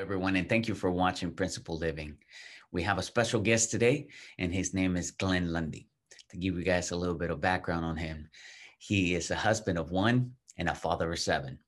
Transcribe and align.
everyone, 0.00 0.36
and 0.36 0.48
thank 0.48 0.66
you 0.66 0.74
for 0.74 0.90
watching 0.90 1.30
Principal 1.30 1.76
Living. 1.76 2.16
We 2.72 2.82
have 2.84 2.96
a 2.96 3.02
special 3.02 3.38
guest 3.38 3.70
today, 3.70 4.08
and 4.38 4.50
his 4.50 4.72
name 4.72 4.96
is 4.96 5.10
Glenn 5.10 5.52
Lundy. 5.52 5.88
To 6.30 6.38
give 6.38 6.56
you 6.56 6.64
guys 6.64 6.90
a 6.90 6.96
little 6.96 7.14
bit 7.14 7.30
of 7.30 7.42
background 7.42 7.84
on 7.84 7.98
him, 7.98 8.30
he 8.78 9.14
is 9.14 9.30
a 9.30 9.36
husband 9.36 9.78
of 9.78 9.90
one 9.90 10.32
and 10.56 10.70
a 10.70 10.74
father 10.74 11.12
of 11.12 11.18
seven, 11.18 11.58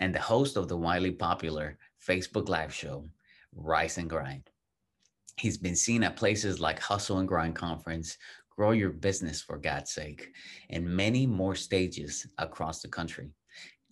and 0.00 0.14
the 0.14 0.18
host 0.18 0.56
of 0.56 0.66
the 0.66 0.78
widely 0.78 1.10
popular 1.10 1.76
Facebook 2.02 2.48
Live 2.48 2.72
show, 2.72 3.06
Rise 3.54 3.98
and 3.98 4.08
Grind. 4.08 4.48
He's 5.36 5.58
been 5.58 5.76
seen 5.76 6.04
at 6.04 6.16
places 6.16 6.58
like 6.58 6.80
Hustle 6.80 7.18
and 7.18 7.28
Grind 7.28 7.54
Conference, 7.54 8.16
Grow 8.48 8.70
Your 8.70 8.90
Business 8.92 9.42
for 9.42 9.58
God's 9.58 9.90
sake, 9.90 10.30
and 10.70 10.86
many 10.86 11.26
more 11.26 11.54
stages 11.54 12.26
across 12.38 12.80
the 12.80 12.88
country. 12.88 13.34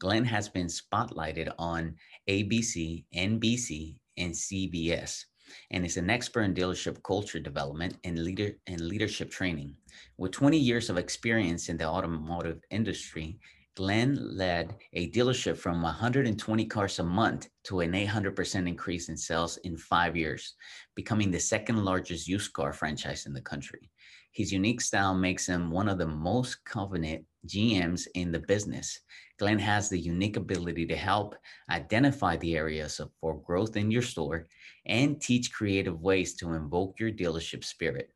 Glenn 0.02 0.24
has 0.24 0.48
been 0.48 0.66
spotlighted 0.66 1.48
on 1.60 1.94
ABC, 2.28 3.04
NBC, 3.14 3.94
and 4.18 4.32
CBS, 4.32 5.26
and 5.70 5.86
is 5.86 5.96
an 5.96 6.10
expert 6.10 6.43
in 6.43 6.54
dealership 6.54 7.00
culture 7.04 7.38
development 7.38 7.96
and 8.02 8.18
leader 8.18 8.50
and 8.66 8.80
leadership 8.80 9.30
training. 9.30 9.76
With 10.18 10.32
20 10.32 10.58
years 10.58 10.90
of 10.90 10.98
experience 10.98 11.68
in 11.68 11.76
the 11.76 11.84
automotive 11.84 12.58
industry, 12.72 13.38
Glenn 13.76 14.18
led 14.36 14.74
a 14.93 15.08
dealership 15.12 15.57
from 15.57 15.80
120 15.82 16.64
cars 16.64 16.98
a 16.98 17.04
month 17.04 17.48
to 17.66 17.79
an 17.79 17.93
800% 17.93 18.66
increase 18.66 19.08
in 19.08 19.16
sales 19.16 19.57
in 19.58 19.76
five 19.76 20.16
years, 20.16 20.57
becoming 20.96 21.30
the 21.30 21.38
second 21.38 21.84
largest 21.84 22.26
used 22.26 22.52
car 22.54 22.72
franchise 22.72 23.26
in 23.26 23.32
the 23.32 23.40
country. 23.40 23.88
His 24.32 24.50
unique 24.50 24.81
style 24.81 25.14
makes 25.14 25.46
him 25.46 25.71
one 25.71 25.89
of 25.89 25.99
the 25.99 26.07
most 26.07 26.64
confident 26.64 27.27
GMs 27.46 28.07
in 28.14 28.32
the 28.32 28.39
business. 28.39 29.00
Glenn 29.39 29.58
has 29.58 29.89
the 29.89 29.99
unique 29.99 30.36
ability 30.36 30.86
to 30.86 30.96
help 30.96 31.35
identify 31.68 32.36
the 32.36 32.56
areas 32.56 32.98
for 33.20 33.42
growth 33.42 33.77
in 33.77 33.91
your 33.91 34.03
store 34.03 34.47
and 34.86 35.20
teach 35.20 35.53
creative 35.53 36.00
ways 36.00 36.34
to 36.36 36.55
invoke 36.55 36.98
your 36.98 37.11
dealership 37.11 37.62
spirit. 37.62 38.11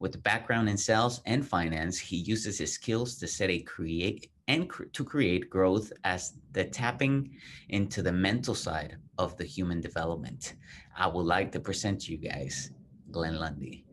With 0.00 0.14
a 0.16 0.18
background 0.18 0.68
in 0.68 0.76
sales 0.76 1.20
and 1.26 1.46
finance, 1.46 1.98
he 1.98 2.16
uses 2.16 2.58
his 2.58 2.72
skills 2.72 3.16
to 3.18 3.28
set 3.28 3.50
a 3.50 3.60
create 3.60 4.32
and 4.48 4.68
to 4.92 5.04
create 5.04 5.50
growth 5.50 5.92
as 6.02 6.32
the 6.50 6.64
tapping 6.64 7.30
into 7.68 8.02
the 8.02 8.10
mental 8.10 8.54
side 8.54 8.96
of 9.18 9.36
the 9.36 9.44
human 9.44 9.80
development. 9.80 10.54
I 10.96 11.06
would 11.06 11.26
like 11.26 11.52
to 11.52 11.60
present 11.60 12.00
to 12.02 12.12
you 12.12 12.18
guys 12.18 12.72
Glenn 13.12 13.36
Lundy. 13.36 13.84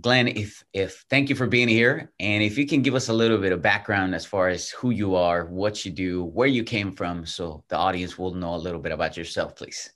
Glenn, 0.00 0.28
if 0.28 0.64
if 0.72 1.04
thank 1.10 1.28
you 1.28 1.34
for 1.34 1.48
being 1.48 1.68
here, 1.68 2.12
and 2.20 2.42
if 2.42 2.56
you 2.56 2.66
can 2.66 2.82
give 2.82 2.94
us 2.94 3.08
a 3.08 3.12
little 3.12 3.38
bit 3.38 3.52
of 3.52 3.60
background 3.60 4.14
as 4.14 4.24
far 4.24 4.48
as 4.48 4.70
who 4.70 4.90
you 4.90 5.16
are, 5.16 5.46
what 5.46 5.84
you 5.84 5.90
do, 5.90 6.24
where 6.24 6.46
you 6.46 6.62
came 6.62 6.92
from, 6.92 7.26
so 7.26 7.64
the 7.68 7.76
audience 7.76 8.16
will 8.16 8.32
know 8.32 8.54
a 8.54 8.56
little 8.56 8.80
bit 8.80 8.92
about 8.92 9.16
yourself, 9.16 9.56
please. 9.56 9.90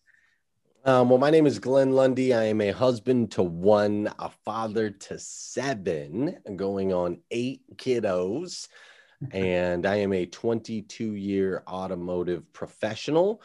Um, 0.84 1.08
well, 1.08 1.18
my 1.18 1.30
name 1.30 1.46
is 1.46 1.60
Glenn 1.60 1.92
Lundy. 1.92 2.34
I 2.34 2.44
am 2.44 2.60
a 2.60 2.72
husband 2.72 3.30
to 3.32 3.44
one, 3.44 4.12
a 4.18 4.30
father 4.44 4.90
to 4.90 5.18
seven, 5.20 6.36
going 6.56 6.92
on 6.92 7.20
eight 7.30 7.62
kiddos, 7.76 8.66
and 9.30 9.86
I 9.86 9.96
am 9.96 10.12
a 10.12 10.26
22 10.26 11.14
year 11.14 11.62
automotive 11.68 12.52
professional. 12.52 13.40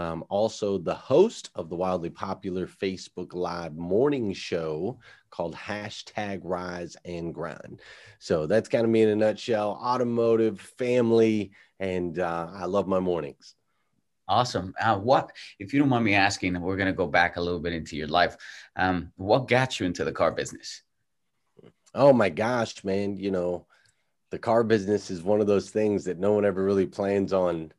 Um, 0.00 0.24
also, 0.30 0.78
the 0.78 0.94
host 0.94 1.50
of 1.54 1.68
the 1.68 1.76
wildly 1.76 2.08
popular 2.08 2.66
Facebook 2.66 3.34
Live 3.34 3.76
morning 3.76 4.32
show 4.32 4.98
called 5.28 5.54
hashtag 5.54 6.40
Rise 6.42 6.96
and 7.04 7.34
Grind. 7.34 7.82
So 8.18 8.46
that's 8.46 8.70
kind 8.70 8.84
of 8.84 8.90
me 8.90 9.02
in 9.02 9.10
a 9.10 9.16
nutshell 9.16 9.72
automotive, 9.72 10.58
family, 10.58 11.52
and 11.80 12.18
uh, 12.18 12.48
I 12.50 12.64
love 12.64 12.88
my 12.88 12.98
mornings. 12.98 13.54
Awesome. 14.26 14.72
Uh, 14.80 14.96
what, 14.96 15.32
if 15.58 15.74
you 15.74 15.80
don't 15.80 15.90
mind 15.90 16.04
me 16.06 16.14
asking, 16.14 16.58
we're 16.58 16.76
going 16.76 16.86
to 16.86 16.94
go 16.94 17.06
back 17.06 17.36
a 17.36 17.40
little 17.40 17.60
bit 17.60 17.74
into 17.74 17.94
your 17.94 18.08
life. 18.08 18.38
Um, 18.76 19.12
what 19.16 19.48
got 19.48 19.78
you 19.78 19.84
into 19.84 20.04
the 20.04 20.12
car 20.12 20.32
business? 20.32 20.82
Oh 21.94 22.14
my 22.14 22.30
gosh, 22.30 22.82
man. 22.84 23.18
You 23.18 23.32
know, 23.32 23.66
the 24.30 24.38
car 24.38 24.64
business 24.64 25.10
is 25.10 25.22
one 25.22 25.42
of 25.42 25.46
those 25.46 25.68
things 25.68 26.04
that 26.04 26.18
no 26.18 26.32
one 26.32 26.46
ever 26.46 26.64
really 26.64 26.86
plans 26.86 27.34
on 27.34 27.72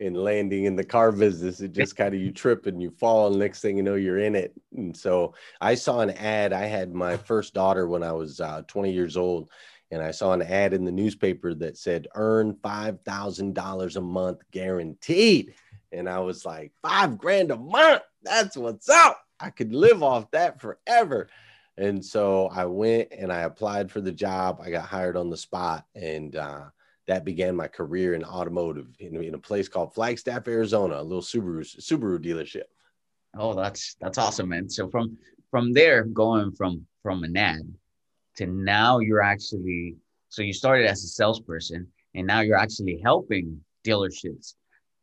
in 0.00 0.14
landing 0.14 0.64
in 0.64 0.76
the 0.76 0.84
car 0.84 1.12
business. 1.12 1.60
It 1.60 1.72
just 1.72 1.96
kind 1.96 2.14
of 2.14 2.20
you 2.20 2.30
trip 2.30 2.66
and 2.66 2.82
you 2.82 2.90
fall, 2.90 3.28
and 3.28 3.38
next 3.38 3.60
thing 3.60 3.76
you 3.76 3.82
know, 3.82 3.94
you're 3.94 4.18
in 4.18 4.34
it. 4.34 4.52
And 4.76 4.96
so 4.96 5.34
I 5.60 5.74
saw 5.74 6.00
an 6.00 6.10
ad. 6.10 6.52
I 6.52 6.64
had 6.64 6.94
my 6.94 7.16
first 7.28 7.54
daughter 7.54 7.88
when 7.88 8.02
I 8.02 8.12
was 8.12 8.40
uh, 8.40 8.62
20 8.66 8.92
years 8.92 9.16
old, 9.16 9.50
and 9.90 10.02
I 10.02 10.10
saw 10.10 10.32
an 10.32 10.42
ad 10.42 10.74
in 10.74 10.84
the 10.84 10.92
newspaper 10.92 11.54
that 11.54 11.78
said 11.78 12.08
earn 12.14 12.56
five 12.62 13.00
thousand 13.02 13.54
dollars 13.54 13.96
a 13.96 14.00
month 14.00 14.42
guaranteed. 14.50 15.54
And 15.92 16.08
I 16.08 16.18
was 16.18 16.44
like, 16.44 16.72
five 16.82 17.16
grand 17.16 17.50
a 17.50 17.56
month. 17.56 18.02
That's 18.22 18.56
what's 18.56 18.88
up. 18.88 19.22
I 19.38 19.50
could 19.50 19.72
live 19.72 20.02
off 20.02 20.30
that 20.32 20.60
forever. 20.60 21.28
And 21.78 22.04
so 22.04 22.48
I 22.48 22.64
went 22.64 23.08
and 23.12 23.30
I 23.32 23.40
applied 23.40 23.90
for 23.90 24.00
the 24.00 24.12
job. 24.12 24.60
I 24.62 24.70
got 24.70 24.86
hired 24.86 25.16
on 25.16 25.30
the 25.30 25.36
spot, 25.36 25.84
and 25.94 26.34
uh, 26.34 26.64
that 27.06 27.24
began 27.24 27.54
my 27.54 27.68
career 27.68 28.14
in 28.14 28.24
automotive 28.24 28.88
in, 28.98 29.22
in, 29.22 29.34
a 29.34 29.38
place 29.38 29.68
called 29.68 29.94
Flagstaff, 29.94 30.48
Arizona, 30.48 31.00
a 31.00 31.02
little 31.02 31.22
Subaru 31.22 31.60
Subaru 31.60 32.18
dealership. 32.18 32.64
Oh, 33.36 33.54
that's 33.54 33.96
that's 34.00 34.18
awesome, 34.18 34.48
man. 34.48 34.68
So 34.68 34.88
from 34.88 35.16
from 35.50 35.72
there, 35.72 36.04
going 36.04 36.52
from 36.52 36.86
from 37.02 37.22
an 37.22 37.36
ad 37.36 37.62
to 38.36 38.46
now, 38.46 38.98
you're 38.98 39.22
actually 39.22 39.96
so 40.28 40.42
you 40.42 40.52
started 40.52 40.86
as 40.86 41.04
a 41.04 41.08
salesperson, 41.08 41.86
and 42.14 42.26
now 42.26 42.40
you're 42.40 42.58
actually 42.58 43.00
helping 43.02 43.60
dealerships 43.84 44.54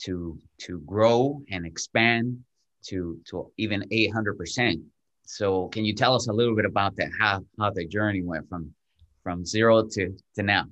to 0.03 0.37
to 0.59 0.79
grow 0.79 1.41
and 1.51 1.65
expand 1.65 2.37
to 2.83 3.19
to 3.29 3.51
even 3.57 3.85
800 3.91 4.37
percent. 4.37 4.81
So 5.25 5.69
can 5.69 5.85
you 5.85 5.95
tell 5.95 6.15
us 6.15 6.27
a 6.27 6.33
little 6.33 6.55
bit 6.55 6.65
about 6.65 6.97
that? 6.97 7.11
How 7.17 7.45
how 7.57 7.69
the 7.69 7.85
journey 7.87 8.23
went 8.23 8.49
from 8.49 8.73
from 9.23 9.45
zero 9.45 9.87
to 9.91 10.13
to 10.35 10.43
now? 10.43 10.65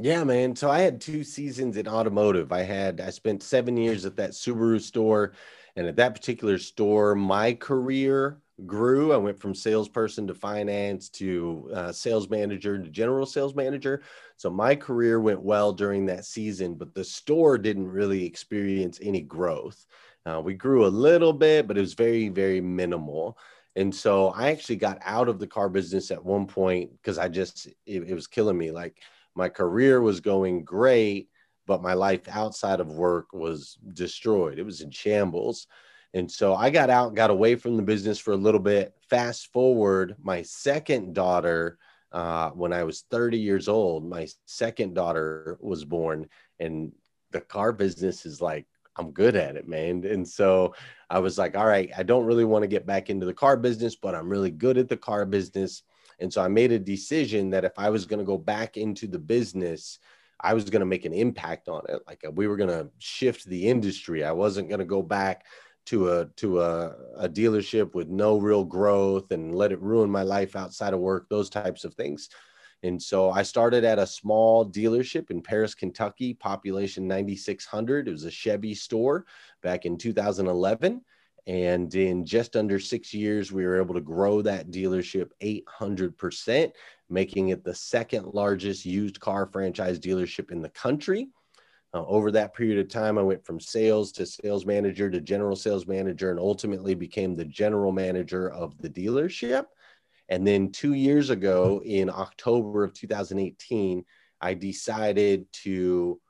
Yeah, 0.00 0.22
man. 0.22 0.54
So 0.54 0.70
I 0.70 0.80
had 0.80 1.00
two 1.00 1.24
seasons 1.24 1.76
in 1.76 1.88
automotive. 1.88 2.52
I 2.52 2.62
had 2.62 3.00
I 3.00 3.10
spent 3.10 3.42
seven 3.42 3.76
years 3.76 4.04
at 4.04 4.16
that 4.16 4.30
Subaru 4.30 4.80
store, 4.80 5.32
and 5.74 5.86
at 5.86 5.96
that 5.96 6.14
particular 6.14 6.58
store, 6.58 7.16
my 7.16 7.52
career 7.54 8.38
grew. 8.64 9.12
I 9.12 9.16
went 9.16 9.40
from 9.40 9.54
salesperson 9.56 10.26
to 10.28 10.34
finance 10.34 11.08
to 11.10 11.70
uh, 11.74 11.92
sales 11.92 12.28
manager 12.30 12.78
to 12.78 12.88
general 12.90 13.26
sales 13.26 13.54
manager. 13.56 14.02
So 14.36 14.50
my 14.50 14.76
career 14.76 15.20
went 15.20 15.42
well 15.42 15.72
during 15.72 16.06
that 16.06 16.24
season, 16.24 16.74
but 16.74 16.94
the 16.94 17.04
store 17.04 17.58
didn't 17.58 17.88
really 17.88 18.24
experience 18.24 19.00
any 19.02 19.20
growth. 19.20 19.84
Uh, 20.26 20.40
we 20.44 20.54
grew 20.54 20.86
a 20.86 20.88
little 20.88 21.32
bit, 21.32 21.66
but 21.66 21.76
it 21.76 21.80
was 21.80 21.94
very, 21.94 22.28
very 22.28 22.60
minimal. 22.60 23.36
And 23.76 23.94
so 23.94 24.28
I 24.28 24.50
actually 24.50 24.76
got 24.76 24.98
out 25.04 25.28
of 25.28 25.38
the 25.38 25.46
car 25.46 25.68
business 25.68 26.10
at 26.10 26.24
one 26.24 26.46
point 26.46 26.90
because 26.92 27.18
I 27.18 27.28
just, 27.28 27.66
it, 27.86 28.02
it 28.08 28.14
was 28.14 28.26
killing 28.26 28.58
me. 28.58 28.70
Like, 28.72 29.00
my 29.38 29.48
career 29.48 30.02
was 30.02 30.20
going 30.20 30.64
great, 30.64 31.28
but 31.66 31.80
my 31.80 31.94
life 31.94 32.22
outside 32.28 32.80
of 32.80 32.88
work 32.88 33.32
was 33.32 33.78
destroyed. 33.94 34.58
It 34.58 34.64
was 34.64 34.80
in 34.80 34.90
shambles. 34.90 35.68
And 36.12 36.30
so 36.30 36.54
I 36.54 36.70
got 36.70 36.90
out, 36.90 37.14
got 37.14 37.30
away 37.30 37.54
from 37.54 37.76
the 37.76 37.82
business 37.82 38.18
for 38.18 38.32
a 38.32 38.36
little 38.36 38.60
bit. 38.60 38.94
Fast 39.08 39.52
forward, 39.52 40.16
my 40.20 40.42
second 40.42 41.14
daughter, 41.14 41.78
uh, 42.10 42.50
when 42.50 42.72
I 42.72 42.82
was 42.82 43.04
30 43.10 43.38
years 43.38 43.68
old, 43.68 44.04
my 44.04 44.26
second 44.46 44.94
daughter 44.94 45.56
was 45.60 45.84
born, 45.84 46.28
and 46.58 46.92
the 47.30 47.40
car 47.40 47.72
business 47.72 48.26
is 48.26 48.40
like, 48.40 48.66
I'm 48.96 49.12
good 49.12 49.36
at 49.36 49.54
it, 49.56 49.68
man. 49.68 50.04
And 50.04 50.26
so 50.26 50.74
I 51.08 51.20
was 51.20 51.38
like, 51.38 51.56
all 51.56 51.66
right, 51.66 51.90
I 51.96 52.02
don't 52.02 52.26
really 52.26 52.44
want 52.44 52.64
to 52.64 52.68
get 52.68 52.86
back 52.86 53.08
into 53.08 53.26
the 53.26 53.34
car 53.34 53.56
business, 53.56 53.94
but 53.94 54.16
I'm 54.16 54.28
really 54.28 54.50
good 54.50 54.78
at 54.78 54.88
the 54.88 54.96
car 54.96 55.24
business. 55.24 55.84
And 56.18 56.32
so 56.32 56.42
I 56.42 56.48
made 56.48 56.72
a 56.72 56.78
decision 56.78 57.50
that 57.50 57.64
if 57.64 57.78
I 57.78 57.90
was 57.90 58.06
going 58.06 58.18
to 58.18 58.24
go 58.24 58.38
back 58.38 58.76
into 58.76 59.06
the 59.06 59.18
business, 59.18 59.98
I 60.40 60.54
was 60.54 60.70
going 60.70 60.80
to 60.80 60.86
make 60.86 61.04
an 61.04 61.12
impact 61.12 61.68
on 61.68 61.82
it. 61.88 62.00
Like 62.06 62.22
uh, 62.26 62.30
we 62.30 62.46
were 62.46 62.56
going 62.56 62.70
to 62.70 62.90
shift 62.98 63.44
the 63.46 63.68
industry. 63.68 64.24
I 64.24 64.32
wasn't 64.32 64.68
going 64.68 64.80
to 64.80 64.84
go 64.84 65.02
back 65.02 65.46
to 65.86 66.12
a 66.12 66.26
to 66.36 66.60
a, 66.60 66.94
a 67.16 67.28
dealership 67.28 67.94
with 67.94 68.08
no 68.08 68.38
real 68.38 68.64
growth 68.64 69.30
and 69.32 69.54
let 69.54 69.72
it 69.72 69.80
ruin 69.80 70.10
my 70.10 70.22
life 70.22 70.54
outside 70.54 70.92
of 70.92 71.00
work. 71.00 71.28
Those 71.28 71.50
types 71.50 71.84
of 71.84 71.94
things. 71.94 72.28
And 72.82 73.02
so 73.02 73.30
I 73.30 73.42
started 73.42 73.84
at 73.84 73.98
a 73.98 74.06
small 74.06 74.64
dealership 74.64 75.30
in 75.30 75.42
Paris, 75.42 75.74
Kentucky, 75.74 76.34
population 76.34 77.08
9,600. 77.08 78.06
It 78.06 78.12
was 78.12 78.24
a 78.24 78.30
Chevy 78.30 78.74
store 78.74 79.26
back 79.62 79.84
in 79.84 79.96
2011. 79.98 81.02
And 81.48 81.92
in 81.94 82.26
just 82.26 82.56
under 82.56 82.78
six 82.78 83.14
years, 83.14 83.50
we 83.50 83.64
were 83.64 83.80
able 83.80 83.94
to 83.94 84.02
grow 84.02 84.42
that 84.42 84.70
dealership 84.70 85.30
800%, 85.42 86.72
making 87.08 87.48
it 87.48 87.64
the 87.64 87.74
second 87.74 88.34
largest 88.34 88.84
used 88.84 89.18
car 89.18 89.46
franchise 89.46 89.98
dealership 89.98 90.52
in 90.52 90.60
the 90.60 90.68
country. 90.68 91.30
Uh, 91.94 92.04
over 92.04 92.30
that 92.30 92.52
period 92.54 92.78
of 92.78 92.90
time, 92.90 93.16
I 93.16 93.22
went 93.22 93.46
from 93.46 93.60
sales 93.60 94.12
to 94.12 94.26
sales 94.26 94.66
manager 94.66 95.08
to 95.08 95.22
general 95.22 95.56
sales 95.56 95.86
manager 95.86 96.30
and 96.30 96.38
ultimately 96.38 96.94
became 96.94 97.34
the 97.34 97.46
general 97.46 97.92
manager 97.92 98.50
of 98.50 98.76
the 98.76 98.90
dealership. 98.90 99.64
And 100.28 100.46
then 100.46 100.70
two 100.70 100.92
years 100.92 101.30
ago, 101.30 101.80
in 101.82 102.10
October 102.10 102.84
of 102.84 102.92
2018, 102.92 104.04
I 104.42 104.52
decided 104.52 105.50
to 105.64 106.20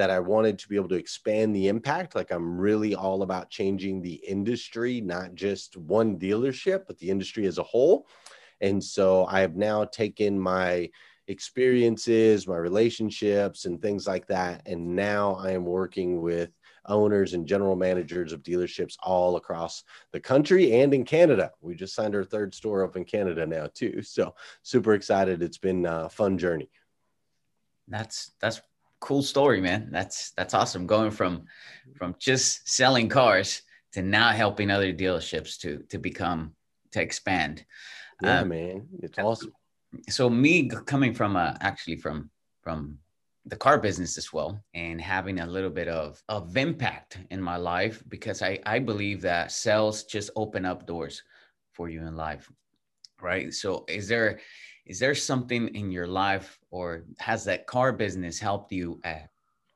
that 0.00 0.08
I 0.08 0.18
wanted 0.18 0.58
to 0.58 0.68
be 0.68 0.76
able 0.76 0.88
to 0.88 0.94
expand 0.94 1.54
the 1.54 1.68
impact. 1.68 2.14
Like 2.14 2.30
I'm 2.30 2.58
really 2.58 2.94
all 2.94 3.22
about 3.22 3.50
changing 3.50 4.00
the 4.00 4.14
industry, 4.14 5.02
not 5.02 5.34
just 5.34 5.76
one 5.76 6.18
dealership, 6.18 6.84
but 6.86 6.96
the 6.96 7.10
industry 7.10 7.46
as 7.46 7.58
a 7.58 7.62
whole. 7.62 8.08
And 8.62 8.82
so 8.82 9.26
I 9.26 9.40
have 9.40 9.56
now 9.56 9.84
taken 9.84 10.40
my 10.40 10.88
experiences, 11.28 12.48
my 12.48 12.56
relationships, 12.56 13.66
and 13.66 13.82
things 13.82 14.06
like 14.06 14.26
that. 14.28 14.62
And 14.64 14.96
now 14.96 15.34
I 15.34 15.50
am 15.50 15.66
working 15.66 16.22
with 16.22 16.48
owners 16.86 17.34
and 17.34 17.46
general 17.46 17.76
managers 17.76 18.32
of 18.32 18.42
dealerships 18.42 18.96
all 19.02 19.36
across 19.36 19.84
the 20.12 20.20
country 20.20 20.80
and 20.80 20.94
in 20.94 21.04
Canada. 21.04 21.50
We 21.60 21.74
just 21.74 21.94
signed 21.94 22.14
our 22.14 22.24
third 22.24 22.54
store 22.54 22.84
up 22.84 22.96
in 22.96 23.04
Canada 23.04 23.44
now 23.44 23.66
too. 23.66 24.00
So 24.00 24.34
super 24.62 24.94
excited. 24.94 25.42
It's 25.42 25.58
been 25.58 25.84
a 25.84 26.08
fun 26.08 26.38
journey. 26.38 26.70
That's 27.86 28.32
that's 28.40 28.62
cool 29.00 29.22
story, 29.22 29.60
man. 29.60 29.88
That's 29.90 30.30
that's 30.32 30.54
awesome. 30.54 30.86
Going 30.86 31.10
from 31.10 31.44
from 31.96 32.14
just 32.18 32.68
selling 32.68 33.08
cars 33.08 33.62
to 33.92 34.02
now 34.02 34.30
helping 34.30 34.70
other 34.70 34.92
dealerships 34.92 35.58
to 35.60 35.78
to 35.88 35.98
become 35.98 36.54
to 36.92 37.02
expand. 37.02 37.64
Yeah, 38.22 38.40
um, 38.40 38.48
man, 38.48 38.88
it's 39.02 39.18
awesome. 39.18 39.52
So 40.08 40.30
me 40.30 40.68
coming 40.68 41.14
from 41.14 41.36
uh, 41.36 41.54
actually 41.60 41.96
from 41.96 42.30
from 42.62 42.98
the 43.46 43.56
car 43.56 43.78
business 43.78 44.18
as 44.18 44.32
well 44.32 44.62
and 44.74 45.00
having 45.00 45.40
a 45.40 45.46
little 45.46 45.70
bit 45.70 45.88
of 45.88 46.22
of 46.28 46.56
impact 46.56 47.18
in 47.30 47.40
my 47.40 47.56
life 47.56 48.02
because 48.08 48.42
I 48.42 48.58
I 48.66 48.78
believe 48.78 49.22
that 49.22 49.50
sales 49.50 50.04
just 50.04 50.30
open 50.36 50.64
up 50.64 50.86
doors 50.86 51.22
for 51.72 51.88
you 51.88 52.00
in 52.06 52.16
life, 52.16 52.50
right? 53.20 53.52
So 53.52 53.84
is 53.88 54.06
there 54.08 54.40
is 54.90 54.98
there 54.98 55.14
something 55.14 55.68
in 55.76 55.92
your 55.92 56.08
life 56.08 56.58
or 56.72 57.04
has 57.20 57.44
that 57.44 57.68
car 57.68 57.92
business 57.92 58.40
helped 58.40 58.72
you 58.72 59.00
at, 59.04 59.30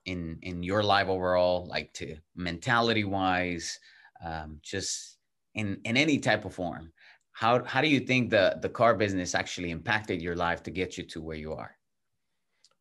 in 0.06 0.36
in 0.42 0.64
your 0.64 0.82
life 0.82 1.06
overall 1.06 1.66
like 1.66 1.92
to 1.92 2.16
mentality 2.34 3.04
wise 3.04 3.78
um, 4.24 4.58
just 4.60 5.18
in 5.54 5.78
in 5.84 5.96
any 5.96 6.18
type 6.18 6.44
of 6.44 6.52
form? 6.52 6.92
How 7.30 7.62
how 7.62 7.80
do 7.80 7.86
you 7.86 8.00
think 8.00 8.30
the 8.30 8.58
the 8.60 8.68
car 8.68 8.96
business 8.96 9.36
actually 9.36 9.70
impacted 9.70 10.20
your 10.20 10.34
life 10.34 10.64
to 10.64 10.72
get 10.72 10.98
you 10.98 11.04
to 11.04 11.22
where 11.22 11.36
you 11.36 11.52
are? 11.52 11.76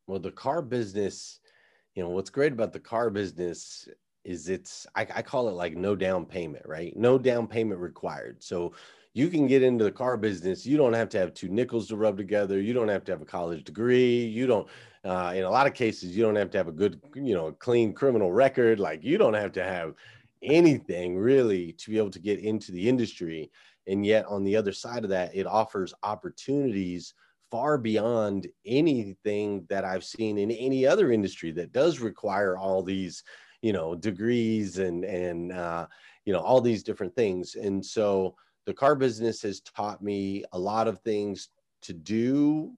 Well 0.07 0.19
the 0.19 0.31
car 0.31 0.63
business 0.63 1.39
you 1.93 2.01
know 2.01 2.09
what's 2.09 2.31
great 2.31 2.51
about 2.51 2.73
the 2.73 2.79
car 2.79 3.11
business 3.11 3.87
is 4.23 4.49
it's 4.49 4.87
I, 4.95 5.05
I 5.13 5.21
call 5.21 5.49
it 5.49 5.53
like 5.63 5.77
no 5.77 5.95
down 5.95 6.25
payment 6.25 6.65
right? 6.65 6.97
No 6.97 7.19
down 7.19 7.45
payment 7.45 7.79
required. 7.79 8.41
So 8.41 8.73
you 9.13 9.29
can 9.29 9.45
get 9.47 9.61
into 9.61 9.83
the 9.83 9.91
car 9.91 10.17
business. 10.17 10.65
You 10.65 10.77
don't 10.77 10.93
have 10.93 11.09
to 11.09 11.19
have 11.19 11.33
two 11.33 11.49
nickels 11.49 11.87
to 11.87 11.95
rub 11.95 12.17
together. 12.17 12.59
You 12.59 12.73
don't 12.73 12.87
have 12.87 13.03
to 13.05 13.11
have 13.11 13.21
a 13.21 13.25
college 13.25 13.63
degree. 13.63 14.25
You 14.25 14.47
don't, 14.47 14.67
uh, 15.03 15.33
in 15.35 15.43
a 15.43 15.49
lot 15.49 15.67
of 15.67 15.75
cases, 15.75 16.17
you 16.17 16.23
don't 16.23 16.35
have 16.35 16.49
to 16.51 16.57
have 16.57 16.67
a 16.67 16.71
good, 16.71 16.99
you 17.13 17.35
know, 17.35 17.51
clean 17.51 17.93
criminal 17.93 18.31
record. 18.31 18.79
Like 18.79 19.03
you 19.03 19.17
don't 19.17 19.35
have 19.35 19.51
to 19.53 19.63
have 19.63 19.93
anything 20.41 21.17
really 21.17 21.73
to 21.73 21.91
be 21.91 21.97
able 21.97 22.09
to 22.09 22.19
get 22.19 22.39
into 22.39 22.71
the 22.71 22.89
industry. 22.89 23.51
And 23.85 24.05
yet, 24.05 24.25
on 24.25 24.43
the 24.43 24.55
other 24.55 24.71
side 24.71 25.03
of 25.03 25.09
that, 25.11 25.35
it 25.35 25.45
offers 25.45 25.93
opportunities 26.03 27.13
far 27.51 27.77
beyond 27.77 28.47
anything 28.65 29.63
that 29.69 29.85
I've 29.85 30.03
seen 30.03 30.39
in 30.39 30.49
any 30.49 30.87
other 30.87 31.11
industry 31.11 31.51
that 31.51 31.71
does 31.71 31.99
require 31.99 32.57
all 32.57 32.81
these, 32.81 33.23
you 33.61 33.73
know, 33.73 33.93
degrees 33.93 34.79
and 34.79 35.03
and 35.03 35.51
uh, 35.51 35.85
you 36.25 36.33
know 36.33 36.39
all 36.39 36.61
these 36.61 36.81
different 36.81 37.15
things. 37.15 37.55
And 37.55 37.85
so 37.85 38.35
the 38.65 38.73
car 38.73 38.95
business 38.95 39.41
has 39.41 39.61
taught 39.61 40.01
me 40.01 40.43
a 40.53 40.59
lot 40.59 40.87
of 40.87 40.99
things 40.99 41.49
to 41.83 41.93
do 41.93 42.73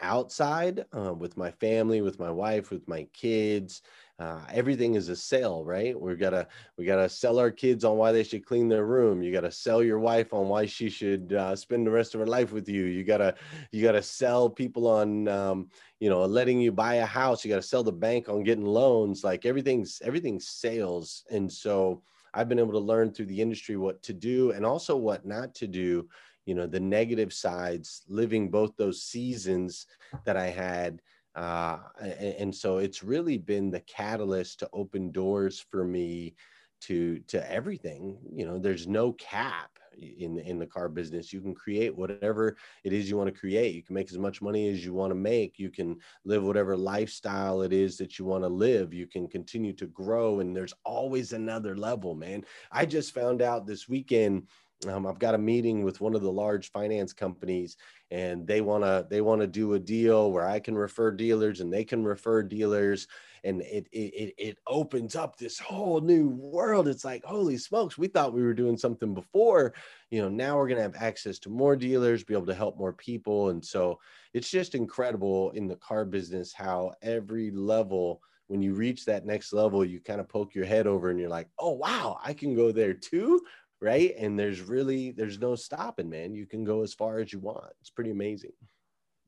outside 0.00 0.84
uh, 0.94 1.14
with 1.14 1.38
my 1.38 1.50
family 1.50 2.02
with 2.02 2.18
my 2.18 2.30
wife 2.30 2.70
with 2.70 2.86
my 2.86 3.04
kids. 3.14 3.80
Uh, 4.18 4.40
everything 4.52 4.94
is 4.94 5.08
a 5.08 5.16
sale 5.16 5.64
right? 5.64 5.98
We've 5.98 6.18
gotta 6.18 6.48
we 6.76 6.84
gotta 6.84 7.08
sell 7.08 7.38
our 7.38 7.50
kids 7.50 7.84
on 7.84 7.96
why 7.96 8.12
they 8.12 8.22
should 8.22 8.44
clean 8.44 8.68
their 8.68 8.84
room. 8.84 9.22
You 9.22 9.32
gotta 9.32 9.50
sell 9.50 9.82
your 9.82 9.98
wife 9.98 10.34
on 10.34 10.48
why 10.48 10.66
she 10.66 10.90
should 10.90 11.32
uh, 11.32 11.56
spend 11.56 11.86
the 11.86 11.90
rest 11.90 12.14
of 12.14 12.20
her 12.20 12.26
life 12.26 12.52
with 12.52 12.68
you. 12.68 12.84
You 12.84 13.04
gotta 13.04 13.34
you 13.72 13.82
gotta 13.82 14.02
sell 14.02 14.50
people 14.50 14.86
on 14.86 15.28
um, 15.28 15.68
you 16.00 16.10
know 16.10 16.24
letting 16.24 16.60
you 16.60 16.72
buy 16.72 16.96
a 16.96 17.06
house. 17.06 17.44
You 17.44 17.50
gotta 17.50 17.62
sell 17.62 17.82
the 17.82 17.92
bank 17.92 18.28
on 18.28 18.42
getting 18.42 18.64
loans. 18.66 19.24
Like 19.24 19.46
everything's 19.46 20.00
everything's 20.04 20.48
sales. 20.48 21.24
And 21.30 21.50
so 21.50 22.02
I've 22.36 22.48
been 22.48 22.58
able 22.58 22.72
to 22.72 22.78
learn 22.78 23.12
through 23.12 23.26
the 23.26 23.40
industry 23.40 23.76
what 23.76 24.02
to 24.04 24.12
do 24.12 24.52
and 24.52 24.64
also 24.64 24.96
what 24.96 25.26
not 25.26 25.54
to 25.56 25.66
do, 25.66 26.08
you 26.44 26.54
know, 26.54 26.66
the 26.66 26.80
negative 26.80 27.32
sides, 27.32 28.02
living 28.08 28.50
both 28.50 28.76
those 28.76 29.02
seasons 29.02 29.86
that 30.24 30.36
I 30.36 30.48
had. 30.48 31.00
Uh, 31.34 31.78
and, 32.00 32.12
and 32.12 32.54
so 32.54 32.78
it's 32.78 33.02
really 33.02 33.38
been 33.38 33.70
the 33.70 33.80
catalyst 33.80 34.60
to 34.60 34.68
open 34.72 35.10
doors 35.10 35.64
for 35.70 35.84
me 35.84 36.34
to 36.78 37.20
to 37.20 37.50
everything 37.50 38.18
you 38.30 38.44
know 38.44 38.58
there's 38.58 38.86
no 38.86 39.12
cap 39.14 39.70
in 40.00 40.38
in 40.38 40.58
the 40.58 40.66
car 40.66 40.88
business. 40.88 41.32
You 41.32 41.40
can 41.40 41.54
create 41.54 41.96
whatever 41.96 42.56
it 42.84 42.92
is 42.92 43.08
you 43.08 43.16
want 43.16 43.32
to 43.32 43.38
create. 43.38 43.74
You 43.74 43.82
can 43.82 43.94
make 43.94 44.10
as 44.10 44.18
much 44.18 44.42
money 44.42 44.68
as 44.68 44.84
you 44.84 44.92
want 44.92 45.10
to 45.10 45.16
make. 45.16 45.58
You 45.58 45.70
can 45.70 45.96
live 46.24 46.44
whatever 46.44 46.76
lifestyle 46.76 47.62
it 47.62 47.72
is 47.72 47.96
that 47.98 48.18
you 48.18 48.24
want 48.24 48.44
to 48.44 48.48
live. 48.48 48.92
You 48.92 49.06
can 49.06 49.28
continue 49.28 49.72
to 49.74 49.86
grow 49.86 50.40
and 50.40 50.54
there's 50.54 50.74
always 50.84 51.32
another 51.32 51.76
level 51.76 52.14
man. 52.14 52.44
I 52.70 52.86
just 52.86 53.14
found 53.14 53.42
out 53.42 53.66
this 53.66 53.88
weekend 53.88 54.48
um, 54.86 55.06
I've 55.06 55.18
got 55.18 55.34
a 55.34 55.38
meeting 55.38 55.82
with 55.84 56.00
one 56.02 56.14
of 56.14 56.20
the 56.22 56.30
large 56.30 56.70
finance 56.70 57.12
companies, 57.14 57.76
and 58.10 58.46
they 58.46 58.60
want 58.60 58.84
to 58.84 59.06
they 59.08 59.22
want 59.22 59.40
to 59.40 59.46
do 59.46 59.72
a 59.72 59.78
deal 59.78 60.30
where 60.30 60.46
I 60.46 60.60
can 60.60 60.76
refer 60.76 61.10
dealers 61.12 61.60
and 61.60 61.72
they 61.72 61.84
can 61.84 62.04
refer 62.04 62.42
dealers, 62.42 63.06
and 63.42 63.62
it 63.62 63.88
it 63.90 64.34
it 64.36 64.58
opens 64.66 65.16
up 65.16 65.36
this 65.36 65.58
whole 65.58 66.00
new 66.02 66.28
world. 66.28 66.88
It's 66.88 67.04
like 67.06 67.24
holy 67.24 67.56
smokes, 67.56 67.96
we 67.96 68.08
thought 68.08 68.34
we 68.34 68.42
were 68.42 68.54
doing 68.54 68.76
something 68.76 69.14
before, 69.14 69.74
you 70.10 70.20
know. 70.20 70.28
Now 70.28 70.56
we're 70.58 70.68
gonna 70.68 70.82
have 70.82 70.96
access 70.96 71.38
to 71.40 71.50
more 71.50 71.76
dealers, 71.76 72.22
be 72.24 72.34
able 72.34 72.46
to 72.46 72.54
help 72.54 72.76
more 72.76 72.92
people, 72.92 73.48
and 73.48 73.64
so 73.64 73.98
it's 74.34 74.50
just 74.50 74.74
incredible 74.74 75.50
in 75.52 75.66
the 75.68 75.76
car 75.76 76.04
business 76.04 76.52
how 76.52 76.92
every 77.02 77.50
level 77.50 78.20
when 78.48 78.62
you 78.62 78.74
reach 78.74 79.04
that 79.04 79.26
next 79.26 79.52
level, 79.52 79.84
you 79.84 80.00
kind 80.00 80.20
of 80.20 80.28
poke 80.28 80.54
your 80.54 80.64
head 80.64 80.86
over 80.86 81.10
and 81.10 81.18
you're 81.18 81.28
like, 81.28 81.48
oh, 81.58 81.72
wow, 81.72 82.16
I 82.22 82.32
can 82.32 82.54
go 82.54 82.70
there 82.70 82.94
too 82.94 83.40
right? 83.80 84.14
And 84.18 84.38
there's 84.38 84.60
really 84.60 85.10
there's 85.10 85.38
no 85.38 85.54
stopping 85.54 86.08
man. 86.08 86.34
You 86.34 86.46
can 86.46 86.64
go 86.64 86.82
as 86.82 86.94
far 86.94 87.18
as 87.18 87.32
you 87.32 87.38
want. 87.40 87.72
It's 87.80 87.90
pretty 87.90 88.10
amazing. 88.10 88.52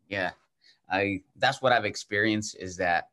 Yeah. 0.08 0.30
I 0.90 1.20
that's 1.36 1.60
what 1.60 1.72
i've 1.72 1.84
experienced 1.84 2.56
is 2.58 2.76
that 2.76 3.08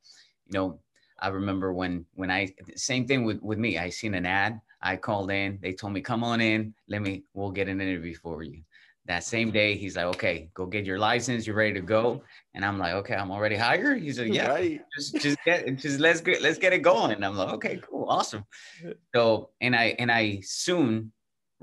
you 0.48 0.58
know 0.58 0.80
i 1.20 1.28
remember 1.28 1.74
when 1.74 2.06
when 2.14 2.32
i 2.32 2.54
same 2.76 3.06
thing 3.06 3.24
with 3.26 3.42
with 3.42 3.60
me. 3.60 3.78
I 3.78 3.90
seen 3.90 4.14
an 4.14 4.26
ad. 4.26 4.60
I 4.82 4.96
called 4.98 5.32
in. 5.32 5.60
They 5.62 5.74
told 5.74 5.94
me 5.94 6.02
come 6.02 6.24
on 6.24 6.42
in. 6.42 6.74
Let 6.88 7.02
me 7.02 7.24
we'll 7.34 7.52
get 7.52 7.68
an 7.68 7.82
interview 7.82 8.16
for 8.16 8.44
you. 8.44 8.62
That 9.08 9.24
same 9.24 9.52
day 9.52 9.76
he's 9.76 9.98
like 9.98 10.06
okay 10.06 10.50
go 10.54 10.66
get 10.66 10.86
your 10.86 10.98
license. 10.98 11.46
You're 11.46 11.56
ready 11.56 11.74
to 11.74 11.82
go. 11.82 12.24
And 12.54 12.64
i'm 12.64 12.80
like 12.80 12.94
okay 12.94 13.16
i'm 13.16 13.32
already 13.32 13.56
hired. 13.58 14.02
He's 14.02 14.20
like 14.20 14.34
yeah 14.40 14.48
right. 14.48 14.82
just 14.96 15.16
just 15.22 15.38
get 15.44 15.66
just 15.76 16.00
let's 16.00 16.22
get 16.22 16.42
let's 16.42 16.58
get 16.58 16.72
it 16.72 16.82
going. 16.82 17.12
And 17.12 17.26
i'm 17.26 17.36
like 17.36 17.54
okay 17.56 17.80
cool. 17.82 18.06
Awesome. 18.10 18.46
So 19.14 19.50
and 19.62 19.76
i 19.76 19.96
and 20.00 20.12
i 20.12 20.40
soon 20.44 21.12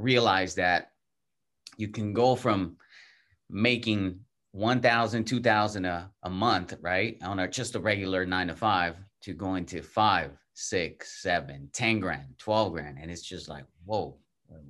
realize 0.03 0.55
that 0.57 0.93
you 1.77 1.89
can 1.89 2.13
go 2.13 2.35
from 2.35 2.77
making 3.49 4.21
1000 4.53 5.25
2000 5.25 5.85
a, 5.85 6.11
a 6.25 6.31
month 6.31 6.75
right 6.83 7.17
on 7.23 7.39
a 7.39 7.49
just 7.49 7.75
a 7.75 7.81
regular 7.81 8.27
nine 8.27 8.49
to 8.49 8.55
five 8.55 8.97
to 9.23 9.33
going 9.33 9.65
to 9.65 9.83
five 9.83 10.31
six 10.55 11.23
seven 11.23 11.69
ten 11.73 11.99
grand 11.99 12.27
12 12.39 12.73
grand 12.73 12.99
and 13.01 13.11
it's 13.11 13.23
just 13.23 13.49
like 13.49 13.65
whoa 13.87 14.17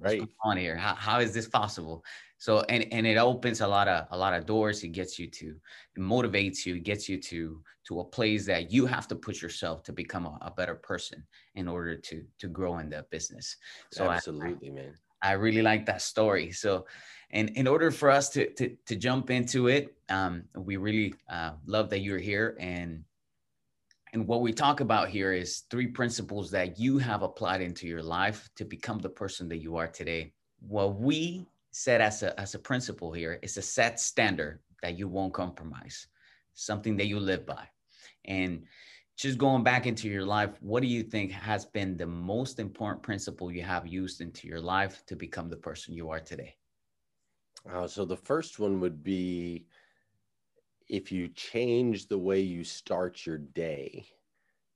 right. 0.00 0.22
on 0.44 0.56
here? 0.56 0.76
How, 0.76 0.94
how 0.94 1.20
is 1.20 1.32
this 1.32 1.48
possible? 1.48 2.04
So 2.38 2.60
and 2.68 2.86
and 2.92 3.06
it 3.06 3.16
opens 3.18 3.60
a 3.60 3.66
lot 3.66 3.88
of 3.88 4.06
a 4.10 4.18
lot 4.18 4.34
of 4.34 4.46
doors. 4.46 4.82
It 4.82 4.88
gets 4.88 5.18
you 5.18 5.28
to 5.28 5.54
it 5.96 6.00
motivates 6.00 6.66
you 6.66 6.76
it 6.76 6.82
gets 6.82 7.08
you 7.08 7.20
to 7.20 7.62
to 7.88 8.00
a 8.00 8.04
place 8.04 8.46
that 8.46 8.72
you 8.72 8.86
have 8.86 9.06
to 9.08 9.14
push 9.14 9.42
yourself 9.42 9.82
to 9.84 9.92
become 9.92 10.26
a, 10.26 10.38
a 10.42 10.50
better 10.50 10.74
person 10.74 11.24
in 11.54 11.68
order 11.68 11.96
to 11.96 12.24
to 12.38 12.48
grow 12.48 12.78
in 12.78 12.90
the 12.90 13.06
business. 13.10 13.56
So 13.92 14.10
absolutely 14.10 14.70
I, 14.70 14.74
man 14.74 14.94
I 15.22 15.32
really 15.32 15.62
like 15.62 15.86
that 15.86 16.02
story. 16.02 16.50
So, 16.50 16.86
and 17.30 17.50
in 17.50 17.66
order 17.66 17.90
for 17.90 18.10
us 18.10 18.28
to 18.30 18.52
to, 18.54 18.76
to 18.86 18.96
jump 18.96 19.30
into 19.30 19.68
it, 19.68 19.94
um, 20.08 20.44
we 20.54 20.76
really 20.76 21.14
uh, 21.30 21.52
love 21.66 21.88
that 21.90 22.00
you're 22.00 22.18
here. 22.18 22.56
And 22.60 23.04
and 24.12 24.26
what 24.26 24.42
we 24.42 24.52
talk 24.52 24.80
about 24.80 25.08
here 25.08 25.32
is 25.32 25.62
three 25.70 25.86
principles 25.86 26.50
that 26.50 26.78
you 26.78 26.98
have 26.98 27.22
applied 27.22 27.62
into 27.62 27.86
your 27.86 28.02
life 28.02 28.50
to 28.56 28.64
become 28.64 28.98
the 28.98 29.08
person 29.08 29.48
that 29.48 29.62
you 29.62 29.76
are 29.76 29.88
today. 29.88 30.34
What 30.60 31.00
we 31.00 31.46
set 31.70 32.00
as 32.00 32.22
a 32.22 32.38
as 32.38 32.54
a 32.54 32.58
principle 32.58 33.12
here 33.12 33.38
is 33.42 33.56
a 33.56 33.62
set 33.62 34.00
standard 34.00 34.60
that 34.82 34.98
you 34.98 35.08
won't 35.08 35.32
compromise, 35.32 36.08
something 36.54 36.96
that 36.98 37.06
you 37.06 37.18
live 37.18 37.46
by, 37.46 37.64
and 38.24 38.64
just 39.16 39.38
going 39.38 39.62
back 39.62 39.86
into 39.86 40.08
your 40.08 40.24
life, 40.24 40.50
what 40.60 40.82
do 40.82 40.88
you 40.88 41.02
think 41.02 41.32
has 41.32 41.64
been 41.64 41.96
the 41.96 42.06
most 42.06 42.58
important 42.58 43.02
principle 43.02 43.52
you 43.52 43.62
have 43.62 43.86
used 43.86 44.20
into 44.20 44.48
your 44.48 44.60
life 44.60 45.04
to 45.06 45.16
become 45.16 45.48
the 45.48 45.56
person 45.56 45.94
you 45.94 46.10
are 46.10 46.20
today? 46.20 46.56
Uh, 47.70 47.86
so 47.86 48.04
the 48.04 48.16
first 48.16 48.58
one 48.58 48.80
would 48.80 49.02
be 49.02 49.66
if 50.88 51.12
you 51.12 51.28
change 51.28 52.08
the 52.08 52.18
way 52.18 52.40
you 52.40 52.64
start 52.64 53.24
your 53.24 53.38
day, 53.38 54.04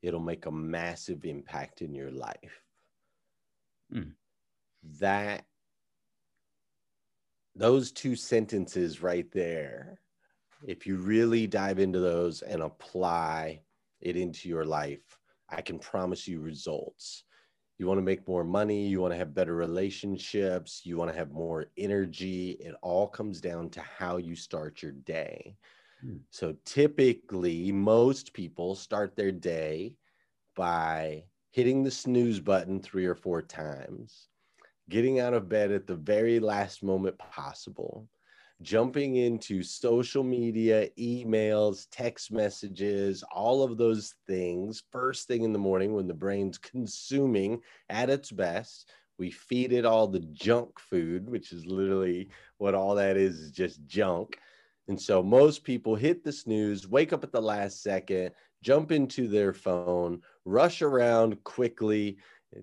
it'll 0.03 0.21
make 0.21 0.47
a 0.47 0.51
massive 0.51 1.25
impact 1.25 1.83
in 1.83 1.95
your 1.95 2.11
life. 2.11 2.63
Mm. 3.93 4.13
That 5.01 5.45
those 7.55 7.91
two 7.91 8.15
sentences 8.15 9.03
right 9.03 9.31
there, 9.33 10.01
if 10.67 10.87
you 10.87 10.97
really 10.97 11.47
dive 11.47 11.79
into 11.79 11.99
those 11.99 12.43
and 12.43 12.63
apply 12.63 13.61
it 14.01 14.17
into 14.17 14.49
your 14.49 14.65
life, 14.65 15.19
I 15.49 15.61
can 15.61 15.79
promise 15.79 16.27
you 16.27 16.41
results. 16.41 17.25
You 17.79 17.87
want 17.87 17.99
to 17.99 18.03
make 18.03 18.27
more 18.27 18.45
money, 18.45 18.87
you 18.87 19.01
want 19.01 19.13
to 19.13 19.19
have 19.19 19.35
better 19.35 19.55
relationships, 19.55 20.83
you 20.85 20.97
want 20.97 21.11
to 21.11 21.17
have 21.17 21.31
more 21.31 21.67
energy. 21.77 22.53
It 22.53 22.75
all 22.83 23.07
comes 23.07 23.41
down 23.41 23.69
to 23.71 23.81
how 23.81 24.17
you 24.17 24.35
start 24.35 24.83
your 24.83 24.93
day. 24.93 25.57
Hmm. 26.01 26.17
So 26.31 26.57
typically, 26.65 27.71
most 27.73 28.33
people 28.33 28.75
start 28.75 29.15
their 29.15 29.33
day 29.33 29.95
by 30.55 31.25
hitting 31.51 31.83
the 31.83 31.91
snooze 31.91 32.41
button 32.41 32.81
three 32.81 33.07
or 33.07 33.15
four 33.15 33.43
times, 33.43 34.29
getting 34.89 35.21
out 35.21 35.35
of 35.35 35.49
bed 35.49 35.71
at 35.71 35.87
the 35.87 35.97
very 35.97 36.41
last 36.41 36.83
moment 36.83 37.19
possible, 37.19 38.09
jumping 38.63 39.17
into 39.17 39.63
social 39.63 40.23
media, 40.23 40.89
emails, 40.99 41.87
text 41.91 42.33
messages, 42.33 43.23
all 43.31 43.63
of 43.63 43.77
those 43.77 44.15
things 44.27 44.83
first 44.91 45.29
thing 45.29 45.43
in 45.43 45.53
the 45.53 45.59
morning 45.59 45.93
when 45.93 46.07
the 46.07 46.15
brain's 46.15 46.59
consuming 46.59 47.61
at 47.91 48.11
its 48.11 48.31
best. 48.31 48.91
We 49.19 49.31
feed 49.31 49.73
it 49.73 49.85
all 49.85 50.07
the 50.07 50.21
junk 50.21 50.79
food, 50.79 51.29
which 51.29 51.53
is 51.53 51.67
literally 51.67 52.29
what 52.59 52.75
all 52.75 52.95
that 52.95 53.17
is, 53.17 53.39
is 53.41 53.51
just 53.51 53.87
junk. 53.87 54.39
And 54.89 55.01
so 55.01 55.23
most 55.23 55.65
people 55.65 55.95
hit 55.95 56.23
the 56.23 56.33
snooze, 56.33 56.87
wake 56.87 57.13
up 57.13 57.25
at 57.25 57.33
the 57.33 57.41
last 57.41 57.83
second, 57.83 58.31
jump 58.63 58.93
into 58.93 59.27
their 59.27 59.53
phone, 59.53 60.23
rush 60.45 60.81
around 60.83 61.43
quickly 61.45 62.19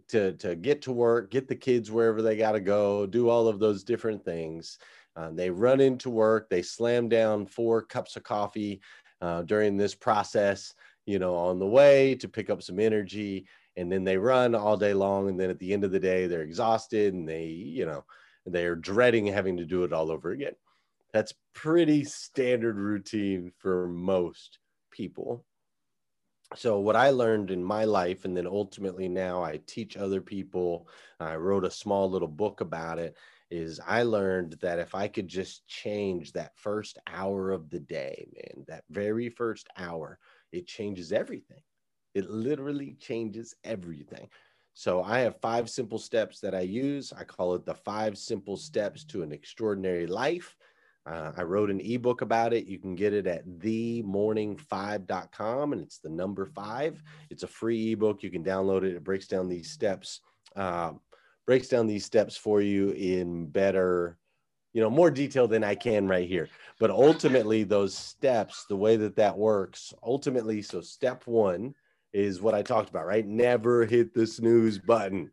to, 0.07 0.33
to 0.33 0.55
get 0.55 0.81
to 0.83 0.91
work, 0.91 1.31
get 1.31 1.47
the 1.47 1.55
kids 1.55 1.91
wherever 1.91 2.21
they 2.21 2.38
got 2.38 2.53
to 2.53 2.59
go, 2.59 3.05
do 3.05 3.29
all 3.29 3.47
of 3.47 3.59
those 3.59 3.83
different 3.83 4.23
things. 4.23 4.77
Uh, 5.15 5.29
they 5.32 5.50
run 5.50 5.79
into 5.79 6.10
work, 6.10 6.50
they 6.50 6.62
slam 6.62 7.08
down 7.08 7.46
four 7.46 7.82
cups 7.82 8.15
of 8.15 8.24
coffee 8.24 8.82
uh, 9.22 9.43
during 9.43 9.77
this 9.77 9.96
process, 9.96 10.74
you 11.05 11.20
know, 11.20 11.36
on 11.36 11.60
the 11.60 11.67
way 11.67 12.15
to 12.15 12.27
pick 12.27 12.50
up 12.50 12.62
some 12.62 12.79
energy. 12.79 13.46
And 13.77 13.91
then 13.91 14.03
they 14.03 14.17
run 14.17 14.55
all 14.55 14.77
day 14.77 14.93
long. 14.93 15.29
And 15.29 15.39
then 15.39 15.50
at 15.50 15.60
the 15.60 15.74
end 15.74 15.84
of 15.84 15.91
the 15.91 16.00
day, 16.00 16.27
they're 16.27 16.41
exhausted 16.41 17.13
and 17.13 17.27
they, 17.27 17.46
you 17.46 17.86
know, 17.86 18.03
they're 18.46 18.75
dreading 18.75 19.27
having 19.27 19.58
to 19.58 19.65
do 19.65 19.84
it 19.84 19.93
all 19.93 20.12
over 20.12 20.32
again. 20.32 20.53
That's 21.13 21.34
pretty 21.53 22.03
standard 22.03 22.77
routine 22.77 23.51
for 23.58 23.88
most 23.88 24.60
people. 24.91 25.46
So, 26.55 26.79
what 26.79 26.96
I 26.96 27.10
learned 27.10 27.50
in 27.50 27.63
my 27.63 27.86
life, 27.86 28.25
and 28.25 28.36
then 28.36 28.46
ultimately 28.46 29.08
now 29.08 29.43
I 29.43 29.60
teach 29.65 29.98
other 29.98 30.22
people, 30.22 30.88
I 31.20 31.36
wrote 31.36 31.65
a 31.65 31.72
small 31.72 32.10
little 32.10 32.27
book 32.27 32.62
about 32.62 33.00
it, 33.00 33.15
is 33.53 33.79
I 33.86 34.01
learned 34.01 34.53
that 34.62 34.79
if 34.79 34.95
I 34.95 35.07
could 35.07 35.27
just 35.27 35.67
change 35.67 36.33
that 36.33 36.57
first 36.57 36.98
hour 37.05 37.51
of 37.51 37.69
the 37.69 37.79
day, 37.79 38.27
man, 38.33 38.65
that 38.67 38.83
very 38.89 39.29
first 39.29 39.67
hour, 39.77 40.17
it 40.51 40.65
changes 40.65 41.12
everything. 41.12 41.62
It 42.15 42.31
literally 42.31 42.98
changes 43.00 43.53
everything. 43.63 44.27
So 44.74 45.03
I 45.03 45.19
have 45.19 45.39
five 45.39 45.69
simple 45.69 46.00
steps 46.00 46.39
that 46.39 46.55
I 46.55 46.62
use. 46.62 47.13
I 47.13 47.25
call 47.25 47.53
it 47.53 47.63
the 47.63 47.75
five 47.75 48.17
simple 48.17 48.57
steps 48.57 49.03
to 49.05 49.22
an 49.22 49.31
extraordinary 49.31 50.07
life. 50.07 50.57
Uh, 51.05 51.33
I 51.38 51.43
wrote 51.43 51.69
an 51.69 51.81
ebook 51.81 52.22
about 52.22 52.53
it. 52.53 52.65
You 52.65 52.79
can 52.79 52.95
get 52.95 53.13
it 53.13 53.27
at 53.27 53.45
themorning5.com 53.45 55.74
and 55.74 55.81
it's 55.81 56.00
the 56.00 56.10
number 56.10 56.48
five. 56.48 57.03
It's 57.29 57.43
a 57.43 57.48
free 57.48 57.91
ebook. 57.91 58.24
You 58.24 58.31
can 58.31 58.43
download 58.43 58.81
it. 58.83 58.95
It 58.95 59.03
breaks 59.03 59.27
down 59.27 59.48
these 59.48 59.69
steps 59.69 60.22
uh, 60.55 60.93
breaks 61.45 61.67
down 61.67 61.88
these 61.88 62.05
steps 62.05 62.35
for 62.35 62.62
you 62.62 62.91
in 62.91 63.47
better 63.47 64.17
you 64.73 64.81
know 64.81 64.89
more 64.89 65.12
detail 65.12 65.47
than 65.47 65.63
i 65.63 65.75
can 65.75 66.07
right 66.07 66.27
here. 66.27 66.50
But 66.79 66.89
ultimately 66.89 67.63
those 67.63 67.95
steps 67.95 68.65
the 68.67 68.75
way 68.75 68.95
that 68.97 69.15
that 69.17 69.38
works 69.38 69.93
ultimately 70.03 70.62
so 70.62 70.81
step 70.81 71.27
one 71.27 71.75
is 72.12 72.41
what 72.41 72.53
i 72.53 72.62
talked 72.62 72.89
about 72.89 73.05
right? 73.05 73.25
Never 73.25 73.85
hit 73.85 74.13
the 74.13 74.27
snooze 74.27 74.79
button 74.79 75.31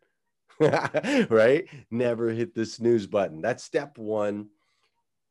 right? 1.30 1.66
Never 1.90 2.28
hit 2.30 2.54
the 2.54 2.66
snooze 2.66 3.06
button. 3.06 3.40
That's 3.40 3.64
step 3.64 3.96
one. 3.96 4.48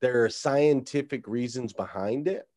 There 0.01 0.23
are 0.23 0.29
scientific 0.29 1.27
reasons 1.27 1.71
behind 1.71 2.27
it. 2.27 2.47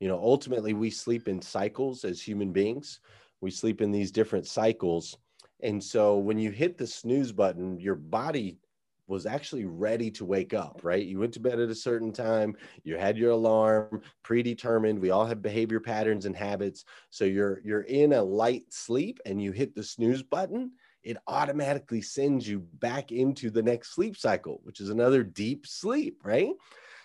You 0.00 0.08
know 0.08 0.18
ultimately 0.18 0.72
we 0.72 0.90
sleep 0.90 1.28
in 1.28 1.42
cycles 1.42 2.04
as 2.04 2.20
human 2.20 2.52
beings. 2.52 3.00
We 3.40 3.50
sleep 3.50 3.82
in 3.82 3.90
these 3.90 4.10
different 4.10 4.46
cycles 4.46 5.18
and 5.62 5.82
so 5.82 6.18
when 6.18 6.38
you 6.38 6.50
hit 6.50 6.76
the 6.76 6.86
snooze 6.86 7.32
button, 7.32 7.78
your 7.78 7.94
body 7.94 8.58
was 9.06 9.26
actually 9.26 9.64
ready 9.64 10.10
to 10.10 10.24
wake 10.24 10.54
up, 10.54 10.80
right? 10.82 11.04
You 11.04 11.18
went 11.18 11.34
to 11.34 11.40
bed 11.40 11.60
at 11.60 11.68
a 11.68 11.74
certain 11.74 12.12
time, 12.12 12.56
you 12.82 12.96
had 12.96 13.18
your 13.18 13.32
alarm 13.32 14.00
predetermined. 14.22 14.98
We 14.98 15.10
all 15.10 15.26
have 15.26 15.42
behavior 15.42 15.80
patterns 15.80 16.24
and 16.24 16.36
habits. 16.36 16.84
So 17.10 17.24
you're 17.24 17.60
you're 17.64 17.82
in 17.82 18.14
a 18.14 18.22
light 18.22 18.64
sleep 18.70 19.20
and 19.26 19.42
you 19.42 19.52
hit 19.52 19.74
the 19.74 19.82
snooze 19.82 20.22
button, 20.22 20.72
it 21.02 21.16
automatically 21.26 22.00
sends 22.00 22.48
you 22.48 22.60
back 22.60 23.12
into 23.12 23.50
the 23.50 23.62
next 23.62 23.94
sleep 23.94 24.16
cycle, 24.16 24.60
which 24.62 24.80
is 24.80 24.88
another 24.88 25.22
deep 25.22 25.66
sleep, 25.66 26.20
right? 26.24 26.52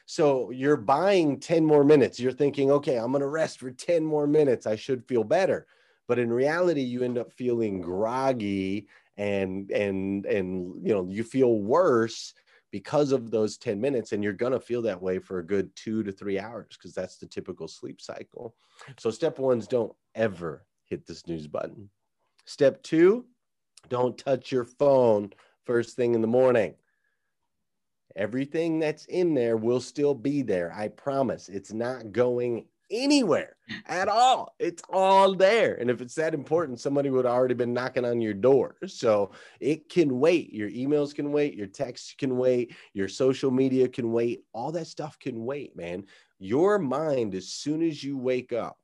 So 0.06 0.52
you're 0.52 0.78
buying 0.78 1.40
10 1.40 1.66
more 1.66 1.84
minutes. 1.84 2.20
You're 2.20 2.32
thinking, 2.32 2.72
okay, 2.72 2.96
I'm 2.96 3.12
going 3.12 3.22
to 3.22 3.28
rest 3.28 3.60
for 3.60 3.72
10 3.72 4.06
more 4.06 4.26
minutes. 4.26 4.66
I 4.66 4.78
should 4.78 5.06
feel 5.06 5.24
better 5.24 5.68
but 6.08 6.20
in 6.20 6.32
reality 6.32 6.82
you 6.82 7.04
end 7.04 7.18
up 7.18 7.32
feeling 7.32 7.82
groggy 7.82 8.88
and 9.18 9.72
and 9.72 10.26
and 10.26 10.74
you 10.88 10.94
know 10.94 11.08
you 11.10 11.24
feel 11.24 11.60
worse 11.60 12.34
because 12.72 13.12
of 13.12 13.32
those 13.32 13.58
10 13.58 13.80
minutes 13.80 14.12
and 14.12 14.24
you're 14.24 14.34
going 14.34 14.52
to 14.52 14.60
feel 14.60 14.82
that 14.82 15.02
way 15.02 15.20
for 15.20 15.40
a 15.40 15.46
good 15.46 15.74
2 15.76 16.04
to 16.04 16.12
3 16.12 16.40
hours 16.40 16.68
because 16.78 16.94
that's 16.94 17.18
the 17.18 17.26
typical 17.26 17.68
sleep 17.68 18.02
cycle. 18.02 18.56
So 19.00 19.10
step 19.10 19.38
1's 19.38 19.68
don't 19.68 19.94
ever 20.16 20.66
hit 20.86 21.06
the 21.06 21.16
snooze 21.16 21.48
button. 21.48 21.90
Step 22.46 22.84
2 22.84 23.26
don't 23.90 24.18
touch 24.18 24.52
your 24.52 24.66
phone 24.66 25.32
first 25.66 25.96
thing 25.96 26.14
in 26.14 26.22
the 26.22 26.28
morning. 26.28 26.76
Everything 28.16 28.80
that's 28.80 29.06
in 29.06 29.34
there 29.34 29.58
will 29.58 29.80
still 29.80 30.14
be 30.14 30.42
there 30.42 30.74
i 30.74 30.88
promise. 30.88 31.50
It's 31.50 31.72
not 31.72 32.12
going 32.12 32.66
anywhere 32.89 33.56
at 33.86 34.08
all. 34.08 34.56
It's 34.60 34.84
all 34.89 35.36
there. 35.36 35.75
And 35.75 35.89
if 35.89 36.01
it's 36.01 36.15
that 36.15 36.34
important, 36.34 36.79
somebody 36.79 37.10
would 37.10 37.25
already 37.25 37.53
been 37.53 37.74
knocking 37.74 38.06
on 38.06 38.22
your 38.22 38.34
door. 38.34 38.75
So 38.86 39.32
it 39.60 39.89
can 39.89 40.20
wait. 40.20 40.53
Your 40.53 40.70
emails 40.70 41.13
can 41.13 41.32
wait, 41.32 41.56
your 41.56 41.67
texts 41.67 42.15
can 42.17 42.38
wait, 42.38 42.75
your 42.94 43.08
social 43.08 43.51
media 43.51 43.88
can 43.88 44.12
wait. 44.12 44.44
All 44.53 44.72
that 44.72 44.88
stuff 44.88 45.17
can 45.20 45.46
wait, 45.46 45.75
man. 45.75 46.06
Your 46.39 46.79
mind, 46.79 47.36
as 47.36 47.50
soon 47.50 47.82
as 47.82 48.03
you 48.03 48.17
wake 48.17 48.53
up, 48.53 48.77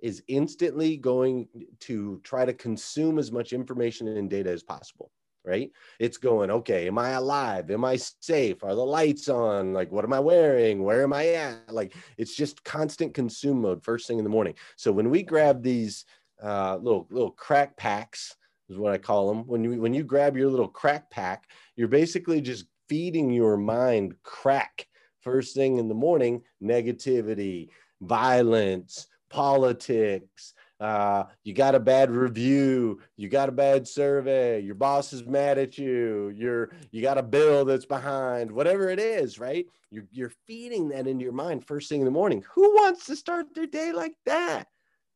is 0.00 0.22
instantly 0.28 0.98
going 0.98 1.48
to 1.80 2.20
try 2.24 2.44
to 2.44 2.52
consume 2.52 3.18
as 3.18 3.32
much 3.32 3.54
information 3.54 4.06
and 4.08 4.28
data 4.28 4.50
as 4.50 4.62
possible 4.62 5.10
right? 5.44 5.70
It's 5.98 6.16
going, 6.16 6.50
okay, 6.50 6.86
am 6.86 6.98
I 6.98 7.10
alive? 7.10 7.70
Am 7.70 7.84
I 7.84 7.96
safe? 7.96 8.64
Are 8.64 8.74
the 8.74 8.84
lights 8.84 9.28
on? 9.28 9.72
Like, 9.72 9.92
what 9.92 10.04
am 10.04 10.12
I 10.12 10.20
wearing? 10.20 10.82
Where 10.82 11.02
am 11.02 11.12
I 11.12 11.28
at? 11.28 11.72
Like, 11.72 11.94
it's 12.16 12.34
just 12.34 12.64
constant 12.64 13.14
consume 13.14 13.62
mode 13.62 13.84
first 13.84 14.06
thing 14.06 14.18
in 14.18 14.24
the 14.24 14.30
morning. 14.30 14.54
So 14.76 14.90
when 14.92 15.10
we 15.10 15.22
grab 15.22 15.62
these 15.62 16.04
uh, 16.42 16.76
little 16.76 17.06
little 17.10 17.30
crack 17.30 17.76
packs, 17.76 18.36
is 18.68 18.78
what 18.78 18.92
I 18.92 18.98
call 18.98 19.28
them. 19.28 19.46
When 19.46 19.62
you 19.62 19.80
when 19.80 19.94
you 19.94 20.04
grab 20.04 20.36
your 20.36 20.50
little 20.50 20.68
crack 20.68 21.10
pack, 21.10 21.50
you're 21.76 21.88
basically 21.88 22.40
just 22.40 22.66
feeding 22.88 23.30
your 23.30 23.56
mind 23.56 24.14
crack 24.22 24.86
first 25.20 25.54
thing 25.54 25.78
in 25.78 25.88
the 25.88 25.94
morning, 25.94 26.42
negativity, 26.62 27.68
violence, 28.02 29.06
politics, 29.30 30.53
uh, 30.80 31.24
you 31.44 31.54
got 31.54 31.74
a 31.74 31.80
bad 31.80 32.10
review, 32.10 33.00
you 33.16 33.28
got 33.28 33.48
a 33.48 33.52
bad 33.52 33.86
survey, 33.86 34.60
your 34.60 34.74
boss 34.74 35.12
is 35.12 35.24
mad 35.24 35.56
at 35.56 35.78
you, 35.78 36.32
you're 36.34 36.70
you 36.90 37.00
got 37.00 37.18
a 37.18 37.22
bill 37.22 37.64
that's 37.64 37.86
behind, 37.86 38.50
whatever 38.50 38.88
it 38.88 38.98
is, 38.98 39.38
right? 39.38 39.66
You're 39.90 40.06
you're 40.10 40.32
feeding 40.46 40.88
that 40.88 41.06
into 41.06 41.22
your 41.22 41.32
mind 41.32 41.64
first 41.64 41.88
thing 41.88 42.00
in 42.00 42.04
the 42.04 42.10
morning. 42.10 42.44
Who 42.54 42.74
wants 42.74 43.06
to 43.06 43.16
start 43.16 43.54
their 43.54 43.66
day 43.66 43.92
like 43.92 44.14
that? 44.26 44.68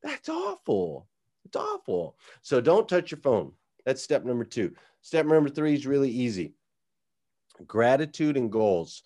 That's 0.03 0.29
awful. 0.29 1.09
It's 1.45 1.57
awful. 1.57 2.17
So 2.43 2.61
don't 2.61 2.89
touch 2.89 3.11
your 3.11 3.21
phone. 3.21 3.53
That's 3.85 4.03
step 4.03 4.25
number 4.25 4.45
two. 4.45 4.75
Step 5.01 5.27
number 5.27 5.49
three 5.49 5.75
is 5.75 5.87
really 5.87 6.11
easy. 6.11 6.55
Gratitude 7.67 8.37
and 8.37 8.53
goals. 8.53 9.03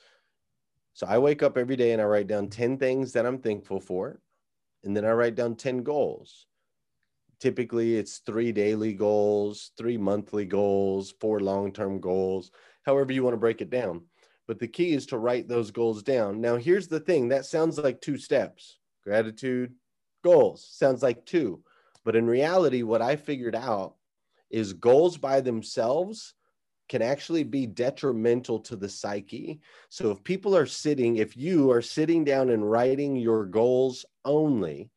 So 0.92 1.06
I 1.06 1.18
wake 1.18 1.42
up 1.42 1.56
every 1.56 1.76
day 1.76 1.92
and 1.92 2.02
I 2.02 2.04
write 2.04 2.26
down 2.26 2.48
10 2.48 2.76
things 2.76 3.12
that 3.12 3.24
I'm 3.24 3.38
thankful 3.38 3.80
for 3.80 4.20
and 4.84 4.96
then 4.96 5.04
I 5.04 5.12
write 5.12 5.34
down 5.34 5.56
10 5.56 5.82
goals. 5.82 6.46
Typically, 7.40 7.96
it's 7.96 8.18
three 8.18 8.52
daily 8.52 8.92
goals, 8.92 9.72
three 9.76 9.96
monthly 9.96 10.44
goals, 10.44 11.14
four 11.20 11.40
long 11.40 11.72
term 11.72 12.00
goals, 12.00 12.50
however 12.84 13.12
you 13.12 13.24
want 13.24 13.34
to 13.34 13.38
break 13.38 13.60
it 13.60 13.70
down. 13.70 14.02
But 14.46 14.58
the 14.58 14.68
key 14.68 14.92
is 14.92 15.06
to 15.06 15.18
write 15.18 15.48
those 15.48 15.70
goals 15.70 16.02
down. 16.02 16.40
Now, 16.40 16.56
here's 16.56 16.88
the 16.88 17.00
thing 17.00 17.28
that 17.28 17.46
sounds 17.46 17.78
like 17.78 18.00
two 18.00 18.18
steps 18.18 18.78
gratitude, 19.04 19.74
goals 20.22 20.68
sounds 20.70 21.02
like 21.02 21.26
two. 21.26 21.62
But 22.04 22.16
in 22.16 22.26
reality, 22.26 22.82
what 22.82 23.02
I 23.02 23.16
figured 23.16 23.56
out 23.56 23.94
is 24.50 24.72
goals 24.72 25.16
by 25.18 25.40
themselves 25.40 26.34
can 26.88 27.02
actually 27.02 27.44
be 27.44 27.66
detrimental 27.66 28.58
to 28.60 28.76
the 28.76 28.88
psyche. 28.88 29.60
So 29.88 30.10
if 30.10 30.22
people 30.24 30.56
are 30.56 30.66
sitting, 30.66 31.16
if 31.16 31.36
you 31.36 31.70
are 31.70 31.82
sitting 31.82 32.24
down 32.24 32.50
and 32.50 32.68
writing 32.68 33.16
your 33.16 33.44
goals 33.44 34.04
only, 34.24 34.90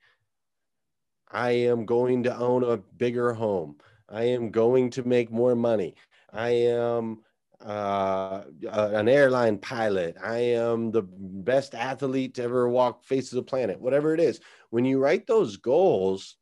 I 1.31 1.51
am 1.51 1.85
going 1.85 2.23
to 2.23 2.37
own 2.37 2.63
a 2.63 2.77
bigger 2.77 3.33
home. 3.33 3.77
I 4.09 4.23
am 4.23 4.51
going 4.51 4.89
to 4.91 5.07
make 5.07 5.31
more 5.31 5.55
money. 5.55 5.95
I 6.31 6.49
am 6.49 7.21
uh, 7.63 8.43
an 8.69 9.07
airline 9.07 9.57
pilot. 9.57 10.17
I 10.23 10.37
am 10.37 10.91
the 10.91 11.01
best 11.01 11.73
athlete 11.73 12.35
to 12.35 12.43
ever 12.43 12.69
walk 12.69 13.03
face 13.03 13.31
of 13.31 13.37
the 13.37 13.43
planet, 13.43 13.79
whatever 13.79 14.13
it 14.13 14.19
is. 14.19 14.39
When 14.69 14.85
you 14.85 14.99
write 14.99 15.25
those 15.25 15.57
goals, 15.57 16.35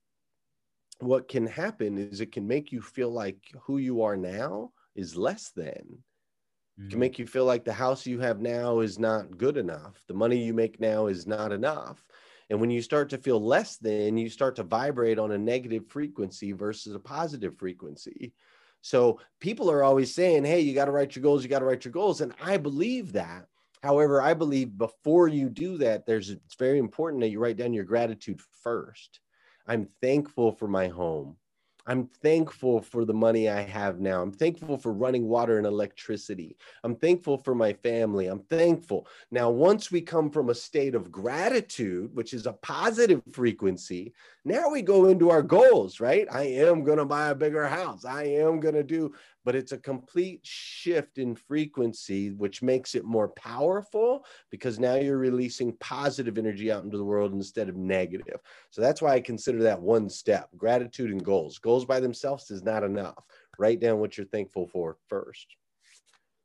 what 1.00 1.28
can 1.28 1.46
happen 1.46 1.98
is 1.98 2.22
it 2.22 2.32
can 2.32 2.48
make 2.48 2.72
you 2.72 2.82
feel 2.82 3.10
like 3.10 3.38
who 3.62 3.78
you 3.78 4.04
are 4.04 4.18
now 4.18 4.72
is 4.96 5.16
less 5.16 5.52
than. 5.56 6.04
Mm-hmm. 6.80 6.90
Can 6.90 7.00
make 7.00 7.20
you 7.20 7.28
feel 7.28 7.46
like 7.46 7.64
the 7.64 7.74
house 7.74 8.06
you 8.06 8.20
have 8.20 8.40
now 8.40 8.80
is 8.80 8.98
not 8.98 9.38
good 9.38 9.58
enough. 9.58 10.02
The 10.08 10.14
money 10.14 10.38
you 10.38 10.54
make 10.54 10.80
now 10.80 11.08
is 11.08 11.28
not 11.28 11.52
enough. 11.52 12.04
And 12.50 12.60
when 12.60 12.70
you 12.70 12.82
start 12.82 13.10
to 13.10 13.18
feel 13.18 13.44
less 13.44 13.78
than, 13.78 14.18
you 14.18 14.30
start 14.30 14.56
to 14.58 14.64
vibrate 14.64 15.20
on 15.20 15.32
a 15.32 15.38
negative 15.38 15.88
frequency 15.88 16.52
versus 16.52 16.94
a 16.94 17.00
positive 17.00 17.58
frequency. 17.58 18.34
So 18.82 19.20
people 19.40 19.72
are 19.72 19.84
always 19.84 20.14
saying, 20.14 20.44
hey, 20.44 20.60
you 20.60 20.74
got 20.74 20.86
to 20.86 20.92
write 20.92 21.16
your 21.16 21.24
goals, 21.24 21.42
you 21.42 21.50
got 21.50 21.60
to 21.60 21.66
write 21.66 21.86
your 21.86 21.94
goals. 21.94 22.22
And 22.22 22.34
I 22.44 22.58
believe 22.58 23.14
that. 23.14 23.46
However, 23.82 24.22
I 24.22 24.34
believe 24.34 24.78
before 24.78 25.28
you 25.28 25.50
do 25.50 25.78
that, 25.80 26.06
there's 26.06 26.30
it's 26.30 26.56
very 26.56 26.80
important 26.80 27.22
that 27.22 27.30
you 27.30 27.40
write 27.40 27.58
down 27.58 27.74
your 27.74 27.84
gratitude 27.84 28.42
first. 28.62 29.20
I'm 29.68 29.90
thankful 30.02 30.52
for 30.52 30.68
my 30.68 30.88
home. 30.88 31.38
I'm 31.86 32.08
thankful 32.08 32.82
for 32.82 33.04
the 33.04 33.14
money 33.14 33.50
I 33.50 33.62
have 33.62 34.00
now. 34.00 34.22
I'm 34.22 34.32
thankful 34.32 34.78
for 34.78 34.94
running 34.94 35.28
water 35.28 35.58
and 35.58 35.68
electricity. 35.68 36.56
I'm 36.84 36.96
thankful 36.96 37.38
for 37.38 37.54
my 37.54 37.74
family. 37.74 38.28
I'm 38.28 38.40
thankful. 38.40 39.08
Now, 39.32 39.50
once 39.50 39.92
we 39.92 40.00
come 40.00 40.30
from 40.30 40.50
a 40.50 40.56
state 40.56 40.96
of 40.96 41.12
gratitude, 41.12 42.16
which 42.16 42.34
is 42.34 42.46
a 42.46 42.54
positive 42.54 43.22
frequency, 43.32 44.14
now 44.46 44.70
we 44.70 44.82
go 44.82 45.10
into 45.10 45.30
our 45.30 45.42
goals, 45.42 46.00
right? 46.00 46.28
I 46.32 46.44
am 46.44 46.84
going 46.84 47.00
to 47.00 47.06
buy 47.06 47.30
a 47.30 47.36
bigger 47.36 47.68
house. 47.68 48.06
I 48.06 48.24
am 48.24 48.60
going 48.62 48.76
to 48.76 48.84
do, 48.84 49.14
but 49.46 49.56
it's 49.56 49.72
a 49.72 49.78
complete 49.78 50.40
shift 50.44 51.18
in 51.18 51.36
frequency, 51.36 52.32
which 52.32 52.62
makes 52.62 52.96
it 52.96 53.04
more 53.04 53.30
powerful 53.30 54.26
because 54.50 54.80
now 54.80 54.96
you're 54.96 55.18
releasing 55.18 55.74
positive 55.78 56.38
energy 56.38 56.72
out 56.72 56.84
into 56.84 56.98
the 56.98 57.04
world 57.04 57.34
instead 57.34 57.70
of 57.70 57.76
negative. 57.76 58.40
So 58.72 58.82
that's 58.82 59.02
why 59.02 59.14
I 59.14 59.22
consider 59.22 59.62
that 59.64 59.82
one 59.82 60.10
step 60.10 60.50
gratitude 60.58 61.12
and 61.12 61.24
goals. 61.24 61.58
Goals 61.60 61.86
by 61.86 62.00
themselves 62.00 62.52
is 62.52 62.64
not 62.64 62.84
enough. 62.84 63.24
Write 63.60 63.80
down 63.80 64.00
what 64.00 64.18
you're 64.18 64.28
thankful 64.28 64.68
for 64.68 64.98
first. 65.08 65.56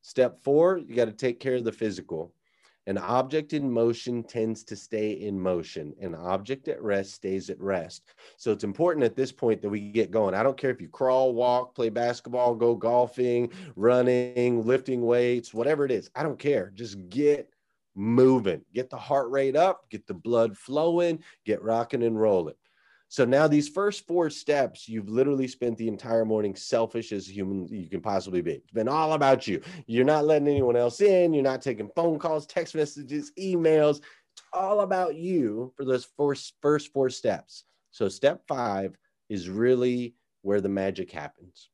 Step 0.03 0.39
four, 0.41 0.79
you 0.79 0.95
got 0.95 1.07
to 1.07 1.13
take 1.13 1.41
care 1.41 1.57
of 1.57 1.65
the 1.65 1.73
physical. 1.73 2.33
An 2.89 2.97
object 2.97 3.53
in 3.53 3.71
motion 3.71 4.23
tends 4.23 4.65
to 4.65 4.75
stay 4.75 5.11
in 5.11 5.39
motion. 5.39 5.95
An 6.01 6.15
object 6.15 6.69
at 6.69 6.83
rest 6.83 7.13
stays 7.13 7.51
at 7.51 7.61
rest. 7.61 8.05
So 8.39 8.51
it's 8.51 8.65
important 8.65 9.05
at 9.05 9.15
this 9.15 9.31
point 9.31 9.61
that 9.61 9.69
we 9.69 9.93
get 9.93 10.11
going. 10.11 10.35
I 10.35 10.43
don't 10.43 10.57
care 10.57 10.71
if 10.71 10.81
you 10.81 10.89
crawl, 10.89 11.35
walk, 11.35 11.75
play 11.75 11.91
basketball, 11.91 12.55
go 12.55 12.75
golfing, 12.75 13.53
running, 13.77 14.67
lifting 14.67 15.03
weights, 15.03 15.53
whatever 15.53 15.85
it 15.85 15.91
is. 15.91 16.11
I 16.15 16.23
don't 16.23 16.39
care. 16.39 16.73
Just 16.75 17.11
get 17.11 17.51
moving, 17.95 18.63
get 18.73 18.89
the 18.89 18.97
heart 18.97 19.31
rate 19.31 19.55
up, 19.55 19.91
get 19.91 20.07
the 20.07 20.15
blood 20.15 20.57
flowing, 20.57 21.23
get 21.45 21.63
rocking 21.63 22.03
and 22.03 22.19
rolling. 22.19 22.55
So 23.11 23.25
now 23.25 23.49
these 23.49 23.69
first 23.69 24.07
four 24.07 24.29
steps, 24.29 24.87
you've 24.87 25.09
literally 25.09 25.49
spent 25.49 25.79
the 25.79 25.89
entire 25.89 26.27
morning 26.27 26.55
selfish 26.55 27.11
as 27.13 27.27
human 27.27 27.67
you 27.69 27.89
can 27.89 28.03
possibly 28.03 28.43
be. 28.43 28.53
It's 28.53 28.73
been 28.73 28.89
all 28.89 29.15
about 29.15 29.47
you. 29.47 29.63
You're 29.87 30.05
not 30.05 30.27
letting 30.27 30.49
anyone 30.49 30.77
else 30.77 31.01
in. 31.01 31.33
You're 31.33 31.43
not 31.43 31.63
taking 31.63 31.91
phone 31.97 32.19
calls, 32.19 32.47
text 32.47 32.75
messages, 32.75 33.33
emails. 33.39 34.03
It's 34.35 34.43
all 34.53 34.83
about 34.83 35.17
you 35.17 35.73
for 35.75 35.87
those 35.87 36.07
first 36.19 36.55
first 36.61 36.93
four 36.93 37.09
steps. 37.09 37.65
So 37.91 38.09
step 38.11 38.43
five 38.47 38.97
is 39.31 39.49
really 39.49 40.15
where 40.43 40.61
the 40.61 40.69
magic 40.69 41.11
happens. 41.11 41.71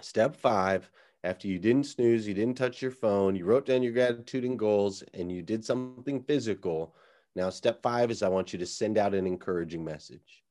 Step 0.00 0.36
five, 0.36 0.88
after 1.24 1.48
you 1.48 1.58
didn't 1.58 1.84
snooze, 1.84 2.28
you 2.28 2.34
didn't 2.34 2.56
touch 2.56 2.80
your 2.80 2.92
phone, 2.92 3.34
you 3.34 3.44
wrote 3.44 3.66
down 3.66 3.82
your 3.82 3.92
gratitude 3.92 4.44
and 4.44 4.56
goals, 4.56 5.02
and 5.14 5.32
you 5.32 5.42
did 5.42 5.64
something 5.64 6.22
physical 6.22 6.94
now, 7.34 7.50
step 7.50 7.82
five 7.82 8.10
is 8.10 8.22
I 8.22 8.28
want 8.28 8.52
you 8.52 8.58
to 8.58 8.66
send 8.66 8.98
out 8.98 9.14
an 9.14 9.26
encouraging 9.26 9.84
message. 9.84 10.42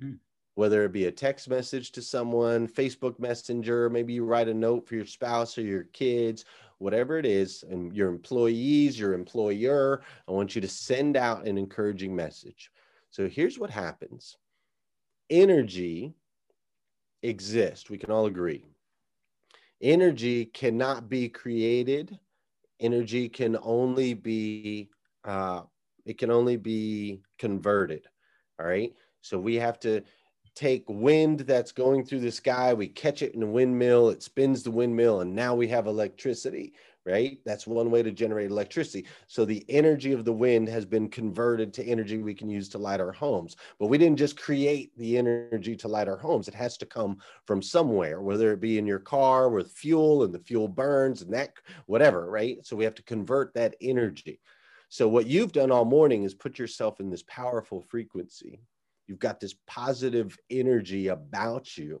Hmm. 0.00 0.14
Whether 0.54 0.84
it 0.84 0.92
be 0.92 1.06
a 1.06 1.12
text 1.12 1.48
message 1.48 1.92
to 1.92 2.02
someone, 2.02 2.66
Facebook 2.66 3.18
Messenger, 3.18 3.90
maybe 3.90 4.12
you 4.12 4.24
write 4.24 4.48
a 4.48 4.54
note 4.54 4.88
for 4.88 4.96
your 4.96 5.06
spouse 5.06 5.56
or 5.56 5.62
your 5.62 5.84
kids, 5.84 6.44
whatever 6.78 7.18
it 7.18 7.26
is, 7.26 7.64
and 7.68 7.94
your 7.94 8.08
employees, 8.08 8.98
your 8.98 9.14
employer, 9.14 10.02
I 10.26 10.32
want 10.32 10.54
you 10.54 10.60
to 10.60 10.68
send 10.68 11.16
out 11.16 11.46
an 11.46 11.58
encouraging 11.58 12.14
message. 12.14 12.70
So 13.10 13.28
here's 13.28 13.58
what 13.58 13.70
happens 13.70 14.36
energy 15.30 16.14
exists. 17.22 17.90
We 17.90 17.98
can 17.98 18.10
all 18.10 18.26
agree. 18.26 18.64
Energy 19.80 20.46
cannot 20.46 21.08
be 21.08 21.28
created, 21.28 22.18
energy 22.80 23.28
can 23.28 23.56
only 23.62 24.14
be 24.14 24.90
uh, 25.24 25.62
it 26.08 26.16
can 26.16 26.30
only 26.30 26.56
be 26.56 27.20
converted. 27.38 28.06
All 28.58 28.66
right. 28.66 28.92
So 29.20 29.38
we 29.38 29.56
have 29.56 29.78
to 29.80 30.02
take 30.54 30.84
wind 30.88 31.40
that's 31.40 31.70
going 31.70 32.04
through 32.04 32.18
the 32.18 32.32
sky, 32.32 32.74
we 32.74 32.88
catch 32.88 33.22
it 33.22 33.34
in 33.34 33.42
a 33.44 33.46
windmill, 33.46 34.08
it 34.08 34.24
spins 34.24 34.64
the 34.64 34.70
windmill, 34.70 35.20
and 35.20 35.32
now 35.32 35.54
we 35.54 35.68
have 35.68 35.86
electricity, 35.86 36.72
right? 37.06 37.38
That's 37.46 37.64
one 37.64 37.92
way 37.92 38.02
to 38.02 38.10
generate 38.10 38.50
electricity. 38.50 39.06
So 39.28 39.44
the 39.44 39.64
energy 39.68 40.12
of 40.12 40.24
the 40.24 40.32
wind 40.32 40.68
has 40.68 40.84
been 40.84 41.10
converted 41.10 41.72
to 41.74 41.84
energy 41.84 42.18
we 42.18 42.34
can 42.34 42.48
use 42.48 42.68
to 42.70 42.78
light 42.78 43.00
our 43.00 43.12
homes. 43.12 43.54
But 43.78 43.86
we 43.86 43.98
didn't 43.98 44.18
just 44.18 44.40
create 44.40 44.90
the 44.96 45.16
energy 45.16 45.76
to 45.76 45.86
light 45.86 46.08
our 46.08 46.16
homes, 46.16 46.48
it 46.48 46.54
has 46.54 46.76
to 46.78 46.86
come 46.86 47.18
from 47.46 47.62
somewhere, 47.62 48.20
whether 48.20 48.52
it 48.52 48.60
be 48.60 48.78
in 48.78 48.86
your 48.86 48.98
car 48.98 49.50
with 49.50 49.70
fuel 49.70 50.24
and 50.24 50.34
the 50.34 50.40
fuel 50.40 50.66
burns 50.66 51.22
and 51.22 51.32
that, 51.34 51.52
whatever, 51.86 52.28
right? 52.28 52.66
So 52.66 52.74
we 52.74 52.84
have 52.84 52.96
to 52.96 53.02
convert 53.04 53.54
that 53.54 53.76
energy. 53.80 54.40
So, 54.90 55.06
what 55.06 55.26
you've 55.26 55.52
done 55.52 55.70
all 55.70 55.84
morning 55.84 56.24
is 56.24 56.34
put 56.34 56.58
yourself 56.58 56.98
in 56.98 57.10
this 57.10 57.22
powerful 57.24 57.82
frequency. 57.82 58.60
You've 59.06 59.18
got 59.18 59.40
this 59.40 59.54
positive 59.66 60.36
energy 60.50 61.08
about 61.08 61.76
you 61.78 62.00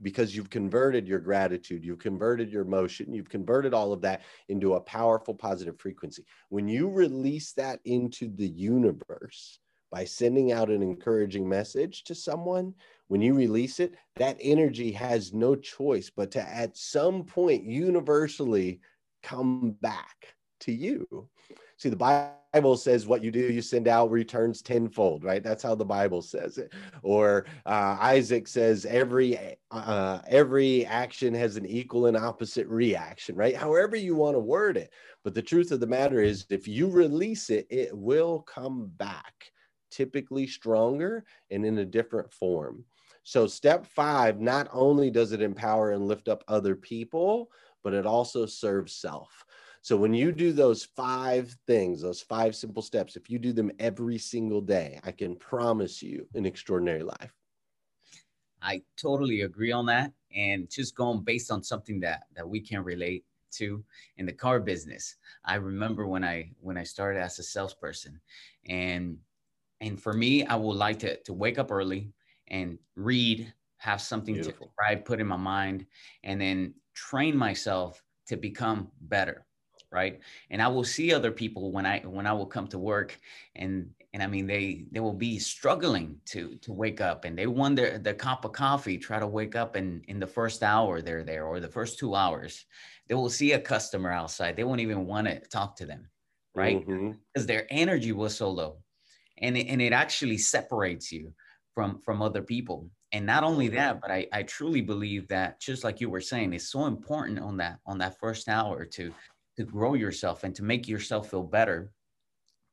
because 0.00 0.34
you've 0.34 0.48
converted 0.48 1.06
your 1.06 1.20
gratitude, 1.20 1.84
you've 1.84 1.98
converted 1.98 2.50
your 2.50 2.62
emotion, 2.62 3.12
you've 3.12 3.28
converted 3.28 3.74
all 3.74 3.92
of 3.92 4.00
that 4.02 4.22
into 4.48 4.74
a 4.74 4.80
powerful 4.80 5.34
positive 5.34 5.78
frequency. 5.78 6.24
When 6.48 6.68
you 6.68 6.88
release 6.88 7.52
that 7.52 7.80
into 7.84 8.34
the 8.34 8.48
universe 8.48 9.58
by 9.90 10.06
sending 10.06 10.52
out 10.52 10.70
an 10.70 10.82
encouraging 10.82 11.46
message 11.46 12.02
to 12.04 12.14
someone, 12.14 12.74
when 13.08 13.20
you 13.20 13.34
release 13.34 13.78
it, 13.78 13.94
that 14.16 14.38
energy 14.40 14.90
has 14.92 15.34
no 15.34 15.54
choice 15.54 16.10
but 16.14 16.30
to 16.30 16.40
at 16.40 16.78
some 16.78 17.24
point 17.24 17.64
universally 17.64 18.80
come 19.22 19.76
back 19.82 20.34
to 20.62 20.72
you. 20.72 21.28
See, 21.76 21.88
the 21.88 21.96
Bible 21.96 22.76
says 22.76 23.06
what 23.06 23.24
you 23.24 23.30
do, 23.30 23.40
you 23.40 23.62
send 23.62 23.88
out 23.88 24.10
returns 24.10 24.62
tenfold, 24.62 25.24
right? 25.24 25.42
That's 25.42 25.62
how 25.62 25.74
the 25.74 25.84
Bible 25.84 26.22
says 26.22 26.58
it. 26.58 26.72
Or 27.02 27.46
uh, 27.66 27.96
Isaac 28.00 28.46
says 28.46 28.86
every 28.86 29.56
uh, 29.70 30.20
every 30.28 30.86
action 30.86 31.34
has 31.34 31.56
an 31.56 31.66
equal 31.66 32.06
and 32.06 32.16
opposite 32.16 32.68
reaction, 32.68 33.34
right? 33.34 33.56
However 33.56 33.96
you 33.96 34.14
want 34.14 34.36
to 34.36 34.40
word 34.40 34.76
it. 34.76 34.92
But 35.24 35.34
the 35.34 35.42
truth 35.42 35.72
of 35.72 35.80
the 35.80 35.86
matter 35.86 36.20
is, 36.20 36.46
if 36.50 36.68
you 36.68 36.88
release 36.88 37.50
it, 37.50 37.66
it 37.70 37.96
will 37.96 38.40
come 38.40 38.90
back, 38.96 39.50
typically 39.90 40.46
stronger 40.46 41.24
and 41.50 41.64
in 41.64 41.78
a 41.78 41.84
different 41.84 42.32
form. 42.32 42.84
So, 43.24 43.46
step 43.46 43.86
five, 43.86 44.40
not 44.40 44.68
only 44.72 45.10
does 45.10 45.32
it 45.32 45.42
empower 45.42 45.92
and 45.92 46.08
lift 46.08 46.28
up 46.28 46.42
other 46.48 46.74
people, 46.74 47.50
but 47.84 47.94
it 47.94 48.06
also 48.06 48.46
serves 48.46 48.94
self. 48.94 49.44
So 49.82 49.96
when 49.96 50.14
you 50.14 50.30
do 50.32 50.52
those 50.52 50.84
five 50.84 51.56
things, 51.66 52.02
those 52.02 52.22
five 52.22 52.54
simple 52.54 52.82
steps, 52.82 53.16
if 53.16 53.28
you 53.28 53.38
do 53.38 53.52
them 53.52 53.70
every 53.80 54.16
single 54.16 54.60
day, 54.60 55.00
I 55.02 55.10
can 55.12 55.36
promise 55.36 56.02
you 56.02 56.28
an 56.34 56.46
extraordinary 56.46 57.02
life. 57.02 57.34
I 58.60 58.82
totally 58.96 59.40
agree 59.42 59.72
on 59.72 59.86
that. 59.86 60.12
And 60.34 60.70
just 60.70 60.94
going 60.94 61.24
based 61.24 61.50
on 61.50 61.62
something 61.62 62.00
that 62.00 62.24
that 62.34 62.48
we 62.48 62.60
can 62.60 62.84
relate 62.84 63.26
to 63.52 63.84
in 64.16 64.24
the 64.24 64.32
car 64.32 64.60
business. 64.60 65.16
I 65.44 65.56
remember 65.56 66.06
when 66.06 66.24
I 66.24 66.52
when 66.60 66.78
I 66.78 66.84
started 66.84 67.20
as 67.20 67.38
a 67.38 67.42
salesperson 67.42 68.20
and 68.66 69.18
and 69.80 70.00
for 70.02 70.12
me, 70.14 70.46
I 70.46 70.56
would 70.56 70.76
like 70.76 71.00
to 71.00 71.22
to 71.24 71.32
wake 71.34 71.58
up 71.58 71.72
early 71.72 72.12
and 72.48 72.78
read, 72.96 73.52
have 73.78 74.00
something 74.00 74.34
Beautiful. 74.34 74.66
to 74.76 74.84
I 74.86 74.96
put 74.96 75.20
in 75.20 75.26
my 75.26 75.36
mind, 75.36 75.86
and 76.24 76.40
then 76.40 76.74
train 76.94 77.36
myself 77.36 78.04
to 78.26 78.36
become 78.36 78.92
better 79.00 79.46
right? 79.92 80.20
And 80.50 80.62
i 80.62 80.68
will 80.68 80.84
see 80.84 81.12
other 81.12 81.32
people 81.32 81.72
when 81.72 81.86
i 81.86 82.00
when 82.00 82.26
i 82.26 82.32
will 82.32 82.46
come 82.46 82.68
to 82.68 82.78
work 82.78 83.18
and 83.54 83.94
and 84.14 84.22
I 84.22 84.26
mean 84.26 84.46
they 84.46 84.86
they 84.90 85.00
will 85.00 85.14
be 85.14 85.38
struggling 85.38 86.20
to 86.26 86.56
to 86.56 86.72
wake 86.72 87.00
up 87.00 87.24
and 87.24 87.36
they 87.38 87.46
want 87.46 87.76
their 87.76 87.98
the 87.98 88.12
cup 88.14 88.44
of 88.44 88.52
coffee 88.52 88.98
try 88.98 89.18
to 89.18 89.26
wake 89.26 89.56
up 89.56 89.74
in 89.76 90.02
in 90.06 90.18
the 90.20 90.26
first 90.26 90.62
hour 90.62 91.00
they're 91.00 91.24
there 91.24 91.46
or 91.46 91.60
the 91.60 91.68
first 91.68 91.98
two 91.98 92.14
hours. 92.14 92.66
They 93.08 93.14
will 93.14 93.30
see 93.30 93.52
a 93.52 93.60
customer 93.60 94.10
outside. 94.10 94.56
They 94.56 94.64
won't 94.64 94.80
even 94.80 95.06
want 95.06 95.28
to 95.28 95.40
talk 95.40 95.76
to 95.76 95.86
them 95.86 96.10
right? 96.54 96.86
Because 97.32 97.46
their 97.46 97.66
energy 97.70 98.12
was 98.12 98.36
so 98.36 98.50
low. 98.50 98.82
And 99.38 99.56
it, 99.56 99.66
and 99.68 99.80
it 99.80 99.92
actually 99.92 100.38
separates 100.38 101.10
you 101.12 101.34
from 101.74 102.00
from 102.00 102.22
other 102.22 102.42
people. 102.42 102.90
And 103.12 103.26
not 103.26 103.44
only 103.44 103.68
Mhm. 103.68 103.74
that 103.74 104.00
but 104.00 104.10
I, 104.10 104.26
I 104.32 104.42
truly 104.42 104.80
believe 104.82 105.28
that 105.28 105.60
just 105.60 105.84
like 105.84 106.00
you 106.00 106.10
were 106.10 106.20
saying 106.20 106.52
it's 106.52 106.70
so 106.70 106.86
important 106.86 107.38
on 107.38 107.56
that 107.58 107.80
on 107.86 107.98
that 107.98 108.18
first 108.18 108.48
hour 108.48 108.84
to 108.86 109.14
to 109.56 109.64
grow 109.64 109.94
yourself 109.94 110.44
and 110.44 110.54
to 110.54 110.62
make 110.62 110.88
yourself 110.88 111.30
feel 111.30 111.42
better 111.42 111.92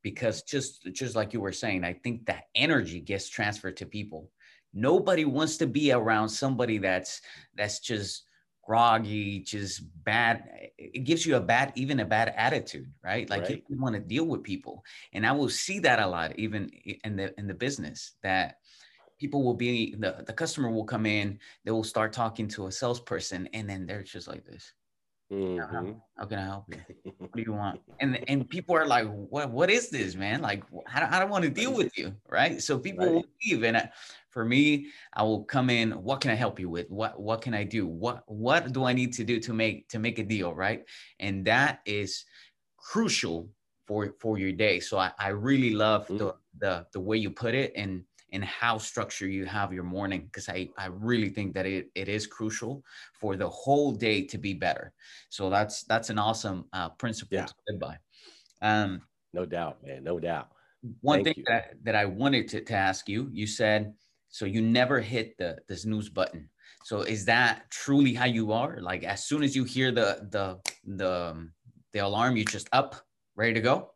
because 0.01 0.43
just 0.43 0.87
just 0.93 1.15
like 1.15 1.33
you 1.33 1.41
were 1.41 1.51
saying 1.51 1.83
i 1.83 1.93
think 1.93 2.25
that 2.25 2.45
energy 2.55 2.99
gets 3.01 3.29
transferred 3.29 3.77
to 3.77 3.85
people. 3.85 4.29
Nobody 4.71 5.25
wants 5.25 5.57
to 5.57 5.67
be 5.67 5.91
around 5.91 6.29
somebody 6.29 6.77
that's 6.77 7.21
that's 7.55 7.79
just 7.79 8.25
groggy 8.63 9.39
just 9.39 9.81
bad. 10.03 10.43
It 10.77 11.03
gives 11.03 11.25
you 11.25 11.37
a 11.37 11.41
bad 11.41 11.73
even 11.75 12.01
a 12.01 12.05
bad 12.05 12.33
attitude 12.37 12.91
right? 13.03 13.27
Like 13.29 13.49
Right. 13.49 13.63
you 13.67 13.79
want 13.79 13.95
to 13.95 14.01
deal 14.01 14.25
with 14.25 14.43
people. 14.43 14.83
And 15.13 15.25
i 15.25 15.31
will 15.31 15.49
see 15.49 15.79
that 15.79 15.99
a 15.99 16.07
lot 16.07 16.37
even 16.37 16.69
in 17.03 17.15
the 17.15 17.37
in 17.39 17.47
the 17.47 17.53
business 17.53 18.13
that 18.21 18.57
people 19.19 19.43
will 19.43 19.55
be 19.55 19.95
the, 19.95 20.23
the 20.25 20.33
customer 20.33 20.71
will 20.71 20.85
come 20.85 21.05
in 21.05 21.39
they 21.65 21.71
will 21.71 21.83
start 21.83 22.13
talking 22.13 22.47
to 22.47 22.67
a 22.67 22.71
salesperson 22.71 23.49
and 23.53 23.69
then 23.69 23.85
they're 23.85 24.03
just 24.03 24.27
like 24.27 24.45
this 24.45 24.73
Mhm. 25.31 26.01
how 26.17 26.25
can 26.25 26.39
i 26.39 26.43
help 26.43 26.65
you 26.69 26.83
what 27.31 27.37
do 27.37 27.43
you 27.43 27.53
want? 27.53 27.79
And 27.99 28.23
and 28.29 28.49
people 28.49 28.75
are 28.75 28.87
like, 28.87 29.05
what 29.07 29.51
what 29.51 29.69
is 29.69 29.89
this, 29.91 30.15
man? 30.15 30.41
Like, 30.41 30.63
I 30.87 30.99
don't, 30.99 31.11
I 31.13 31.19
don't 31.19 31.29
want 31.29 31.43
to 31.43 31.51
deal 31.51 31.75
with 31.75 31.91
you, 31.97 32.15
right? 32.27 32.61
So 32.61 32.79
people 32.79 33.05
Right. 33.05 33.13
will 33.13 33.25
leave, 33.45 33.63
and 33.63 33.77
I- 33.77 33.91
for 34.31 34.45
me, 34.45 34.87
I 35.13 35.23
will 35.23 35.43
come 35.43 35.69
in. 35.69 35.91
What 35.91 36.21
can 36.21 36.31
I 36.31 36.35
help 36.35 36.59
you 36.59 36.69
with? 36.69 36.89
What 36.89 37.19
what 37.21 37.41
can 37.41 37.53
I 37.53 37.65
do? 37.65 37.85
What 37.87 38.23
what 38.27 38.71
do 38.71 38.83
I 38.85 38.93
need 38.93 39.13
to 39.13 39.23
do 39.23 39.39
to 39.41 39.53
make 39.53 39.89
to 39.89 39.99
make 39.99 40.17
a 40.17 40.23
deal, 40.23 40.55
right? 40.55 40.85
And 41.19 41.45
that 41.45 41.81
is 41.85 42.25
crucial 42.77 43.53
for 43.85 44.15
for 44.19 44.37
your 44.37 44.51
day. 44.53 44.79
So 44.79 44.97
I, 44.97 45.11
I 45.19 45.29
really 45.29 45.71
love 45.71 46.11
the 46.17 46.35
the 46.57 46.87
the 46.93 46.99
way 46.99 47.17
you 47.17 47.31
put 47.31 47.53
it 47.55 47.73
and 47.75 48.05
and 48.31 48.43
how 48.43 48.77
structure 48.77 49.27
you 49.27 49.45
have 49.45 49.73
your 49.73 49.83
morning 49.83 50.25
because 50.25 50.49
I 50.49 50.69
I 50.77 50.87
really 50.87 51.29
think 51.29 51.53
that 51.53 51.65
it 51.65 51.89
it 51.95 52.07
is 52.09 52.27
crucial 52.27 52.83
for 53.13 53.35
the 53.35 53.49
whole 53.49 53.91
day 53.91 54.25
to 54.27 54.37
be 54.37 54.53
better. 54.53 54.93
So 55.29 55.49
that's 55.49 55.83
that's 55.83 56.09
an 56.09 56.19
awesome 56.19 56.65
uh, 56.73 56.89
principle 56.89 57.37
Yeah. 57.37 57.45
to 57.45 57.53
live 57.69 57.79
by. 57.79 57.97
Um, 58.61 59.01
No 59.33 59.45
doubt, 59.45 59.83
man. 59.83 60.03
No 60.03 60.19
doubt. 60.19 60.49
one 61.01 61.23
Thank 61.23 61.35
thing 61.35 61.43
that, 61.47 61.75
that 61.83 61.95
I 61.95 62.05
wanted 62.05 62.47
to, 62.49 62.61
to 62.61 62.73
ask 62.73 63.09
you, 63.09 63.29
you 63.31 63.47
said, 63.47 63.93
so 64.29 64.45
you 64.45 64.61
never 64.61 64.99
hit 65.01 65.37
the, 65.37 65.57
the 65.67 65.75
snooze 65.75 66.09
button. 66.09 66.49
So 66.85 67.01
is 67.01 67.25
that 67.25 67.69
truly 67.69 68.13
how 68.13 68.25
you 68.25 68.51
are? 68.53 68.79
Like 68.79 69.03
as 69.03 69.25
soon 69.25 69.43
as 69.43 69.55
you 69.55 69.63
hear 69.65 69.91
the, 69.91 70.27
the, 70.31 70.59
the, 70.85 71.11
um, 71.31 71.53
the 71.93 71.99
alarm, 71.99 72.37
you 72.37 72.45
just 72.45 72.69
up, 72.71 72.95
ready 73.35 73.53
to 73.53 73.61
go? 73.61 73.91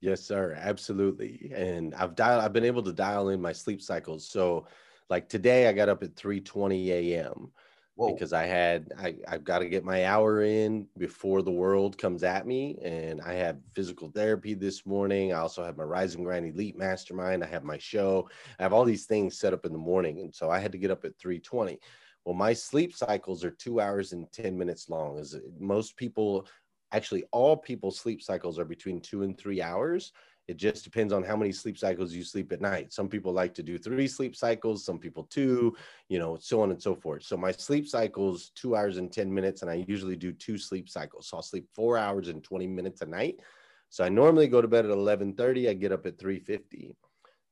Yes, 0.00 0.22
sir. 0.22 0.54
Absolutely. 0.58 1.50
And 1.54 1.94
I've 1.94 2.14
dialed, 2.14 2.42
I've 2.44 2.52
been 2.52 2.64
able 2.64 2.82
to 2.82 2.92
dial 2.92 3.30
in 3.30 3.40
my 3.40 3.52
sleep 3.52 3.80
cycles. 3.80 4.28
So 4.28 4.66
like 5.08 5.28
today 5.28 5.68
I 5.68 5.72
got 5.72 5.88
up 5.88 6.02
at 6.02 6.16
3:20 6.16 6.90
a.m. 6.90 7.52
Whoa. 7.94 8.14
because 8.14 8.32
I 8.34 8.44
had 8.44 8.92
I, 8.98 9.16
I've 9.26 9.42
got 9.44 9.60
to 9.60 9.68
get 9.68 9.84
my 9.84 10.04
hour 10.04 10.42
in 10.42 10.86
before 10.98 11.40
the 11.42 11.50
world 11.50 11.96
comes 11.96 12.22
at 12.24 12.46
me. 12.46 12.78
And 12.82 13.22
I 13.22 13.32
have 13.34 13.58
physical 13.74 14.10
therapy 14.10 14.52
this 14.54 14.84
morning. 14.84 15.32
I 15.32 15.38
also 15.38 15.64
have 15.64 15.78
my 15.78 15.84
Rise 15.84 16.14
and 16.14 16.24
Grind 16.24 16.46
Elite 16.46 16.76
Mastermind. 16.76 17.42
I 17.42 17.46
have 17.46 17.64
my 17.64 17.78
show. 17.78 18.28
I 18.58 18.62
have 18.64 18.72
all 18.74 18.84
these 18.84 19.06
things 19.06 19.38
set 19.38 19.54
up 19.54 19.64
in 19.64 19.72
the 19.72 19.78
morning. 19.78 20.20
And 20.20 20.34
so 20.34 20.50
I 20.50 20.58
had 20.58 20.72
to 20.72 20.78
get 20.78 20.90
up 20.90 21.04
at 21.04 21.18
3:20. 21.18 21.80
Well, 22.24 22.34
my 22.34 22.52
sleep 22.52 22.94
cycles 22.94 23.44
are 23.44 23.50
two 23.52 23.80
hours 23.80 24.12
and 24.12 24.30
10 24.32 24.58
minutes 24.58 24.88
long. 24.90 25.18
As 25.18 25.36
most 25.58 25.96
people, 25.96 26.46
actually, 26.92 27.24
all 27.32 27.56
people's 27.56 27.98
sleep 27.98 28.22
cycles 28.22 28.58
are 28.58 28.64
between 28.64 29.00
two 29.00 29.22
and 29.22 29.36
three 29.36 29.62
hours. 29.62 30.12
It 30.48 30.56
just 30.58 30.84
depends 30.84 31.12
on 31.12 31.24
how 31.24 31.36
many 31.36 31.50
sleep 31.50 31.76
cycles 31.76 32.12
you 32.12 32.22
sleep 32.22 32.52
at 32.52 32.60
night. 32.60 32.92
Some 32.92 33.08
people 33.08 33.32
like 33.32 33.52
to 33.54 33.64
do 33.64 33.78
three 33.78 34.06
sleep 34.06 34.36
cycles, 34.36 34.84
some 34.84 34.98
people 34.98 35.24
two, 35.24 35.76
you 36.08 36.20
know, 36.20 36.36
so 36.40 36.60
on 36.62 36.70
and 36.70 36.80
so 36.80 36.94
forth. 36.94 37.24
So 37.24 37.36
my 37.36 37.50
sleep 37.50 37.88
cycles 37.88 38.52
two 38.54 38.76
hours 38.76 38.98
and 38.98 39.12
10 39.12 39.32
minutes, 39.32 39.62
and 39.62 39.70
I 39.70 39.84
usually 39.88 40.16
do 40.16 40.32
two 40.32 40.56
sleep 40.56 40.88
cycles. 40.88 41.28
So 41.28 41.36
I'll 41.36 41.42
sleep 41.42 41.66
four 41.74 41.98
hours 41.98 42.28
and 42.28 42.44
20 42.44 42.66
minutes 42.68 43.02
a 43.02 43.06
night. 43.06 43.40
So 43.88 44.04
I 44.04 44.08
normally 44.08 44.46
go 44.46 44.62
to 44.62 44.68
bed 44.68 44.84
at 44.84 44.90
11:30. 44.92 45.68
I 45.68 45.74
get 45.74 45.92
up 45.92 46.06
at 46.06 46.18
3:50. 46.18 46.94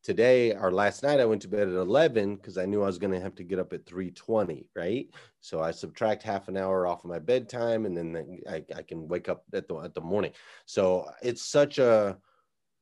Today 0.04 0.54
or 0.54 0.70
last 0.70 1.02
night, 1.02 1.18
I 1.18 1.24
went 1.24 1.40
to 1.42 1.48
bed 1.48 1.66
at 1.66 1.74
11 1.74 2.36
because 2.36 2.58
I 2.58 2.66
knew 2.66 2.82
I 2.82 2.86
was 2.86 2.98
going 2.98 3.12
to 3.14 3.20
have 3.20 3.34
to 3.36 3.42
get 3.42 3.58
up 3.58 3.72
at 3.72 3.86
3:20. 3.86 4.68
Right. 4.76 5.08
So 5.40 5.60
I 5.60 5.70
subtract 5.70 6.22
half 6.22 6.48
an 6.48 6.58
hour 6.58 6.86
off 6.86 7.04
of 7.04 7.10
my 7.10 7.18
bedtime, 7.18 7.86
and 7.86 7.96
then 7.96 8.40
I, 8.48 8.62
I 8.76 8.82
can 8.82 9.08
wake 9.08 9.30
up 9.30 9.44
at 9.54 9.66
the 9.66 9.76
at 9.78 9.94
the 9.94 10.02
morning. 10.02 10.32
So 10.66 11.10
it's 11.22 11.42
such 11.42 11.78
a 11.78 12.18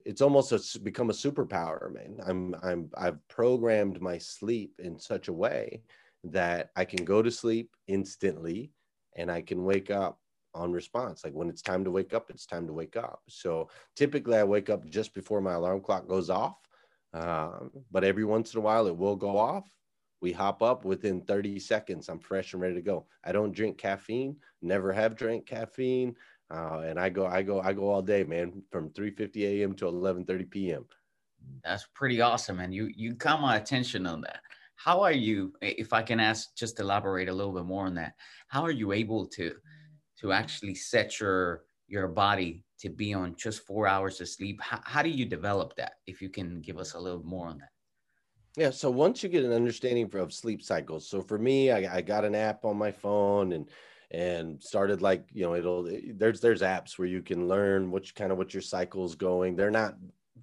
it's 0.04 0.20
almost 0.20 0.50
a, 0.52 0.80
become 0.80 1.10
a 1.10 1.14
superpower, 1.14 1.94
man. 1.94 2.18
I'm 2.26 2.56
I'm 2.62 2.90
I've 2.96 3.26
programmed 3.28 4.00
my 4.00 4.18
sleep 4.18 4.80
in 4.80 4.98
such 4.98 5.28
a 5.28 5.32
way 5.32 5.82
that 6.24 6.70
I 6.76 6.84
can 6.84 7.04
go 7.04 7.22
to 7.22 7.30
sleep 7.30 7.76
instantly 7.86 8.70
and 9.16 9.30
I 9.30 9.42
can 9.42 9.64
wake 9.64 9.90
up 9.90 10.18
on 10.54 10.72
response. 10.72 11.24
Like 11.24 11.34
when 11.34 11.48
it's 11.48 11.62
time 11.62 11.84
to 11.84 11.90
wake 11.90 12.14
up, 12.14 12.30
it's 12.30 12.46
time 12.46 12.66
to 12.66 12.72
wake 12.72 12.96
up. 12.96 13.22
So 13.28 13.68
typically 13.96 14.36
I 14.36 14.44
wake 14.44 14.70
up 14.70 14.84
just 14.88 15.14
before 15.14 15.40
my 15.40 15.54
alarm 15.54 15.80
clock 15.80 16.06
goes 16.08 16.30
off. 16.30 16.56
Um, 17.14 17.70
but 17.90 18.04
every 18.04 18.24
once 18.24 18.54
in 18.54 18.58
a 18.58 18.62
while 18.62 18.86
it 18.86 18.96
will 18.96 19.16
go 19.16 19.36
off. 19.38 19.68
We 20.20 20.32
hop 20.32 20.62
up 20.62 20.84
within 20.84 21.20
30 21.22 21.58
seconds. 21.58 22.08
I'm 22.08 22.20
fresh 22.20 22.52
and 22.52 22.62
ready 22.62 22.74
to 22.74 22.80
go. 22.80 23.06
I 23.24 23.32
don't 23.32 23.52
drink 23.52 23.76
caffeine, 23.76 24.36
never 24.62 24.92
have 24.92 25.16
drank 25.16 25.46
caffeine. 25.46 26.14
Uh, 26.48 26.82
and 26.84 26.98
I 26.98 27.08
go, 27.08 27.26
I 27.26 27.42
go, 27.42 27.60
I 27.60 27.72
go 27.72 27.88
all 27.88 28.02
day, 28.02 28.24
man, 28.24 28.62
from 28.70 28.90
3:50 28.90 29.62
a.m. 29.62 29.74
to 29.76 29.86
11:30 29.86 30.50
p.m. 30.50 30.84
That's 31.64 31.86
pretty 31.94 32.20
awesome. 32.20 32.60
And 32.60 32.74
you, 32.74 32.90
you 32.94 33.14
caught 33.14 33.40
my 33.40 33.56
attention 33.56 34.06
on 34.06 34.20
that. 34.22 34.40
How 34.76 35.00
are 35.00 35.12
you, 35.12 35.52
if 35.60 35.92
I 35.92 36.02
can 36.02 36.20
ask, 36.20 36.54
just 36.56 36.80
elaborate 36.80 37.28
a 37.28 37.32
little 37.32 37.52
bit 37.52 37.64
more 37.64 37.86
on 37.86 37.94
that. 37.94 38.14
How 38.48 38.62
are 38.62 38.70
you 38.70 38.92
able 38.92 39.26
to, 39.28 39.54
to 40.20 40.32
actually 40.32 40.74
set 40.74 41.20
your, 41.20 41.64
your 41.92 42.08
body 42.08 42.64
to 42.80 42.88
be 42.88 43.12
on 43.12 43.36
just 43.36 43.66
four 43.66 43.86
hours 43.86 44.20
of 44.20 44.28
sleep? 44.28 44.60
How, 44.62 44.80
how 44.84 45.02
do 45.02 45.10
you 45.10 45.26
develop 45.26 45.76
that? 45.76 45.92
If 46.06 46.22
you 46.22 46.30
can 46.30 46.62
give 46.62 46.78
us 46.78 46.94
a 46.94 46.98
little 46.98 47.22
more 47.22 47.48
on 47.48 47.58
that. 47.58 47.68
Yeah. 48.56 48.70
So 48.70 48.90
once 48.90 49.22
you 49.22 49.28
get 49.28 49.44
an 49.44 49.52
understanding 49.52 50.10
of 50.14 50.32
sleep 50.32 50.62
cycles, 50.62 51.08
so 51.08 51.20
for 51.20 51.38
me, 51.38 51.70
I, 51.70 51.98
I 51.98 52.00
got 52.00 52.24
an 52.24 52.34
app 52.34 52.64
on 52.64 52.76
my 52.76 52.90
phone 52.90 53.52
and 53.52 53.68
and 54.10 54.62
started 54.62 55.00
like 55.00 55.24
you 55.32 55.42
know 55.42 55.54
it'll 55.54 55.88
there's 56.16 56.40
there's 56.40 56.60
apps 56.60 56.98
where 56.98 57.08
you 57.08 57.22
can 57.22 57.48
learn 57.48 57.90
which 57.90 58.14
kind 58.14 58.30
of 58.30 58.38
what 58.38 58.52
your 58.52 58.62
cycle's 58.62 59.14
going. 59.14 59.56
They're 59.56 59.70
not 59.70 59.96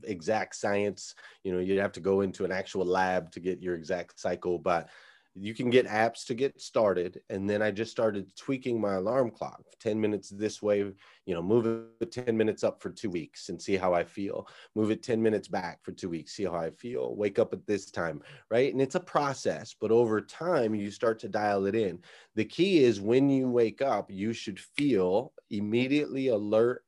exact 0.04 0.56
science. 0.56 1.16
You 1.44 1.54
know, 1.54 1.60
you'd 1.60 1.80
have 1.80 1.92
to 1.94 2.00
go 2.00 2.22
into 2.22 2.46
an 2.46 2.52
actual 2.52 2.86
lab 2.86 3.32
to 3.32 3.40
get 3.40 3.62
your 3.62 3.76
exact 3.76 4.20
cycle, 4.20 4.58
but 4.58 4.90
you 5.42 5.54
can 5.54 5.70
get 5.70 5.88
apps 5.88 6.26
to 6.26 6.34
get 6.34 6.60
started. 6.60 7.22
And 7.30 7.50
then 7.50 7.62
I 7.62 7.72
just 7.72 7.92
started 7.92 8.36
tweaking 8.36 8.80
my 8.80 8.96
alarm 8.96 9.32
clock 9.32 9.64
10 9.80 10.00
minutes 10.00 10.30
this 10.30 10.62
way, 10.62 10.80
you 10.80 11.34
know, 11.34 11.42
move 11.42 11.86
it 12.02 12.12
10 12.12 12.36
minutes 12.36 12.64
up 12.64 12.82
for 12.82 12.90
two 12.90 13.10
weeks 13.10 13.48
and 13.48 13.62
see 13.62 13.78
how 13.78 13.94
I 13.94 14.04
feel. 14.04 14.48
Move 14.76 14.92
it 14.92 15.02
10 15.02 15.22
minutes 15.22 15.48
back 15.48 15.80
for 15.82 15.94
two 15.94 16.10
weeks, 16.10 16.34
see 16.34 16.44
how 16.44 16.56
I 16.56 16.72
feel. 16.72 17.16
Wake 17.16 17.40
up 17.40 17.54
at 17.54 17.66
this 17.66 17.90
time, 17.90 18.22
right? 18.52 18.72
And 18.72 18.82
it's 18.82 18.96
a 18.96 19.00
process, 19.00 19.74
but 19.80 19.92
over 19.92 20.20
time, 20.20 20.76
you 20.76 20.92
start 20.92 21.20
to 21.20 21.30
dial 21.30 21.66
it 21.66 21.76
in. 21.76 22.00
The 22.36 22.46
key 22.46 22.84
is 22.84 23.00
when 23.00 23.30
you 23.30 23.50
wake 23.50 23.82
up, 23.82 24.12
you 24.12 24.34
should 24.34 24.60
feel 24.60 25.32
immediately 25.50 26.28
alert, 26.28 26.84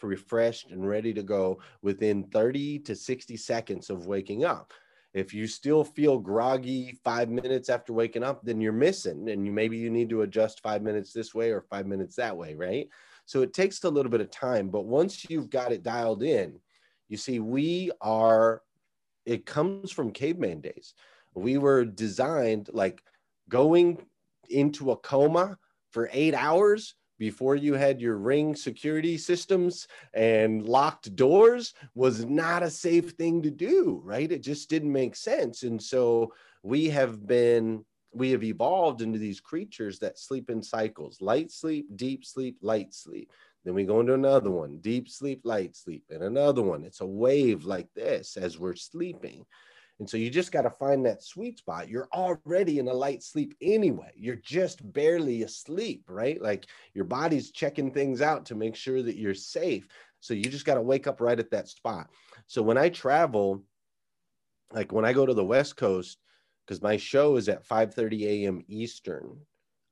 refreshed, 0.00 0.70
and 0.70 0.86
ready 0.86 1.12
to 1.12 1.24
go 1.24 1.58
within 1.82 2.24
30 2.24 2.78
to 2.80 2.94
60 2.94 3.36
seconds 3.36 3.90
of 3.90 4.06
waking 4.06 4.44
up. 4.44 4.72
If 5.16 5.32
you 5.32 5.46
still 5.46 5.82
feel 5.82 6.18
groggy 6.18 6.98
five 7.02 7.30
minutes 7.30 7.70
after 7.70 7.94
waking 7.94 8.22
up, 8.22 8.44
then 8.44 8.60
you're 8.60 8.70
missing, 8.70 9.30
and 9.30 9.46
you 9.46 9.50
maybe 9.50 9.78
you 9.78 9.88
need 9.88 10.10
to 10.10 10.20
adjust 10.20 10.60
five 10.60 10.82
minutes 10.82 11.14
this 11.14 11.34
way 11.34 11.52
or 11.52 11.62
five 11.62 11.86
minutes 11.86 12.16
that 12.16 12.36
way, 12.36 12.54
right? 12.54 12.86
So 13.24 13.40
it 13.40 13.54
takes 13.54 13.82
a 13.82 13.88
little 13.88 14.10
bit 14.10 14.20
of 14.20 14.30
time, 14.30 14.68
but 14.68 14.84
once 14.84 15.24
you've 15.30 15.48
got 15.48 15.72
it 15.72 15.82
dialed 15.82 16.22
in, 16.22 16.60
you 17.08 17.16
see, 17.16 17.40
we 17.40 17.90
are. 18.02 18.60
It 19.24 19.46
comes 19.46 19.90
from 19.90 20.10
caveman 20.12 20.60
days. 20.60 20.92
We 21.32 21.56
were 21.56 21.86
designed 21.86 22.68
like 22.74 23.02
going 23.48 24.04
into 24.50 24.90
a 24.90 24.98
coma 24.98 25.56
for 25.92 26.10
eight 26.12 26.34
hours 26.34 26.94
before 27.18 27.56
you 27.56 27.74
had 27.74 28.00
your 28.00 28.16
ring 28.16 28.54
security 28.54 29.16
systems 29.16 29.88
and 30.14 30.66
locked 30.66 31.14
doors 31.16 31.74
was 31.94 32.24
not 32.24 32.62
a 32.62 32.70
safe 32.70 33.10
thing 33.12 33.42
to 33.42 33.50
do, 33.50 34.00
right? 34.04 34.30
It 34.30 34.42
just 34.42 34.68
didn't 34.68 34.92
make 34.92 35.16
sense. 35.16 35.62
And 35.62 35.82
so 35.82 36.32
we 36.62 36.88
have 36.90 37.26
been, 37.26 37.84
we 38.12 38.30
have 38.30 38.44
evolved 38.44 39.02
into 39.02 39.18
these 39.18 39.40
creatures 39.40 39.98
that 39.98 40.18
sleep 40.18 40.50
in 40.50 40.62
cycles 40.62 41.20
light 41.20 41.50
sleep, 41.50 41.86
deep 41.96 42.24
sleep, 42.24 42.58
light 42.62 42.94
sleep. 42.94 43.30
Then 43.64 43.74
we 43.74 43.84
go 43.84 43.98
into 43.98 44.14
another 44.14 44.50
one, 44.50 44.78
deep 44.78 45.08
sleep, 45.08 45.40
light 45.42 45.74
sleep, 45.74 46.04
and 46.10 46.22
another 46.22 46.62
one. 46.62 46.84
It's 46.84 47.00
a 47.00 47.06
wave 47.06 47.64
like 47.64 47.88
this 47.94 48.36
as 48.36 48.58
we're 48.58 48.76
sleeping. 48.76 49.44
And 49.98 50.08
so 50.08 50.16
you 50.16 50.28
just 50.28 50.52
got 50.52 50.62
to 50.62 50.70
find 50.70 51.06
that 51.06 51.22
sweet 51.22 51.58
spot. 51.58 51.88
You're 51.88 52.08
already 52.12 52.78
in 52.78 52.88
a 52.88 52.92
light 52.92 53.22
sleep 53.22 53.54
anyway. 53.62 54.12
You're 54.14 54.36
just 54.36 54.92
barely 54.92 55.42
asleep, 55.42 56.04
right? 56.08 56.40
Like 56.40 56.66
your 56.92 57.06
body's 57.06 57.50
checking 57.50 57.90
things 57.90 58.20
out 58.20 58.44
to 58.46 58.54
make 58.54 58.76
sure 58.76 59.02
that 59.02 59.16
you're 59.16 59.34
safe. 59.34 59.88
So 60.20 60.34
you 60.34 60.44
just 60.44 60.66
got 60.66 60.74
to 60.74 60.82
wake 60.82 61.06
up 61.06 61.20
right 61.20 61.38
at 61.38 61.50
that 61.50 61.68
spot. 61.68 62.10
So 62.46 62.62
when 62.62 62.76
I 62.76 62.90
travel, 62.90 63.64
like 64.72 64.92
when 64.92 65.04
I 65.04 65.12
go 65.12 65.24
to 65.24 65.34
the 65.34 65.44
West 65.44 65.76
Coast, 65.76 66.18
because 66.66 66.82
my 66.82 66.96
show 66.96 67.36
is 67.36 67.48
at 67.48 67.66
5:30 67.66 68.26
a.m. 68.26 68.64
Eastern, 68.68 69.38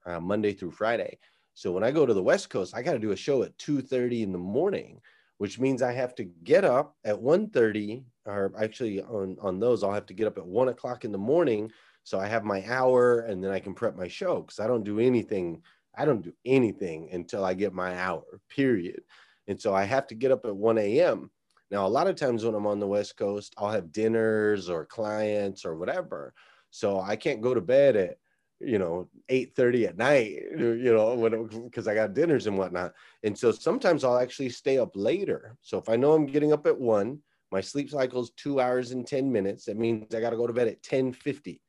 uh, 0.04 0.20
Monday 0.20 0.52
through 0.52 0.72
Friday. 0.72 1.18
So 1.54 1.70
when 1.70 1.84
I 1.84 1.92
go 1.92 2.04
to 2.04 2.14
the 2.14 2.22
West 2.22 2.50
Coast, 2.50 2.74
I 2.74 2.82
got 2.82 2.94
to 2.94 2.98
do 2.98 3.12
a 3.12 3.16
show 3.16 3.42
at 3.42 3.56
2:30 3.58 4.22
in 4.22 4.32
the 4.32 4.38
morning, 4.38 5.00
which 5.38 5.58
means 5.58 5.82
I 5.82 5.92
have 5.92 6.14
to 6.16 6.24
get 6.24 6.64
up 6.64 6.96
at 7.04 7.20
1:30, 7.20 8.04
or 8.26 8.52
actually 8.58 9.02
on 9.02 9.36
on 9.40 9.60
those 9.60 9.82
I'll 9.82 9.92
have 9.92 10.06
to 10.06 10.14
get 10.14 10.26
up 10.26 10.38
at 10.38 10.46
one 10.46 10.68
o'clock 10.68 11.04
in 11.04 11.12
the 11.12 11.18
morning. 11.18 11.70
So 12.04 12.18
I 12.18 12.26
have 12.26 12.44
my 12.44 12.62
hour, 12.66 13.20
and 13.20 13.42
then 13.42 13.50
I 13.50 13.60
can 13.60 13.74
prep 13.74 13.96
my 13.96 14.08
show 14.08 14.42
because 14.42 14.60
I 14.60 14.66
don't 14.66 14.84
do 14.84 14.98
anything. 15.00 15.62
I 15.96 16.04
don't 16.04 16.22
do 16.22 16.34
anything 16.44 17.08
until 17.12 17.44
I 17.44 17.54
get 17.54 17.72
my 17.72 17.96
hour. 17.98 18.24
Period. 18.50 19.02
And 19.46 19.60
so 19.60 19.74
I 19.74 19.84
have 19.84 20.06
to 20.08 20.14
get 20.14 20.30
up 20.30 20.44
at 20.44 20.56
1 20.56 20.78
a.m. 20.78 21.30
Now, 21.70 21.86
a 21.86 21.88
lot 21.88 22.06
of 22.06 22.16
times 22.16 22.44
when 22.44 22.54
I'm 22.54 22.66
on 22.66 22.78
the 22.78 22.86
West 22.86 23.16
Coast, 23.16 23.54
I'll 23.56 23.70
have 23.70 23.92
dinners 23.92 24.68
or 24.68 24.86
clients 24.86 25.64
or 25.64 25.76
whatever. 25.76 26.34
So 26.70 27.00
I 27.00 27.16
can't 27.16 27.40
go 27.40 27.54
to 27.54 27.60
bed 27.60 27.96
at, 27.96 28.18
you 28.60 28.78
know, 28.78 29.08
8 29.28 29.54
30 29.54 29.86
at 29.86 29.96
night, 29.96 30.42
you 30.56 30.94
know, 30.94 31.48
because 31.64 31.88
I 31.88 31.94
got 31.94 32.14
dinners 32.14 32.46
and 32.46 32.56
whatnot. 32.56 32.92
And 33.22 33.36
so 33.36 33.52
sometimes 33.52 34.04
I'll 34.04 34.18
actually 34.18 34.50
stay 34.50 34.78
up 34.78 34.90
later. 34.94 35.56
So 35.60 35.78
if 35.78 35.88
I 35.88 35.96
know 35.96 36.12
I'm 36.12 36.26
getting 36.26 36.52
up 36.52 36.66
at 36.66 36.78
one, 36.78 37.20
my 37.50 37.60
sleep 37.60 37.90
cycle 37.90 38.22
is 38.22 38.30
two 38.36 38.60
hours 38.60 38.92
and 38.92 39.06
10 39.06 39.30
minutes. 39.30 39.66
That 39.66 39.76
means 39.76 40.14
I 40.14 40.20
got 40.20 40.30
to 40.30 40.36
go 40.36 40.46
to 40.46 40.52
bed 40.52 40.68
at 40.68 40.82
10 40.82 41.12
50. 41.12 41.60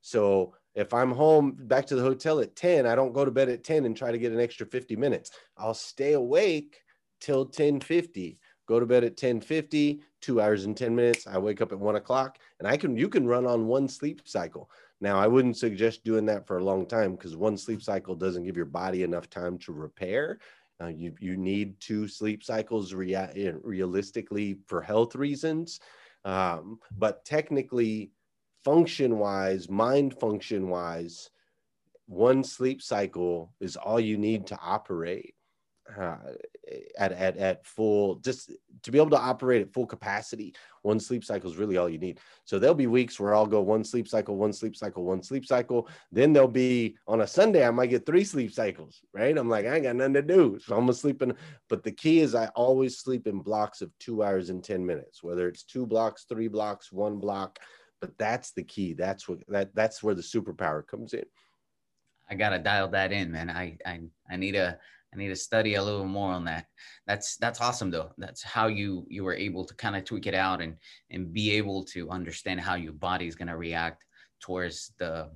So 0.00 0.54
if 0.74 0.92
I'm 0.92 1.12
home 1.12 1.56
back 1.58 1.86
to 1.86 1.96
the 1.96 2.02
hotel 2.02 2.40
at 2.40 2.56
10, 2.56 2.86
I 2.86 2.94
don't 2.94 3.12
go 3.12 3.24
to 3.24 3.30
bed 3.30 3.48
at 3.48 3.64
10 3.64 3.84
and 3.84 3.96
try 3.96 4.12
to 4.12 4.18
get 4.18 4.32
an 4.32 4.40
extra 4.40 4.66
50 4.66 4.96
minutes. 4.96 5.30
I'll 5.56 5.74
stay 5.74 6.12
awake 6.12 6.80
till 7.20 7.44
1050 7.44 8.38
go 8.66 8.80
to 8.80 8.86
bed 8.86 9.04
at 9.04 9.12
1050 9.12 10.02
two 10.20 10.40
hours 10.40 10.64
and 10.64 10.76
10 10.76 10.94
minutes 10.94 11.26
i 11.26 11.38
wake 11.38 11.60
up 11.60 11.72
at 11.72 11.78
one 11.78 11.96
o'clock 11.96 12.38
and 12.58 12.68
i 12.68 12.76
can 12.76 12.96
you 12.96 13.08
can 13.08 13.26
run 13.26 13.46
on 13.46 13.66
one 13.66 13.88
sleep 13.88 14.22
cycle 14.24 14.70
now 15.04 15.18
i 15.18 15.26
wouldn't 15.26 15.56
suggest 15.56 16.02
doing 16.02 16.24
that 16.24 16.46
for 16.46 16.58
a 16.58 16.64
long 16.64 16.86
time 16.86 17.12
because 17.12 17.36
one 17.36 17.56
sleep 17.56 17.82
cycle 17.82 18.14
doesn't 18.14 18.44
give 18.44 18.56
your 18.56 18.64
body 18.64 19.02
enough 19.02 19.28
time 19.30 19.58
to 19.58 19.72
repair. 19.72 20.38
Uh, 20.82 20.88
you 20.88 21.14
you 21.20 21.36
need 21.36 21.78
two 21.78 22.08
sleep 22.08 22.42
cycles 22.42 22.92
rea- 22.92 23.54
realistically 23.62 24.58
for 24.66 24.80
health 24.82 25.14
reasons. 25.14 25.78
Um, 26.24 26.80
but 26.96 27.24
technically 27.24 28.10
function 28.64 29.18
wise 29.18 29.68
mind 29.68 30.18
function 30.18 30.68
wise 30.68 31.30
one 32.06 32.42
sleep 32.42 32.82
cycle 32.82 33.52
is 33.60 33.76
all 33.76 34.00
you 34.00 34.16
need 34.16 34.46
to 34.46 34.58
operate 34.60 35.33
uh, 35.98 36.16
at, 36.98 37.12
at 37.12 37.36
at 37.36 37.66
full 37.66 38.16
just 38.16 38.50
to 38.82 38.90
be 38.90 38.98
able 38.98 39.10
to 39.10 39.18
operate 39.18 39.62
at 39.62 39.72
full 39.72 39.86
capacity 39.86 40.54
one 40.82 40.98
sleep 40.98 41.24
cycle 41.24 41.50
is 41.50 41.56
really 41.56 41.76
all 41.76 41.88
you 41.88 41.98
need. 41.98 42.20
So 42.44 42.58
there'll 42.58 42.74
be 42.74 42.86
weeks 42.86 43.20
where 43.20 43.34
i'll 43.34 43.46
go 43.46 43.60
one 43.60 43.84
sleep 43.84 44.08
cycle 44.08 44.36
one 44.36 44.52
sleep 44.52 44.76
cycle 44.76 45.04
one 45.04 45.22
sleep 45.22 45.46
cycle. 45.46 45.88
Then 46.10 46.32
there'll 46.32 46.48
be 46.48 46.96
on 47.06 47.20
a 47.20 47.26
sunday 47.26 47.66
i 47.66 47.70
might 47.70 47.90
get 47.90 48.06
three 48.06 48.24
sleep 48.24 48.52
cycles 48.52 49.02
right? 49.12 49.36
I'm 49.36 49.48
like 49.48 49.66
i 49.66 49.74
ain't 49.74 49.84
got 49.84 49.96
nothing 49.96 50.14
to 50.14 50.22
do. 50.22 50.58
So 50.64 50.74
i'm 50.74 50.82
gonna 50.82 50.94
sleep 50.94 51.22
in 51.22 51.34
but 51.68 51.82
the 51.82 51.92
key 51.92 52.20
is 52.20 52.34
i 52.34 52.46
always 52.48 52.98
sleep 52.98 53.26
in 53.26 53.40
blocks 53.40 53.82
of 53.82 53.90
two 53.98 54.22
hours 54.22 54.50
and 54.50 54.64
10 54.64 54.84
minutes 54.84 55.22
whether 55.22 55.48
it's 55.48 55.64
two 55.64 55.86
blocks 55.86 56.24
three 56.28 56.48
blocks 56.48 56.92
one 56.92 57.18
block. 57.18 57.58
But 58.00 58.18
that's 58.18 58.52
the 58.52 58.64
key. 58.64 58.92
That's 58.92 59.28
what 59.28 59.38
that 59.48 59.74
that's 59.74 60.02
where 60.02 60.14
the 60.14 60.22
superpower 60.22 60.86
comes 60.86 61.14
in. 61.14 61.24
I 62.28 62.34
gotta 62.34 62.58
dial 62.58 62.88
that 62.88 63.12
in 63.12 63.32
man. 63.32 63.50
I 63.50 63.78
i, 63.86 64.00
I 64.30 64.36
need 64.36 64.56
a 64.56 64.78
I 65.14 65.18
need 65.18 65.28
to 65.28 65.36
study 65.36 65.74
a 65.74 65.82
little 65.82 66.06
more 66.06 66.32
on 66.32 66.44
that. 66.46 66.66
That's 67.06 67.36
that's 67.36 67.60
awesome 67.60 67.90
though. 67.90 68.10
That's 68.18 68.42
how 68.42 68.66
you 68.66 69.06
you 69.08 69.24
were 69.24 69.34
able 69.34 69.64
to 69.64 69.74
kind 69.74 69.96
of 69.96 70.04
tweak 70.04 70.26
it 70.26 70.34
out 70.34 70.60
and 70.60 70.76
and 71.10 71.32
be 71.32 71.52
able 71.52 71.84
to 71.86 72.10
understand 72.10 72.60
how 72.60 72.74
your 72.74 72.92
body 72.92 73.26
is 73.26 73.36
going 73.36 73.48
to 73.48 73.56
react 73.56 74.04
towards 74.40 74.92
the 74.98 75.30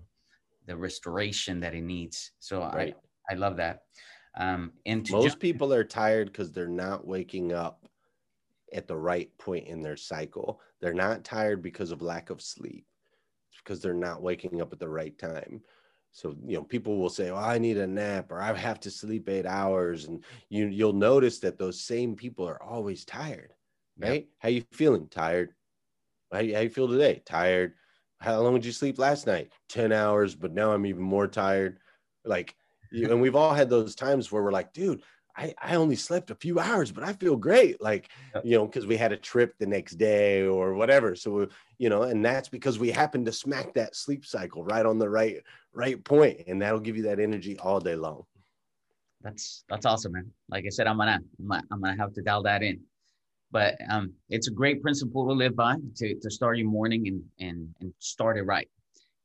the 0.67 0.77
restoration 0.77 1.61
that 1.61 1.75
it 1.75 1.83
needs. 1.83 2.33
So 2.41 2.61
right. 2.61 2.97
I 3.31 3.33
I 3.33 3.37
love 3.37 3.57
that. 3.59 3.83
Um, 4.37 4.73
and 4.87 5.09
most 5.11 5.25
jump- 5.25 5.41
people 5.41 5.73
are 5.73 5.85
tired 5.85 6.29
because 6.29 6.53
they're 6.53 6.69
not 6.69 7.07
waking 7.07 7.53
up 7.53 7.87
at 8.73 8.87
the 8.87 8.97
right 8.97 9.31
point 9.39 9.67
in 9.67 9.83
their 9.83 9.97
cycle. 9.97 10.61
They're 10.81 10.95
not 10.95 11.25
tired 11.25 11.63
because 11.63 11.91
of 11.91 12.03
lack 12.03 12.31
of 12.31 12.43
sleep. 12.43 12.87
It's 13.51 13.61
because 13.63 13.81
they're 13.81 13.95
not 13.95 14.23
waking 14.23 14.61
up 14.61 14.73
at 14.73 14.79
the 14.79 14.89
right 14.89 15.17
time. 15.19 15.63
So, 16.13 16.37
you 16.45 16.57
know, 16.57 16.65
people 16.65 16.99
will 16.99 17.11
say, 17.11 17.31
"Oh, 17.31 17.37
I 17.37 17.59
need 17.59 17.77
a 17.79 17.87
nap 17.87 18.33
or 18.33 18.41
I 18.41 18.53
have 18.57 18.81
to 18.81 18.91
sleep 18.91 19.29
8 19.29 19.47
hours." 19.47 20.07
And 20.07 20.25
you 20.49 20.67
you'll 20.67 20.93
notice 20.93 21.39
that 21.41 21.59
those 21.59 21.81
same 21.81 22.17
people 22.17 22.47
are 22.49 22.63
always 22.63 23.05
tired. 23.05 23.55
Right? 23.99 24.23
Yep. 24.25 24.31
How 24.39 24.49
you 24.49 24.63
feeling? 24.73 25.09
Tired. 25.09 25.55
How 26.33 26.41
you, 26.41 26.55
how 26.55 26.61
you 26.61 26.71
feel 26.71 26.89
today? 26.89 27.23
Tired. 27.25 27.75
How 28.21 28.41
long 28.41 28.55
did 28.55 28.65
you 28.65 28.73
sleep 28.73 28.99
last 28.99 29.27
night? 29.27 29.53
10 29.69 29.93
hours, 29.93 30.35
but 30.35 30.53
now 30.53 30.73
I'm 30.73 30.87
even 30.87 31.03
more 31.03 31.29
tired. 31.29 31.81
Like 32.25 32.57
and 32.93 33.21
we've 33.21 33.37
all 33.37 33.55
had 33.55 33.69
those 33.71 33.95
times 33.95 34.33
where 34.33 34.43
we're 34.43 34.51
like, 34.53 34.73
"Dude, 34.73 35.03
I, 35.39 35.55
I 35.63 35.77
only 35.77 35.95
slept 35.95 36.33
a 36.33 36.35
few 36.35 36.59
hours, 36.59 36.91
but 36.91 37.05
I 37.05 37.13
feel 37.13 37.37
great. 37.37 37.81
Like, 37.81 38.09
you 38.43 38.59
know, 38.59 38.67
because 38.67 38.87
we 38.87 38.97
had 38.97 39.13
a 39.13 39.17
trip 39.17 39.55
the 39.59 39.67
next 39.67 39.93
day 39.93 40.43
or 40.43 40.75
whatever. 40.75 41.15
So, 41.15 41.49
you 41.79 41.89
know, 41.89 42.03
and 42.03 42.25
that's 42.25 42.49
because 42.49 42.81
we 42.81 42.91
happened 42.91 43.27
to 43.27 43.33
smack 43.33 43.73
that 43.75 43.95
sleep 43.95 44.27
cycle 44.27 44.65
right 44.65 44.85
on 44.85 44.99
the 44.99 45.09
right, 45.09 45.41
right 45.73 46.03
point, 46.03 46.41
and 46.49 46.61
that'll 46.61 46.81
give 46.81 46.97
you 46.97 47.05
that 47.05 47.21
energy 47.21 47.57
all 47.61 47.79
day 47.79 47.95
long. 47.95 48.25
That's 49.23 49.65
that's 49.69 49.87
awesome, 49.87 50.13
man. 50.13 50.31
Like 50.49 50.65
I 50.67 50.71
said, 50.71 50.89
I'm 50.89 50.99
gonna 50.99 51.21
I'm 51.39 51.49
gonna, 51.49 51.63
I'm 51.71 51.81
gonna 51.83 51.97
have 51.97 52.15
to 52.15 52.23
dial 52.23 52.43
that 52.43 52.65
in. 52.65 52.81
But 53.51 53.77
um, 53.89 54.13
it's 54.29 54.49
a 54.49 54.53
great 54.53 54.83
principle 54.83 55.27
to 55.27 55.33
live 55.33 55.57
by 55.57 55.77
to, 55.97 56.15
to 56.15 56.31
start 56.31 56.59
your 56.59 56.69
morning 56.69 57.07
and, 57.07 57.23
and 57.39 57.69
and 57.81 57.95
start 58.01 58.39
it 58.39 58.43
right. 58.43 58.69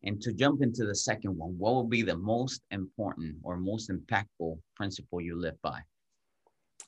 And 0.03 0.21
to 0.21 0.33
jump 0.33 0.61
into 0.61 0.85
the 0.85 0.95
second 0.95 1.37
one, 1.37 1.57
what 1.57 1.73
will 1.73 1.87
be 1.87 2.03
the 2.03 2.17
most 2.17 2.61
important 2.71 3.35
or 3.41 3.57
most 3.57 3.89
impactful 3.89 4.59
principle 4.75 5.21
you 5.21 5.39
live 5.39 5.59
by? 5.61 5.79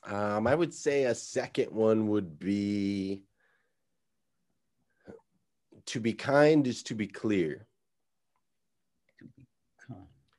Um, 0.06 0.46
I 0.46 0.54
would 0.54 0.72
say 0.72 1.04
a 1.04 1.14
second 1.14 1.72
one 1.72 2.06
would 2.08 2.38
be 2.38 3.24
to 5.86 6.00
be 6.00 6.12
kind 6.12 6.66
is 6.66 6.82
to 6.84 6.94
be 6.94 7.06
clear. 7.08 7.66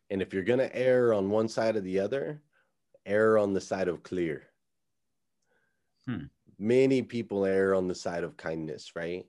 And 0.10 0.22
if 0.22 0.34
you're 0.34 0.44
going 0.44 0.60
to 0.60 0.74
err 0.74 1.14
on 1.14 1.30
one 1.30 1.50
side 1.50 1.76
or 1.76 1.82
the 1.82 2.00
other, 2.00 2.42
err 3.06 3.38
on 3.38 3.54
the 3.54 3.60
side 3.60 3.90
of 3.90 4.04
clear. 4.04 4.44
Hmm. 6.08 6.26
Many 6.58 7.02
people 7.02 7.46
err 7.46 7.76
on 7.76 7.90
the 7.90 7.96
side 7.96 8.24
of 8.24 8.38
kindness, 8.38 8.94
right? 8.96 9.26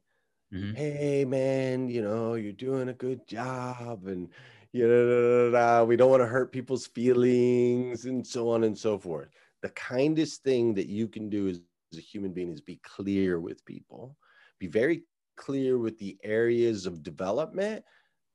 Mm-hmm. 0.55 0.75
Hey, 0.75 1.25
man, 1.25 1.89
you 1.89 2.01
know, 2.01 2.35
you're 2.35 2.53
doing 2.53 2.89
a 2.89 2.95
good 2.95 3.27
job. 3.27 4.07
And, 4.07 4.29
you 4.73 4.87
know, 4.87 5.85
we 5.85 5.97
don't 5.97 6.11
want 6.11 6.23
to 6.23 6.29
hurt 6.29 6.53
people's 6.53 6.87
feelings 6.87 8.05
and 8.05 8.25
so 8.25 8.51
on 8.51 8.63
and 8.63 8.79
so 8.79 8.99
forth 8.99 9.31
the 9.63 9.71
kindest 9.71 10.43
thing 10.43 10.75
that 10.75 10.87
you 10.87 11.09
can 11.09 11.29
do 11.29 11.49
as, 11.49 11.61
as 11.93 11.99
a 11.99 12.03
human 12.03 12.33
being 12.33 12.53
is 12.53 12.61
be 12.61 12.81
clear 12.83 13.41
with 13.41 13.65
people. 13.65 14.17
Be 14.59 14.67
very 14.67 15.05
clear 15.37 15.79
with 15.79 15.99
the 15.99 16.19
areas 16.25 16.87
of 16.87 17.03
development 17.03 17.85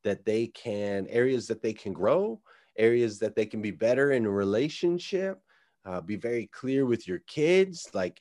that 0.03 0.25
they 0.25 0.47
can 0.47 1.05
areas 1.09 1.47
that 1.47 1.61
they 1.61 1.73
can 1.73 1.93
grow 1.93 2.39
areas 2.77 3.19
that 3.19 3.35
they 3.35 3.45
can 3.45 3.61
be 3.61 3.71
better 3.71 4.11
in 4.11 4.25
a 4.25 4.31
relationship. 4.31 5.39
Uh, 5.85 6.01
be 6.01 6.15
very 6.15 6.47
clear 6.47 6.85
with 6.85 7.07
your 7.07 7.19
kids 7.27 7.89
like 7.93 8.19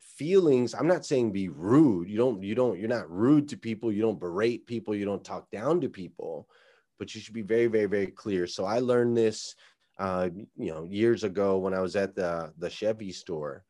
feelings 0.00 0.74
i'm 0.74 0.86
not 0.86 1.06
saying 1.06 1.32
be 1.32 1.48
rude. 1.48 2.08
You 2.08 2.16
don't 2.16 2.42
you 2.42 2.54
don't 2.54 2.78
you're 2.78 2.88
not 2.88 3.10
rude 3.10 3.48
to 3.50 3.56
people. 3.56 3.92
You 3.92 4.02
don't 4.02 4.20
berate 4.20 4.66
people. 4.66 4.94
You 4.94 5.04
don't 5.04 5.24
talk 5.24 5.50
down 5.50 5.80
to 5.80 5.88
people. 5.88 6.48
But 6.98 7.14
you 7.14 7.20
should 7.20 7.34
be 7.34 7.42
very 7.42 7.66
very 7.66 7.86
very 7.86 8.08
clear. 8.08 8.46
So 8.46 8.64
i 8.64 8.78
learned 8.78 9.16
this 9.16 9.54
uh, 9.98 10.28
you 10.56 10.72
know, 10.72 10.86
years 10.90 11.24
ago 11.24 11.58
when 11.58 11.74
I 11.74 11.80
was 11.80 11.96
at 11.96 12.14
the 12.14 12.52
the 12.58 12.70
Chevy 12.70 13.12
store, 13.12 13.64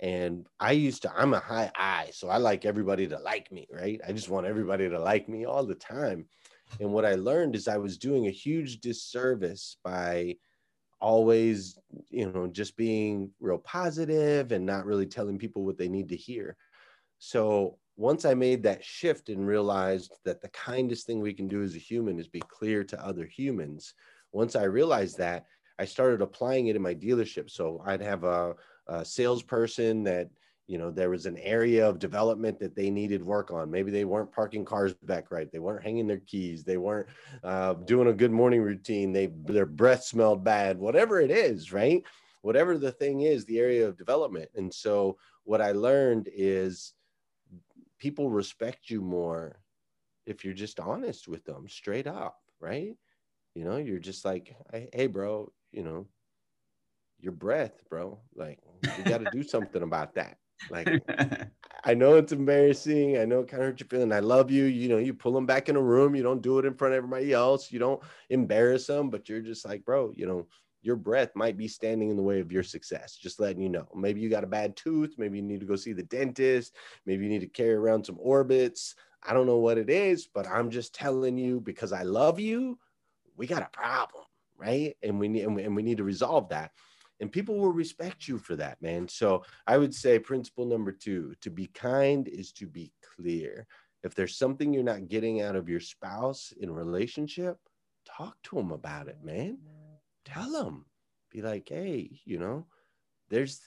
and 0.00 0.46
I 0.60 0.72
used 0.72 1.02
to. 1.02 1.12
I'm 1.14 1.34
a 1.34 1.40
high 1.40 1.70
I, 1.76 2.10
so 2.12 2.28
I 2.28 2.38
like 2.38 2.64
everybody 2.64 3.06
to 3.08 3.18
like 3.18 3.50
me, 3.52 3.66
right? 3.72 4.00
I 4.06 4.12
just 4.12 4.28
want 4.28 4.46
everybody 4.46 4.88
to 4.88 4.98
like 4.98 5.28
me 5.28 5.44
all 5.44 5.64
the 5.64 5.74
time. 5.74 6.26
And 6.80 6.92
what 6.92 7.04
I 7.04 7.14
learned 7.14 7.54
is 7.54 7.68
I 7.68 7.76
was 7.76 7.98
doing 7.98 8.26
a 8.26 8.30
huge 8.30 8.80
disservice 8.80 9.76
by 9.84 10.36
always, 11.00 11.78
you 12.08 12.30
know, 12.30 12.46
just 12.46 12.76
being 12.76 13.30
real 13.40 13.58
positive 13.58 14.52
and 14.52 14.64
not 14.64 14.86
really 14.86 15.06
telling 15.06 15.38
people 15.38 15.64
what 15.64 15.76
they 15.76 15.88
need 15.88 16.08
to 16.08 16.16
hear. 16.16 16.56
So 17.18 17.78
once 17.96 18.24
I 18.24 18.34
made 18.34 18.62
that 18.62 18.84
shift 18.84 19.28
and 19.28 19.46
realized 19.46 20.12
that 20.24 20.40
the 20.40 20.48
kindest 20.48 21.06
thing 21.06 21.20
we 21.20 21.34
can 21.34 21.46
do 21.46 21.62
as 21.62 21.76
a 21.76 21.78
human 21.78 22.18
is 22.18 22.28
be 22.28 22.42
clear 22.48 22.82
to 22.84 23.04
other 23.04 23.26
humans, 23.26 23.94
once 24.32 24.56
I 24.56 24.64
realized 24.64 25.18
that, 25.18 25.44
I 25.78 25.84
started 25.84 26.22
applying 26.22 26.68
it 26.68 26.76
in 26.76 26.82
my 26.82 26.94
dealership. 26.94 27.50
So 27.50 27.82
I'd 27.84 28.00
have 28.00 28.24
a, 28.24 28.54
a 28.86 29.04
salesperson 29.04 30.04
that 30.04 30.30
you 30.66 30.78
know 30.78 30.90
there 30.90 31.10
was 31.10 31.26
an 31.26 31.36
area 31.38 31.86
of 31.86 31.98
development 31.98 32.58
that 32.60 32.74
they 32.74 32.90
needed 32.90 33.22
work 33.22 33.50
on. 33.50 33.70
Maybe 33.70 33.90
they 33.90 34.04
weren't 34.04 34.32
parking 34.32 34.64
cars 34.64 34.94
back 34.94 35.30
right. 35.30 35.50
They 35.50 35.58
weren't 35.58 35.84
hanging 35.84 36.06
their 36.06 36.20
keys. 36.20 36.64
They 36.64 36.76
weren't 36.78 37.08
uh, 37.42 37.74
doing 37.74 38.08
a 38.08 38.14
good 38.14 38.30
morning 38.30 38.62
routine. 38.62 39.12
They 39.12 39.26
their 39.44 39.66
breath 39.66 40.04
smelled 40.04 40.44
bad. 40.44 40.78
Whatever 40.78 41.20
it 41.20 41.30
is 41.30 41.72
right? 41.72 42.02
Whatever 42.42 42.78
the 42.78 42.92
thing 42.92 43.22
is 43.22 43.44
the 43.44 43.58
area 43.58 43.86
of 43.86 43.96
development. 43.96 44.50
And 44.54 44.72
so 44.72 45.16
what 45.44 45.60
i 45.60 45.72
learned 45.72 46.28
is 46.34 46.94
people 47.98 48.30
respect 48.30 48.90
you 48.90 49.00
more 49.00 49.60
if 50.26 50.44
you're 50.44 50.54
just 50.54 50.80
honest 50.80 51.28
with 51.28 51.44
them 51.44 51.68
straight 51.68 52.06
up 52.06 52.38
right? 52.60 52.96
You 53.54 53.64
know 53.64 53.76
you're 53.76 53.98
just 53.98 54.24
like 54.24 54.56
hey 54.92 55.06
bro 55.06 55.52
you 55.74 55.82
know 55.82 56.06
your 57.20 57.32
breath 57.32 57.82
bro 57.88 58.18
like 58.34 58.58
you 58.98 59.04
got 59.04 59.18
to 59.18 59.30
do 59.30 59.42
something 59.42 59.82
about 59.82 60.14
that 60.14 60.38
like, 60.70 60.88
I 61.84 61.94
know 61.94 62.16
it's 62.16 62.32
embarrassing. 62.32 63.18
I 63.18 63.24
know 63.24 63.40
it 63.40 63.48
kind 63.48 63.62
of 63.62 63.68
hurts 63.68 63.80
your 63.80 63.88
feeling. 63.88 64.12
I 64.12 64.20
love 64.20 64.50
you. 64.50 64.64
You 64.64 64.88
know, 64.88 64.98
you 64.98 65.12
pull 65.12 65.32
them 65.32 65.46
back 65.46 65.68
in 65.68 65.76
a 65.76 65.82
room. 65.82 66.14
You 66.14 66.22
don't 66.22 66.42
do 66.42 66.58
it 66.58 66.64
in 66.64 66.74
front 66.74 66.94
of 66.94 66.98
everybody 66.98 67.32
else. 67.32 67.70
You 67.70 67.78
don't 67.78 68.02
embarrass 68.30 68.86
them, 68.86 69.10
but 69.10 69.28
you're 69.28 69.40
just 69.40 69.66
like, 69.66 69.84
bro, 69.84 70.12
you 70.16 70.26
know, 70.26 70.46
your 70.82 70.96
breath 70.96 71.30
might 71.34 71.56
be 71.56 71.68
standing 71.68 72.10
in 72.10 72.16
the 72.16 72.22
way 72.22 72.40
of 72.40 72.52
your 72.52 72.62
success. 72.62 73.16
Just 73.16 73.40
letting 73.40 73.62
you 73.62 73.68
know. 73.68 73.86
Maybe 73.94 74.20
you 74.20 74.28
got 74.28 74.44
a 74.44 74.48
bad 74.48 74.76
tooth. 74.76 75.14
Maybe 75.18 75.38
you 75.38 75.42
need 75.42 75.60
to 75.60 75.66
go 75.66 75.76
see 75.76 75.92
the 75.92 76.02
dentist. 76.02 76.74
Maybe 77.06 77.24
you 77.24 77.30
need 77.30 77.40
to 77.40 77.46
carry 77.46 77.74
around 77.74 78.04
some 78.04 78.18
orbits. 78.18 78.94
I 79.22 79.32
don't 79.32 79.46
know 79.46 79.58
what 79.58 79.78
it 79.78 79.88
is, 79.88 80.26
but 80.26 80.46
I'm 80.46 80.70
just 80.70 80.94
telling 80.94 81.38
you 81.38 81.60
because 81.60 81.92
I 81.92 82.02
love 82.02 82.38
you. 82.38 82.78
We 83.36 83.46
got 83.46 83.62
a 83.62 83.68
problem, 83.72 84.24
right? 84.56 84.96
And 85.02 85.18
we 85.18 85.28
need 85.28 85.42
and 85.42 85.54
we, 85.56 85.64
and 85.64 85.76
we 85.76 85.82
need 85.82 85.98
to 85.98 86.04
resolve 86.04 86.48
that 86.50 86.70
and 87.20 87.30
people 87.30 87.58
will 87.58 87.72
respect 87.72 88.26
you 88.28 88.38
for 88.38 88.56
that, 88.56 88.80
man. 88.82 89.08
So 89.08 89.44
I 89.66 89.78
would 89.78 89.94
say 89.94 90.18
principle 90.18 90.66
number 90.66 90.92
two 90.92 91.34
to 91.40 91.50
be 91.50 91.66
kind 91.68 92.28
is 92.28 92.52
to 92.52 92.66
be 92.66 92.92
clear. 93.16 93.66
If 94.02 94.14
there's 94.14 94.36
something 94.36 94.72
you're 94.72 94.82
not 94.82 95.08
getting 95.08 95.40
out 95.40 95.56
of 95.56 95.68
your 95.68 95.80
spouse 95.80 96.52
in 96.58 96.70
relationship, 96.70 97.56
talk 98.04 98.36
to 98.44 98.56
them 98.56 98.72
about 98.72 99.08
it, 99.08 99.18
man. 99.22 99.58
Tell 100.24 100.50
them, 100.50 100.84
be 101.30 101.40
like, 101.40 101.68
hey, 101.68 102.20
you 102.24 102.38
know, 102.38 102.66
there's, 103.30 103.60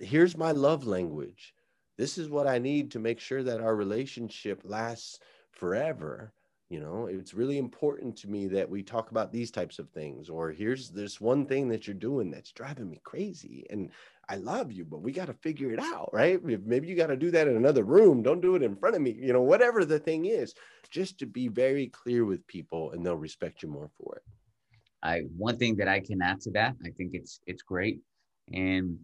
here's 0.00 0.36
my 0.36 0.52
love 0.52 0.86
language. 0.86 1.54
This 1.98 2.18
is 2.18 2.28
what 2.28 2.46
I 2.46 2.58
need 2.58 2.92
to 2.92 2.98
make 2.98 3.18
sure 3.18 3.42
that 3.42 3.60
our 3.60 3.74
relationship 3.74 4.62
lasts 4.64 5.18
forever 5.50 6.32
you 6.70 6.78
know 6.78 7.06
it's 7.06 7.34
really 7.34 7.58
important 7.58 8.16
to 8.16 8.28
me 8.28 8.46
that 8.46 8.70
we 8.70 8.82
talk 8.82 9.10
about 9.10 9.32
these 9.32 9.50
types 9.50 9.78
of 9.78 9.90
things 9.90 10.30
or 10.30 10.50
here's 10.50 10.88
this 10.88 11.20
one 11.20 11.44
thing 11.44 11.68
that 11.68 11.86
you're 11.86 11.94
doing 11.94 12.30
that's 12.30 12.52
driving 12.52 12.88
me 12.88 13.00
crazy 13.04 13.66
and 13.68 13.90
i 14.28 14.36
love 14.36 14.70
you 14.72 14.84
but 14.84 15.02
we 15.02 15.12
got 15.12 15.26
to 15.26 15.34
figure 15.34 15.72
it 15.72 15.80
out 15.80 16.08
right? 16.12 16.42
Maybe 16.42 16.86
you 16.86 16.94
got 16.96 17.08
to 17.08 17.16
do 17.16 17.30
that 17.32 17.48
in 17.48 17.56
another 17.56 17.82
room 17.82 18.22
don't 18.22 18.40
do 18.40 18.54
it 18.54 18.62
in 18.62 18.76
front 18.76 18.96
of 18.96 19.02
me 19.02 19.10
you 19.10 19.32
know 19.32 19.42
whatever 19.42 19.84
the 19.84 19.98
thing 19.98 20.26
is 20.26 20.54
just 20.90 21.18
to 21.18 21.26
be 21.26 21.48
very 21.48 21.88
clear 21.88 22.24
with 22.24 22.46
people 22.46 22.92
and 22.92 23.04
they'll 23.04 23.16
respect 23.16 23.62
you 23.62 23.68
more 23.68 23.90
for 23.98 24.16
it. 24.16 24.22
I 25.02 25.22
one 25.36 25.58
thing 25.58 25.76
that 25.76 25.88
i 25.88 25.98
can 25.98 26.22
add 26.22 26.40
to 26.42 26.50
that 26.52 26.76
i 26.86 26.90
think 26.90 27.10
it's 27.14 27.40
it's 27.46 27.62
great 27.62 28.00
and 28.52 28.98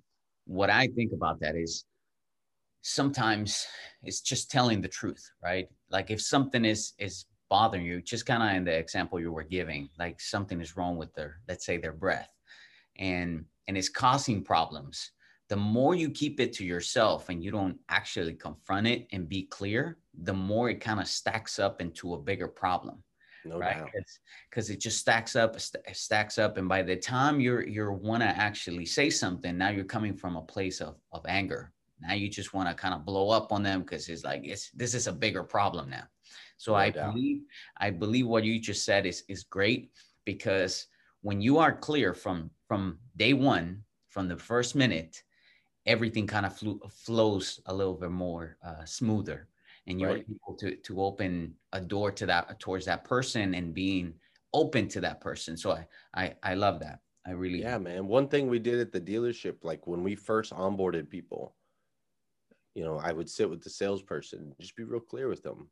what 0.46 0.70
i 0.70 0.86
think 0.94 1.12
about 1.12 1.40
that 1.40 1.56
is 1.56 1.84
sometimes 2.82 3.66
it's 4.04 4.20
just 4.20 4.50
telling 4.50 4.80
the 4.80 4.88
truth 4.88 5.28
right? 5.42 5.66
Like 5.90 6.12
if 6.12 6.20
something 6.22 6.64
is 6.64 6.92
is 6.98 7.26
bothering 7.48 7.84
you, 7.84 8.02
just 8.02 8.26
kind 8.26 8.42
of 8.42 8.56
in 8.56 8.64
the 8.64 8.76
example 8.76 9.20
you 9.20 9.32
were 9.32 9.42
giving, 9.42 9.88
like 9.98 10.20
something 10.20 10.60
is 10.60 10.76
wrong 10.76 10.96
with 10.96 11.14
their, 11.14 11.40
let's 11.48 11.64
say 11.64 11.76
their 11.78 11.92
breath 11.92 12.30
and, 12.98 13.44
and 13.68 13.76
it's 13.76 13.88
causing 13.88 14.42
problems. 14.42 15.12
The 15.48 15.56
more 15.56 15.94
you 15.94 16.10
keep 16.10 16.40
it 16.40 16.52
to 16.54 16.64
yourself 16.64 17.28
and 17.28 17.42
you 17.42 17.50
don't 17.50 17.78
actually 17.88 18.34
confront 18.34 18.86
it 18.88 19.06
and 19.12 19.28
be 19.28 19.44
clear, 19.44 19.98
the 20.22 20.34
more 20.34 20.70
it 20.70 20.80
kind 20.80 21.00
of 21.00 21.06
stacks 21.06 21.58
up 21.58 21.80
into 21.80 22.14
a 22.14 22.18
bigger 22.18 22.48
problem. 22.48 23.02
No 23.44 23.58
right? 23.58 23.84
Because 24.50 24.70
it 24.70 24.80
just 24.80 24.98
stacks 24.98 25.36
up, 25.36 25.58
st- 25.60 25.84
stacks 25.92 26.38
up, 26.38 26.56
and 26.56 26.68
by 26.68 26.82
the 26.82 26.96
time 26.96 27.38
you're 27.38 27.66
you're 27.66 27.92
want 27.92 28.22
to 28.22 28.28
actually 28.28 28.86
say 28.86 29.08
something, 29.08 29.56
now 29.56 29.68
you're 29.68 29.84
coming 29.84 30.16
from 30.16 30.36
a 30.36 30.42
place 30.42 30.80
of 30.80 30.96
of 31.12 31.24
anger. 31.28 31.72
Now 32.00 32.14
you 32.14 32.28
just 32.28 32.54
want 32.54 32.68
to 32.68 32.74
kind 32.74 32.94
of 32.94 33.06
blow 33.06 33.30
up 33.30 33.52
on 33.52 33.62
them 33.62 33.80
because 33.80 34.08
it's 34.08 34.24
like 34.24 34.42
it's 34.44 34.70
this 34.70 34.94
is 34.94 35.06
a 35.06 35.12
bigger 35.12 35.44
problem 35.44 35.90
now. 35.90 36.04
So 36.56 36.72
no 36.72 36.78
I 36.78 36.90
doubt. 36.90 37.12
believe 37.12 37.42
I 37.76 37.90
believe 37.90 38.26
what 38.26 38.44
you 38.44 38.58
just 38.60 38.84
said 38.84 39.06
is 39.06 39.24
is 39.28 39.44
great 39.44 39.90
because 40.24 40.86
when 41.22 41.40
you 41.40 41.58
are 41.58 41.76
clear 41.76 42.14
from 42.14 42.50
from 42.66 42.98
day 43.16 43.32
one, 43.32 43.82
from 44.08 44.28
the 44.28 44.36
first 44.36 44.74
minute, 44.74 45.22
everything 45.86 46.26
kind 46.26 46.46
of 46.46 46.56
flew, 46.56 46.80
flows 46.90 47.60
a 47.66 47.74
little 47.74 47.94
bit 47.94 48.10
more 48.10 48.56
uh, 48.64 48.84
smoother, 48.84 49.48
and 49.86 50.00
you're 50.00 50.10
right. 50.10 50.26
able 50.28 50.56
to 50.58 50.76
to 50.76 51.02
open 51.02 51.54
a 51.72 51.80
door 51.80 52.10
to 52.12 52.26
that 52.26 52.58
towards 52.58 52.86
that 52.86 53.04
person 53.04 53.54
and 53.54 53.74
being 53.74 54.14
open 54.52 54.88
to 54.88 55.00
that 55.00 55.20
person. 55.20 55.56
So 55.56 55.72
I 55.72 55.86
I, 56.14 56.34
I 56.42 56.54
love 56.54 56.80
that. 56.80 57.00
I 57.26 57.32
really 57.32 57.60
yeah, 57.60 57.78
man. 57.78 58.06
One 58.06 58.28
thing 58.28 58.48
we 58.48 58.58
did 58.58 58.80
at 58.80 58.92
the 58.92 59.00
dealership, 59.00 59.64
like 59.64 59.86
when 59.86 60.02
we 60.02 60.14
first 60.14 60.52
onboarded 60.52 61.10
people, 61.10 61.56
you 62.74 62.84
know, 62.84 62.98
I 62.98 63.12
would 63.12 63.28
sit 63.28 63.50
with 63.50 63.62
the 63.62 63.70
salesperson, 63.70 64.54
just 64.60 64.76
be 64.76 64.84
real 64.84 65.00
clear 65.00 65.28
with 65.28 65.42
them 65.42 65.68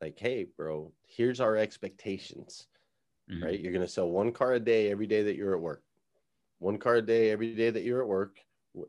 like, 0.00 0.18
hey, 0.18 0.46
bro, 0.56 0.92
here's 1.06 1.40
our 1.40 1.56
expectations, 1.56 2.66
mm-hmm. 3.30 3.44
right? 3.44 3.60
You're 3.60 3.72
going 3.72 3.86
to 3.86 3.92
sell 3.92 4.08
one 4.08 4.32
car 4.32 4.54
a 4.54 4.60
day 4.60 4.90
every 4.90 5.06
day 5.06 5.22
that 5.22 5.36
you're 5.36 5.54
at 5.54 5.60
work, 5.60 5.82
one 6.58 6.78
car 6.78 6.96
a 6.96 7.02
day 7.02 7.30
every 7.30 7.54
day 7.54 7.70
that 7.70 7.82
you're 7.82 8.02
at 8.02 8.08
work. 8.08 8.38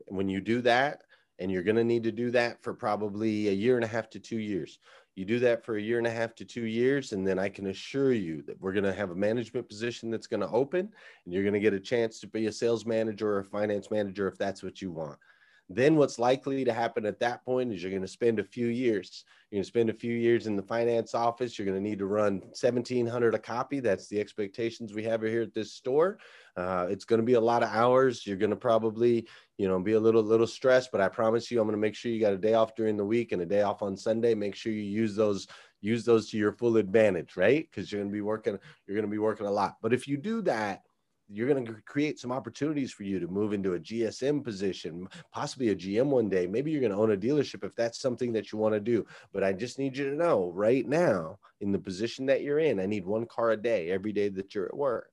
When 0.08 0.28
you 0.28 0.40
do 0.40 0.62
that, 0.62 1.02
and 1.38 1.50
you're 1.50 1.62
going 1.62 1.76
to 1.76 1.84
need 1.84 2.02
to 2.04 2.12
do 2.12 2.30
that 2.30 2.62
for 2.62 2.74
probably 2.74 3.48
a 3.48 3.52
year 3.52 3.76
and 3.76 3.84
a 3.84 3.88
half 3.88 4.08
to 4.10 4.18
two 4.18 4.38
years. 4.38 4.78
You 5.14 5.24
do 5.24 5.38
that 5.40 5.64
for 5.64 5.76
a 5.76 5.82
year 5.82 5.98
and 5.98 6.06
a 6.06 6.10
half 6.10 6.34
to 6.36 6.44
two 6.44 6.66
years, 6.66 7.12
and 7.12 7.26
then 7.26 7.38
I 7.38 7.48
can 7.48 7.68
assure 7.68 8.12
you 8.12 8.42
that 8.42 8.60
we're 8.60 8.72
going 8.72 8.84
to 8.84 8.92
have 8.92 9.10
a 9.10 9.14
management 9.14 9.68
position 9.68 10.10
that's 10.10 10.26
going 10.26 10.40
to 10.40 10.48
open, 10.48 10.90
and 11.24 11.34
you're 11.34 11.42
going 11.42 11.54
to 11.54 11.60
get 11.60 11.72
a 11.72 11.80
chance 11.80 12.20
to 12.20 12.26
be 12.26 12.46
a 12.46 12.52
sales 12.52 12.84
manager 12.84 13.28
or 13.28 13.38
a 13.38 13.44
finance 13.44 13.90
manager 13.90 14.28
if 14.28 14.36
that's 14.36 14.62
what 14.62 14.82
you 14.82 14.90
want. 14.90 15.18
Then 15.68 15.96
what's 15.96 16.18
likely 16.18 16.64
to 16.64 16.72
happen 16.72 17.04
at 17.06 17.18
that 17.20 17.44
point 17.44 17.72
is 17.72 17.82
you're 17.82 17.90
going 17.90 18.02
to 18.02 18.08
spend 18.08 18.38
a 18.38 18.44
few 18.44 18.68
years. 18.68 19.24
You're 19.50 19.58
going 19.58 19.64
to 19.64 19.68
spend 19.68 19.90
a 19.90 19.94
few 19.94 20.14
years 20.14 20.46
in 20.46 20.54
the 20.54 20.62
finance 20.62 21.12
office. 21.12 21.58
You're 21.58 21.66
going 21.66 21.82
to 21.82 21.88
need 21.88 21.98
to 21.98 22.06
run 22.06 22.40
1700 22.40 23.34
a 23.34 23.38
copy. 23.38 23.80
That's 23.80 24.06
the 24.06 24.20
expectations 24.20 24.94
we 24.94 25.02
have 25.04 25.22
here 25.22 25.42
at 25.42 25.54
this 25.54 25.72
store. 25.72 26.18
Uh, 26.56 26.86
it's 26.88 27.04
going 27.04 27.20
to 27.20 27.26
be 27.26 27.34
a 27.34 27.40
lot 27.40 27.64
of 27.64 27.70
hours. 27.70 28.24
You're 28.24 28.36
going 28.36 28.50
to 28.50 28.56
probably, 28.56 29.26
you 29.58 29.66
know, 29.66 29.80
be 29.80 29.92
a 29.92 30.00
little 30.00 30.22
little 30.22 30.46
stressed, 30.46 30.92
but 30.92 31.00
I 31.00 31.08
promise 31.08 31.50
you, 31.50 31.60
I'm 31.60 31.66
going 31.66 31.76
to 31.76 31.80
make 31.80 31.96
sure 31.96 32.12
you 32.12 32.20
got 32.20 32.32
a 32.32 32.38
day 32.38 32.54
off 32.54 32.76
during 32.76 32.96
the 32.96 33.04
week 33.04 33.32
and 33.32 33.42
a 33.42 33.46
day 33.46 33.62
off 33.62 33.82
on 33.82 33.96
Sunday. 33.96 34.34
Make 34.34 34.54
sure 34.54 34.72
you 34.72 34.82
use 34.82 35.16
those 35.16 35.48
use 35.80 36.04
those 36.04 36.30
to 36.30 36.38
your 36.38 36.52
full 36.52 36.76
advantage, 36.76 37.36
right? 37.36 37.68
Because 37.68 37.90
you're 37.90 38.00
going 38.00 38.10
to 38.10 38.16
be 38.16 38.22
working 38.22 38.58
you're 38.86 38.96
going 38.96 39.08
to 39.08 39.10
be 39.10 39.18
working 39.18 39.46
a 39.46 39.50
lot. 39.50 39.76
But 39.82 39.92
if 39.92 40.06
you 40.06 40.16
do 40.16 40.42
that 40.42 40.85
you're 41.28 41.48
going 41.48 41.64
to 41.66 41.74
create 41.86 42.18
some 42.18 42.30
opportunities 42.30 42.92
for 42.92 43.02
you 43.02 43.18
to 43.18 43.26
move 43.26 43.52
into 43.52 43.74
a 43.74 43.80
GSM 43.80 44.44
position, 44.44 45.08
possibly 45.32 45.70
a 45.70 45.74
GM 45.74 46.06
one 46.06 46.28
day. 46.28 46.46
Maybe 46.46 46.70
you're 46.70 46.80
going 46.80 46.92
to 46.92 46.98
own 46.98 47.12
a 47.12 47.16
dealership 47.16 47.64
if 47.64 47.74
that's 47.74 48.00
something 48.00 48.32
that 48.32 48.52
you 48.52 48.58
want 48.58 48.74
to 48.74 48.80
do. 48.80 49.04
But 49.32 49.42
I 49.42 49.52
just 49.52 49.78
need 49.78 49.96
you 49.96 50.08
to 50.10 50.16
know 50.16 50.52
right 50.54 50.86
now, 50.86 51.38
in 51.60 51.72
the 51.72 51.78
position 51.78 52.26
that 52.26 52.42
you're 52.42 52.60
in, 52.60 52.78
I 52.78 52.86
need 52.86 53.04
one 53.04 53.26
car 53.26 53.50
a 53.50 53.56
day 53.56 53.90
every 53.90 54.12
day 54.12 54.28
that 54.28 54.54
you're 54.54 54.66
at 54.66 54.76
work. 54.76 55.10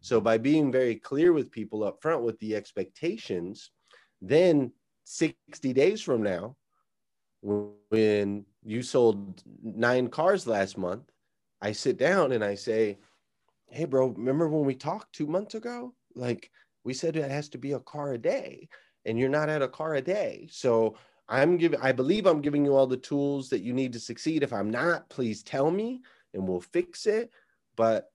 So 0.00 0.20
by 0.20 0.38
being 0.38 0.72
very 0.72 0.96
clear 0.96 1.32
with 1.32 1.50
people 1.50 1.84
up 1.84 2.00
front 2.00 2.22
with 2.22 2.38
the 2.38 2.56
expectations, 2.56 3.70
then 4.22 4.72
60 5.04 5.72
days 5.74 6.00
from 6.00 6.22
now, 6.22 6.56
when 7.42 8.44
you 8.64 8.82
sold 8.82 9.42
nine 9.62 10.08
cars 10.08 10.46
last 10.46 10.78
month, 10.78 11.10
I 11.60 11.72
sit 11.72 11.98
down 11.98 12.32
and 12.32 12.42
I 12.42 12.54
say, 12.54 12.98
hey, 13.70 13.84
bro, 13.84 14.08
remember 14.08 14.48
when 14.48 14.64
we 14.64 14.74
talked 14.74 15.12
two 15.12 15.26
months 15.26 15.54
ago? 15.54 15.94
Like 16.14 16.50
we 16.84 16.94
said 16.94 17.16
it 17.16 17.30
has 17.30 17.48
to 17.50 17.58
be 17.58 17.72
a 17.72 17.80
car 17.80 18.12
a 18.12 18.18
day, 18.18 18.68
and 19.04 19.18
you're 19.18 19.28
not 19.28 19.48
at 19.48 19.62
a 19.62 19.68
car 19.68 19.94
a 19.94 20.02
day. 20.02 20.48
So 20.50 20.96
I'm 21.28 21.56
giving, 21.56 21.80
I 21.80 21.92
believe 21.92 22.26
I'm 22.26 22.40
giving 22.40 22.64
you 22.64 22.74
all 22.74 22.86
the 22.86 22.96
tools 22.96 23.48
that 23.50 23.62
you 23.62 23.72
need 23.72 23.92
to 23.92 24.00
succeed. 24.00 24.42
If 24.42 24.52
I'm 24.52 24.70
not, 24.70 25.08
please 25.08 25.42
tell 25.42 25.70
me 25.70 26.00
and 26.34 26.46
we'll 26.46 26.60
fix 26.60 27.06
it. 27.06 27.30
But 27.76 28.10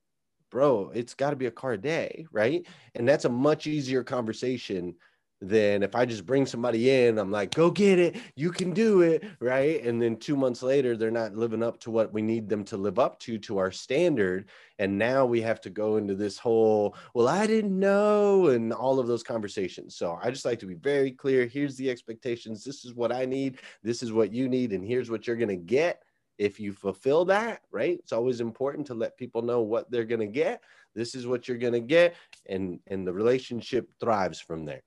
bro, 0.51 0.91
it's 0.93 1.13
got 1.13 1.29
to 1.29 1.35
be 1.35 1.45
a 1.45 1.51
car 1.51 1.73
a 1.73 1.77
day, 1.77 2.27
right? 2.31 2.65
And 2.93 3.07
that's 3.07 3.25
a 3.25 3.29
much 3.29 3.67
easier 3.67 4.03
conversation 4.03 4.95
than 5.41 5.83
if 5.83 5.95
I 5.95 6.05
just 6.05 6.25
bring 6.25 6.45
somebody 6.45 6.89
in, 6.89 7.17
I'm 7.17 7.31
like, 7.31 7.53
go 7.53 7.69
get 7.69 7.99
it, 7.99 8.15
you 8.35 8.51
can 8.51 8.71
do 8.71 9.01
it, 9.01 9.23
right? 9.39 9.83
And 9.83 10.01
then 10.01 10.17
two 10.17 10.35
months 10.35 10.63
later, 10.63 10.95
they're 10.95 11.11
not 11.11 11.35
living 11.35 11.61
up 11.61 11.79
to 11.81 11.91
what 11.91 12.13
we 12.13 12.21
need 12.21 12.47
them 12.47 12.63
to 12.65 12.77
live 12.77 12.99
up 12.99 13.19
to, 13.21 13.37
to 13.39 13.57
our 13.57 13.71
standard. 13.71 14.49
And 14.79 14.97
now 14.97 15.25
we 15.25 15.41
have 15.41 15.61
to 15.61 15.69
go 15.69 15.97
into 15.97 16.15
this 16.15 16.37
whole, 16.37 16.95
well, 17.13 17.27
I 17.27 17.47
didn't 17.47 17.77
know, 17.77 18.47
and 18.47 18.73
all 18.73 18.99
of 18.99 19.07
those 19.07 19.23
conversations. 19.23 19.95
So 19.95 20.17
I 20.21 20.31
just 20.31 20.45
like 20.45 20.59
to 20.59 20.65
be 20.65 20.75
very 20.75 21.11
clear. 21.11 21.45
Here's 21.45 21.75
the 21.75 21.89
expectations. 21.89 22.63
This 22.63 22.85
is 22.85 22.93
what 22.93 23.11
I 23.11 23.25
need. 23.25 23.59
This 23.83 24.03
is 24.03 24.13
what 24.13 24.33
you 24.33 24.47
need. 24.47 24.71
And 24.71 24.85
here's 24.85 25.11
what 25.11 25.27
you're 25.27 25.35
going 25.35 25.49
to 25.49 25.55
get 25.55 26.01
if 26.37 26.59
you 26.59 26.73
fulfill 26.73 27.25
that, 27.25 27.61
right? 27.71 27.97
It's 27.99 28.11
always 28.11 28.41
important 28.41 28.87
to 28.87 28.93
let 28.93 29.17
people 29.17 29.41
know 29.41 29.61
what 29.61 29.89
they're 29.89 30.03
going 30.05 30.19
to 30.19 30.27
get. 30.27 30.61
This 30.93 31.15
is 31.15 31.27
what 31.27 31.47
you're 31.47 31.57
going 31.57 31.73
to 31.73 31.79
get. 31.79 32.15
And, 32.47 32.79
and 32.87 33.05
the 33.07 33.13
relationship 33.13 33.89
thrives 33.99 34.39
from 34.39 34.65
there. 34.65 34.81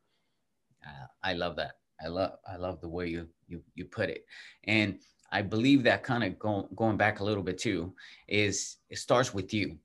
I 1.22 1.32
love 1.34 1.56
that. 1.56 1.72
I 2.02 2.08
love 2.08 2.32
I 2.46 2.56
love 2.56 2.80
the 2.80 2.88
way 2.88 3.08
you 3.08 3.28
you 3.48 3.62
you 3.74 3.84
put 3.84 4.08
it, 4.08 4.24
and 4.64 4.98
I 5.32 5.42
believe 5.42 5.82
that 5.82 6.04
kind 6.04 6.24
of 6.24 6.38
going 6.38 6.68
going 6.74 6.96
back 6.96 7.20
a 7.20 7.24
little 7.24 7.42
bit 7.42 7.58
too 7.58 7.94
is 8.28 8.76
it 8.88 8.98
starts 8.98 9.34
with 9.34 9.52
you, 9.52 9.78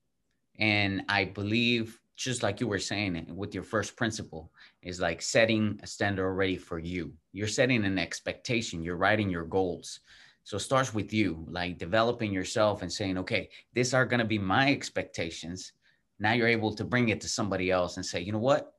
and 0.59 1.03
I 1.09 1.25
believe 1.25 1.99
just 2.15 2.43
like 2.43 2.61
you 2.61 2.67
were 2.67 2.79
saying 2.79 3.25
with 3.35 3.55
your 3.55 3.63
first 3.63 3.95
principle 3.95 4.51
is 4.83 5.01
like 5.01 5.21
setting 5.21 5.79
a 5.81 5.87
standard 5.87 6.25
already 6.25 6.57
for 6.57 6.77
you. 6.77 7.11
You're 7.31 7.47
setting 7.47 7.83
an 7.85 7.97
expectation. 7.97 8.83
You're 8.83 8.97
writing 8.97 9.29
your 9.29 9.45
goals. 9.45 9.99
So 10.43 10.57
it 10.57 10.59
starts 10.59 10.93
with 10.93 11.11
you, 11.11 11.45
like 11.49 11.77
developing 11.77 12.31
yourself 12.31 12.81
and 12.81 12.91
saying, 12.91 13.17
okay, 13.17 13.49
these 13.73 13.93
are 13.93 14.05
going 14.05 14.19
to 14.19 14.25
be 14.25 14.37
my 14.37 14.71
expectations. 14.71 15.71
Now 16.19 16.33
you're 16.33 16.47
able 16.47 16.75
to 16.75 16.83
bring 16.83 17.09
it 17.09 17.21
to 17.21 17.29
somebody 17.29 17.71
else 17.71 17.97
and 17.97 18.05
say, 18.05 18.21
you 18.21 18.31
know 18.31 18.39
what? 18.39 18.73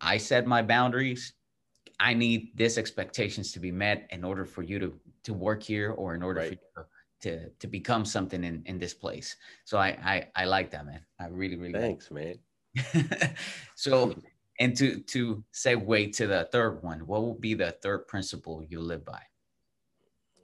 I 0.00 0.16
set 0.16 0.46
my 0.46 0.62
boundaries. 0.62 1.33
I 2.00 2.14
need 2.14 2.56
this 2.56 2.78
expectations 2.78 3.52
to 3.52 3.60
be 3.60 3.70
met 3.70 4.06
in 4.10 4.24
order 4.24 4.44
for 4.44 4.62
you 4.62 4.78
to 4.78 5.00
to 5.24 5.34
work 5.34 5.62
here 5.62 5.92
or 5.92 6.14
in 6.14 6.22
order 6.22 6.40
right. 6.40 6.48
for 6.74 6.80
you 6.80 6.86
to 7.22 7.50
to 7.50 7.66
become 7.66 8.04
something 8.04 8.44
in 8.44 8.62
in 8.66 8.78
this 8.78 8.94
place. 8.94 9.36
So 9.64 9.78
I 9.78 9.88
I, 10.04 10.28
I 10.42 10.44
like 10.44 10.70
that, 10.70 10.86
man. 10.86 11.00
I 11.20 11.26
really 11.28 11.56
really 11.56 11.72
thanks, 11.72 12.10
man. 12.10 12.38
so 13.76 14.14
and 14.60 14.76
to 14.76 15.00
to 15.00 15.44
segue 15.52 16.16
to 16.16 16.26
the 16.26 16.48
third 16.52 16.82
one, 16.82 17.00
what 17.06 17.22
will 17.22 17.34
be 17.34 17.54
the 17.54 17.72
third 17.72 18.06
principle 18.06 18.64
you 18.68 18.80
live 18.80 19.04
by? 19.04 19.22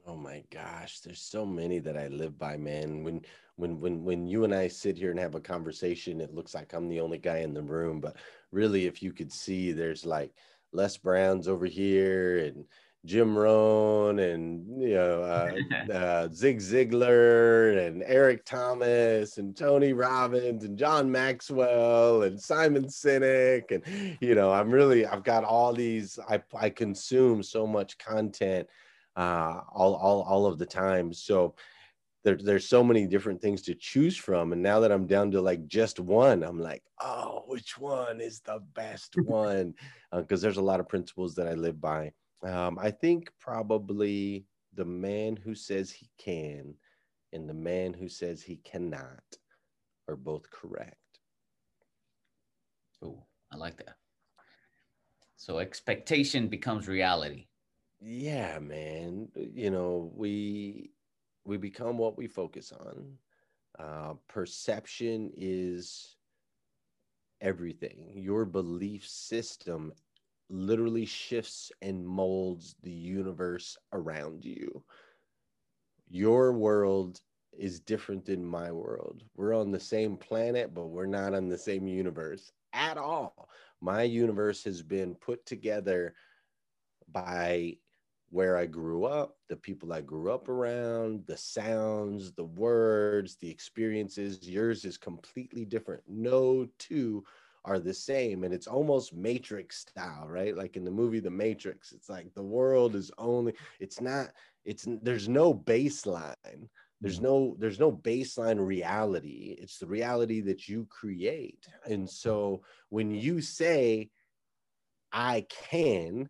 Oh 0.07 0.16
my 0.16 0.42
gosh, 0.51 1.01
there's 1.01 1.20
so 1.20 1.46
many 1.46 1.78
that 1.80 1.96
I 1.96 2.09
live 2.09 2.38
by, 2.38 2.57
man. 2.57 3.05
When 3.05 3.20
when 3.57 3.78
when 3.80 4.05
when 4.05 4.26
you 4.26 4.44
and 4.44 4.55
I 4.55 4.68
sit 4.68 4.96
here 4.96 5.11
and 5.11 5.20
have 5.20 5.34
a 5.34 5.40
conversation, 5.40 6.20
it 6.20 6.34
looks 6.34 6.55
like 6.55 6.72
I'm 6.72 6.88
the 6.88 7.01
only 7.01 7.18
guy 7.18 7.38
in 7.38 7.55
the 7.55 7.62
room, 7.62 8.01
but 8.01 8.16
really 8.51 8.86
if 8.86 9.03
you 9.03 9.12
could 9.12 9.32
see 9.32 9.72
there's 9.72 10.05
like 10.05 10.32
Les 10.72 10.96
Brown's 10.96 11.48
over 11.48 11.66
here 11.66 12.38
and 12.38 12.64
Jim 13.06 13.36
Rohn 13.36 14.18
and 14.18 14.82
you 14.82 14.94
know 14.94 15.22
uh, 15.88 15.92
uh, 15.92 16.28
Zig 16.32 16.58
Ziglar 16.58 17.86
and 17.86 18.02
Eric 18.04 18.44
Thomas 18.44 19.38
and 19.38 19.56
Tony 19.56 19.92
Robbins 19.92 20.64
and 20.64 20.76
John 20.78 21.10
Maxwell 21.10 22.24
and 22.24 22.40
Simon 22.40 22.84
Sinek 22.84 23.70
and 23.70 24.18
you 24.20 24.34
know 24.34 24.52
I'm 24.52 24.70
really 24.70 25.06
I've 25.06 25.24
got 25.24 25.44
all 25.44 25.72
these 25.72 26.18
I 26.28 26.42
I 26.54 26.70
consume 26.70 27.42
so 27.42 27.66
much 27.66 27.96
content 27.98 28.68
uh, 29.16 29.60
all 29.72 29.94
all 29.94 30.22
all 30.22 30.46
of 30.46 30.58
the 30.58 30.66
time. 30.66 31.12
So 31.12 31.54
there, 32.22 32.36
there's 32.36 32.68
so 32.68 32.84
many 32.84 33.06
different 33.06 33.40
things 33.40 33.62
to 33.62 33.74
choose 33.74 34.16
from 34.16 34.52
and 34.52 34.62
now 34.62 34.80
that 34.80 34.92
i'm 34.92 35.06
down 35.06 35.30
to 35.30 35.40
like 35.40 35.66
just 35.66 35.98
one 35.98 36.42
i'm 36.42 36.58
like 36.58 36.82
oh 37.00 37.42
which 37.46 37.78
one 37.78 38.20
is 38.20 38.40
the 38.40 38.60
best 38.74 39.14
one 39.24 39.74
because 40.12 40.42
uh, 40.42 40.44
there's 40.44 40.58
a 40.58 40.62
lot 40.62 40.80
of 40.80 40.88
principles 40.88 41.34
that 41.34 41.48
i 41.48 41.54
live 41.54 41.80
by 41.80 42.12
um, 42.42 42.78
I 42.78 42.90
think 42.90 43.30
probably 43.38 44.46
the 44.74 44.84
man 44.84 45.36
who 45.36 45.54
says 45.54 45.90
he 45.90 46.08
can 46.18 46.74
and 47.32 47.48
the 47.48 47.54
man 47.54 47.92
who 47.92 48.08
says 48.08 48.42
he 48.42 48.56
cannot 48.56 49.22
are 50.08 50.16
both 50.16 50.50
correct. 50.50 50.96
Oh, 53.02 53.24
I 53.52 53.56
like 53.56 53.76
that. 53.78 53.96
So 55.36 55.58
expectation 55.58 56.48
becomes 56.48 56.88
reality. 56.88 57.46
Yeah, 58.00 58.58
man. 58.58 59.28
You 59.34 59.70
know, 59.70 60.10
we 60.14 60.90
we 61.45 61.57
become 61.57 61.99
what 61.99 62.16
we 62.16 62.26
focus 62.26 62.72
on. 62.72 63.18
Uh, 63.78 64.14
perception 64.28 65.30
is 65.36 66.16
everything. 67.41 68.12
Your 68.14 68.45
belief 68.45 69.07
system 69.07 69.93
literally 70.49 71.07
shifts 71.07 71.70
and 71.80 72.07
molds 72.07 72.74
the 72.82 72.91
universe 72.91 73.78
around 73.93 74.45
you. 74.45 74.82
Your 76.09 76.53
world 76.53 77.20
is 77.57 77.80
different 77.80 78.24
than 78.24 78.45
my 78.45 78.70
world. 78.70 79.22
We're 79.36 79.55
on 79.57 79.70
the 79.70 79.80
same 79.80 80.16
planet, 80.16 80.74
but 80.74 80.88
we're 80.88 81.07
not 81.07 81.34
on 81.34 81.49
the 81.49 81.59
same 81.59 81.86
universe 81.86 82.53
at 82.72 82.99
all. 82.99 83.49
My 83.80 84.03
universe 84.03 84.64
has 84.64 84.82
been 84.82 85.14
put 85.14 85.47
together 85.47 86.14
by 87.11 87.76
where 88.30 88.56
I 88.56 88.66
grew 88.66 89.04
up, 89.04 89.36
the 89.48 89.56
people 89.56 89.92
I 89.92 90.00
grew 90.00 90.32
up 90.32 90.48
around, 90.48 91.24
the 91.26 91.36
sounds, 91.36 92.32
the 92.32 92.44
words, 92.44 93.36
the 93.36 93.50
experiences. 93.50 94.48
Yours 94.48 94.84
is 94.84 94.96
completely 94.96 95.64
different. 95.64 96.02
No 96.08 96.66
two 96.78 97.24
are 97.64 97.78
the 97.78 97.92
same 97.92 98.44
and 98.44 98.54
it's 98.54 98.66
almost 98.66 99.14
matrix 99.14 99.80
style 99.80 100.26
right 100.26 100.56
like 100.56 100.76
in 100.76 100.84
the 100.84 100.90
movie 100.90 101.20
the 101.20 101.30
matrix 101.30 101.92
it's 101.92 102.08
like 102.08 102.32
the 102.34 102.42
world 102.42 102.94
is 102.94 103.10
only 103.18 103.52
it's 103.80 104.00
not 104.00 104.30
it's 104.64 104.86
there's 105.02 105.28
no 105.28 105.52
baseline 105.52 106.68
there's 107.02 107.20
mm. 107.20 107.24
no 107.24 107.56
there's 107.58 107.78
no 107.78 107.92
baseline 107.92 108.64
reality 108.64 109.56
it's 109.60 109.78
the 109.78 109.86
reality 109.86 110.40
that 110.40 110.68
you 110.68 110.86
create 110.88 111.68
and 111.84 112.08
so 112.08 112.62
when 112.88 113.10
you 113.10 113.42
say 113.42 114.08
i 115.12 115.44
can 115.50 116.28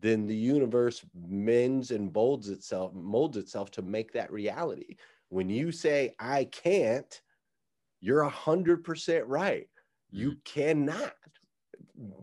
then 0.00 0.26
the 0.26 0.34
universe 0.34 1.04
mends 1.28 1.90
and 1.90 2.12
molds 2.12 2.48
itself 2.48 2.92
molds 2.94 3.36
itself 3.36 3.70
to 3.70 3.82
make 3.82 4.12
that 4.12 4.32
reality 4.32 4.96
when 5.28 5.48
you 5.48 5.70
say 5.70 6.14
i 6.18 6.44
can't 6.44 7.22
you're 8.00 8.22
a 8.22 8.28
hundred 8.28 8.82
percent 8.82 9.26
right 9.26 9.68
you 10.10 10.32
mm. 10.32 10.44
cannot 10.44 11.12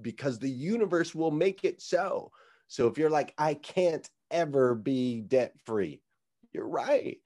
because 0.01 0.39
the 0.39 0.49
universe 0.49 1.13
will 1.13 1.31
make 1.31 1.63
it 1.63 1.81
so. 1.81 2.31
So 2.67 2.87
if 2.87 2.97
you're 2.97 3.09
like, 3.09 3.33
I 3.37 3.53
can't 3.55 4.07
ever 4.31 4.75
be 4.75 5.21
debt 5.21 5.53
free, 5.65 6.01
you're 6.51 6.67
right. 6.67 7.17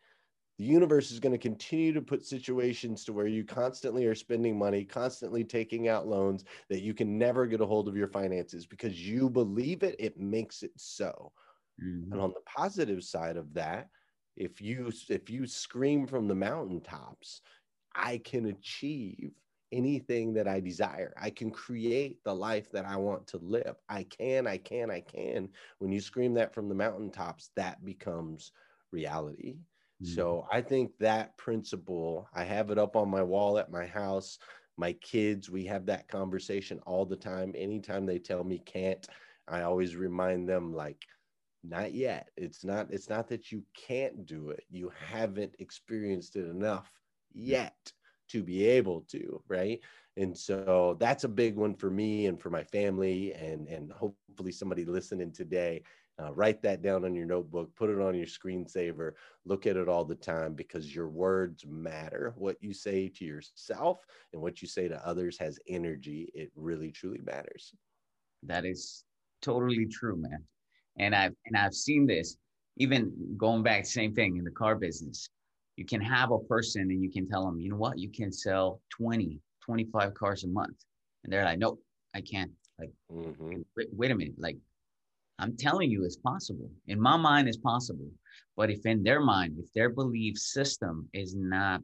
The 0.61 0.67
universe 0.67 1.09
is 1.09 1.19
going 1.19 1.31
to 1.31 1.39
continue 1.39 1.91
to 1.91 2.03
put 2.03 2.23
situations 2.23 3.03
to 3.05 3.13
where 3.13 3.25
you 3.25 3.43
constantly 3.43 4.05
are 4.05 4.13
spending 4.13 4.59
money, 4.59 4.85
constantly 4.85 5.43
taking 5.43 5.87
out 5.87 6.05
loans 6.05 6.45
that 6.69 6.83
you 6.83 6.93
can 6.93 7.17
never 7.17 7.47
get 7.47 7.61
a 7.61 7.65
hold 7.65 7.87
of 7.87 7.97
your 7.97 8.09
finances 8.09 8.67
because 8.67 9.01
you 9.01 9.27
believe 9.27 9.81
it, 9.81 9.95
it 9.97 10.19
makes 10.19 10.61
it 10.61 10.69
so. 10.75 11.31
Mm-hmm. 11.83 12.13
And 12.13 12.21
on 12.21 12.29
the 12.29 12.41
positive 12.45 13.03
side 13.03 13.37
of 13.37 13.51
that, 13.55 13.89
if 14.37 14.61
you 14.61 14.91
if 15.09 15.31
you 15.31 15.47
scream 15.47 16.05
from 16.05 16.27
the 16.27 16.35
mountaintops, 16.35 17.41
I 17.95 18.19
can 18.19 18.45
achieve 18.45 19.31
anything 19.71 20.31
that 20.35 20.47
I 20.47 20.59
desire. 20.59 21.11
I 21.19 21.31
can 21.31 21.49
create 21.49 22.23
the 22.23 22.35
life 22.35 22.71
that 22.71 22.85
I 22.85 22.97
want 22.97 23.25
to 23.29 23.39
live. 23.39 23.77
I 23.89 24.03
can, 24.03 24.45
I 24.45 24.57
can, 24.57 24.91
I 24.91 24.99
can. 24.99 25.49
When 25.79 25.91
you 25.91 26.01
scream 26.01 26.35
that 26.35 26.53
from 26.53 26.69
the 26.69 26.75
mountaintops, 26.75 27.49
that 27.55 27.83
becomes 27.83 28.51
reality. 28.91 29.55
Mm-hmm. 30.01 30.13
So 30.13 30.47
I 30.51 30.61
think 30.61 30.97
that 30.99 31.37
principle, 31.37 32.27
I 32.33 32.43
have 32.43 32.71
it 32.71 32.77
up 32.77 32.95
on 32.95 33.09
my 33.09 33.23
wall 33.23 33.57
at 33.57 33.71
my 33.71 33.85
house. 33.85 34.39
My 34.77 34.93
kids, 34.93 35.49
we 35.49 35.65
have 35.65 35.85
that 35.85 36.07
conversation 36.07 36.79
all 36.85 37.05
the 37.05 37.15
time. 37.15 37.53
Anytime 37.55 38.05
they 38.05 38.19
tell 38.19 38.43
me 38.43 38.59
can't, 38.65 39.05
I 39.47 39.61
always 39.61 39.95
remind 39.95 40.47
them, 40.49 40.73
like, 40.73 41.01
not 41.63 41.93
yet. 41.93 42.29
It's 42.37 42.63
not, 42.63 42.87
it's 42.91 43.09
not 43.09 43.27
that 43.27 43.51
you 43.51 43.63
can't 43.75 44.25
do 44.25 44.49
it. 44.49 44.63
You 44.71 44.91
haven't 44.97 45.55
experienced 45.59 46.35
it 46.35 46.47
enough 46.47 46.91
yet 47.33 47.93
to 48.29 48.41
be 48.41 48.65
able 48.65 49.01
to, 49.01 49.43
right? 49.47 49.79
And 50.17 50.35
so 50.35 50.97
that's 50.99 51.25
a 51.25 51.29
big 51.29 51.55
one 51.55 51.75
for 51.75 51.89
me 51.91 52.25
and 52.27 52.41
for 52.41 52.49
my 52.49 52.63
family, 52.63 53.33
and 53.33 53.67
and 53.67 53.91
hopefully 53.91 54.51
somebody 54.51 54.85
listening 54.85 55.31
today. 55.31 55.83
Uh, 56.19 56.31
write 56.33 56.61
that 56.61 56.81
down 56.81 57.05
on 57.05 57.15
your 57.15 57.25
notebook, 57.25 57.73
put 57.75 57.89
it 57.89 57.99
on 57.99 58.15
your 58.15 58.27
screensaver, 58.27 59.13
look 59.45 59.65
at 59.65 59.77
it 59.77 59.87
all 59.87 60.05
the 60.05 60.15
time 60.15 60.53
because 60.53 60.93
your 60.93 61.09
words 61.09 61.65
matter. 61.65 62.33
What 62.35 62.57
you 62.61 62.73
say 62.73 63.07
to 63.09 63.25
yourself 63.25 64.05
and 64.33 64.41
what 64.41 64.61
you 64.61 64.67
say 64.67 64.87
to 64.87 65.07
others 65.07 65.37
has 65.39 65.57
energy. 65.67 66.29
It 66.35 66.51
really, 66.55 66.91
truly 66.91 67.21
matters. 67.23 67.73
That 68.43 68.65
is 68.65 69.03
totally 69.41 69.87
true, 69.87 70.15
man. 70.17 70.43
And 70.97 71.15
I've 71.15 71.33
and 71.45 71.57
I've 71.57 71.73
seen 71.73 72.05
this 72.05 72.37
even 72.77 73.11
going 73.37 73.63
back, 73.63 73.85
same 73.85 74.13
thing 74.13 74.37
in 74.37 74.43
the 74.43 74.51
car 74.51 74.75
business 74.75 75.29
you 75.81 75.85
can 75.85 76.01
have 76.01 76.31
a 76.31 76.39
person 76.39 76.83
and 76.83 77.01
you 77.01 77.09
can 77.09 77.27
tell 77.27 77.45
them, 77.45 77.59
you 77.59 77.69
know 77.69 77.77
what, 77.77 77.97
you 77.97 78.09
can 78.09 78.31
sell 78.31 78.81
20, 78.91 79.39
25 79.65 80.13
cars 80.13 80.43
a 80.43 80.47
month. 80.47 80.77
And 81.23 81.31
they're 81.31 81.43
like, 81.43 81.59
nope, 81.59 81.81
I 82.13 82.21
can't. 82.21 82.51
Like, 82.79 82.91
mm-hmm. 83.11 83.61
wait, 83.75 83.87
wait 83.91 84.11
a 84.11 84.15
minute. 84.15 84.35
Like, 84.37 84.57
I'm 85.41 85.57
telling 85.57 85.89
you, 85.89 86.05
it's 86.05 86.17
possible. 86.17 86.69
In 86.87 86.99
my 86.99 87.17
mind, 87.17 87.47
it's 87.47 87.57
possible. 87.57 88.09
But 88.55 88.69
if 88.69 88.85
in 88.85 89.03
their 89.03 89.21
mind, 89.21 89.57
if 89.57 89.71
their 89.73 89.89
belief 89.89 90.37
system 90.37 91.09
is 91.13 91.35
not 91.35 91.81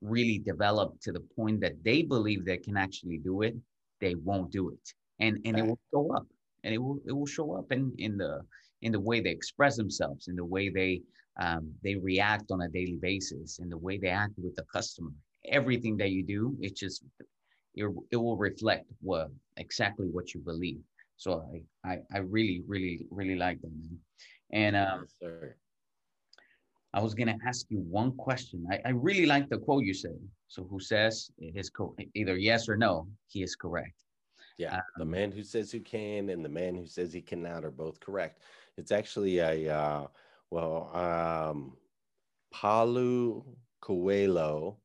really 0.00 0.38
developed 0.38 1.02
to 1.02 1.12
the 1.12 1.24
point 1.36 1.60
that 1.60 1.82
they 1.84 2.02
believe 2.02 2.44
they 2.44 2.56
can 2.56 2.76
actually 2.76 3.18
do 3.18 3.42
it, 3.42 3.54
they 4.00 4.14
won't 4.16 4.50
do 4.50 4.70
it. 4.70 4.94
And 5.20 5.38
and 5.44 5.58
it 5.58 5.66
will 5.66 5.80
show 5.92 6.14
up. 6.14 6.26
And 6.64 6.74
it 6.74 6.78
will 6.78 6.98
it 7.06 7.12
will 7.12 7.26
show 7.26 7.52
up 7.52 7.70
in 7.72 7.92
in 7.98 8.18
the 8.18 8.40
in 8.82 8.92
the 8.92 9.00
way 9.00 9.20
they 9.20 9.30
express 9.30 9.76
themselves, 9.76 10.28
in 10.28 10.36
the 10.36 10.44
way 10.44 10.68
they 10.68 11.02
um, 11.38 11.72
they 11.82 11.94
react 11.94 12.50
on 12.50 12.62
a 12.62 12.68
daily 12.68 12.98
basis 13.00 13.58
in 13.60 13.68
the 13.68 13.78
way 13.78 13.96
they 13.96 14.08
act 14.08 14.32
with 14.38 14.54
the 14.56 14.64
customer 14.72 15.10
everything 15.46 15.96
that 15.96 16.10
you 16.10 16.22
do 16.24 16.56
it 16.60 16.76
just 16.76 17.04
it, 17.74 17.86
it 18.10 18.16
will 18.16 18.36
reflect 18.36 18.86
what 19.00 19.28
exactly 19.56 20.08
what 20.08 20.34
you 20.34 20.40
believe 20.40 20.80
So 21.18 21.44
I, 21.84 21.90
I, 21.90 21.98
I 22.14 22.18
really, 22.18 22.62
really, 22.66 23.06
really 23.10 23.36
like 23.36 23.60
them. 23.60 24.00
And 24.52 24.76
um, 24.76 25.06
yes, 25.22 25.52
I 26.94 27.02
was 27.02 27.14
gonna 27.14 27.36
ask 27.46 27.66
you 27.68 27.80
one 27.80 28.16
question. 28.16 28.66
I, 28.70 28.80
I 28.86 28.90
really 28.90 29.26
like 29.26 29.48
the 29.50 29.58
quote 29.58 29.84
you 29.84 29.92
said. 29.92 30.18
So 30.48 30.64
who 30.64 30.80
says 30.80 31.30
it 31.38 31.54
is 31.54 31.68
co- 31.68 31.94
either 32.14 32.36
yes 32.38 32.68
or 32.68 32.76
no, 32.76 33.08
he 33.26 33.42
is 33.42 33.54
correct. 33.56 34.04
Yeah, 34.56 34.76
um, 34.76 34.82
the 34.96 35.04
man 35.04 35.30
who 35.30 35.42
says 35.42 35.70
who 35.70 35.80
can 35.80 36.30
and 36.30 36.44
the 36.44 36.48
man 36.48 36.76
who 36.76 36.86
says 36.86 37.12
he 37.12 37.20
cannot 37.20 37.64
are 37.64 37.70
both 37.70 38.00
correct. 38.00 38.42
It's 38.78 38.92
actually 38.92 39.38
a 39.38 39.74
uh, 39.74 40.06
well, 40.50 40.90
um, 40.96 41.76
Paulo 42.50 43.44
Coelho 43.80 44.78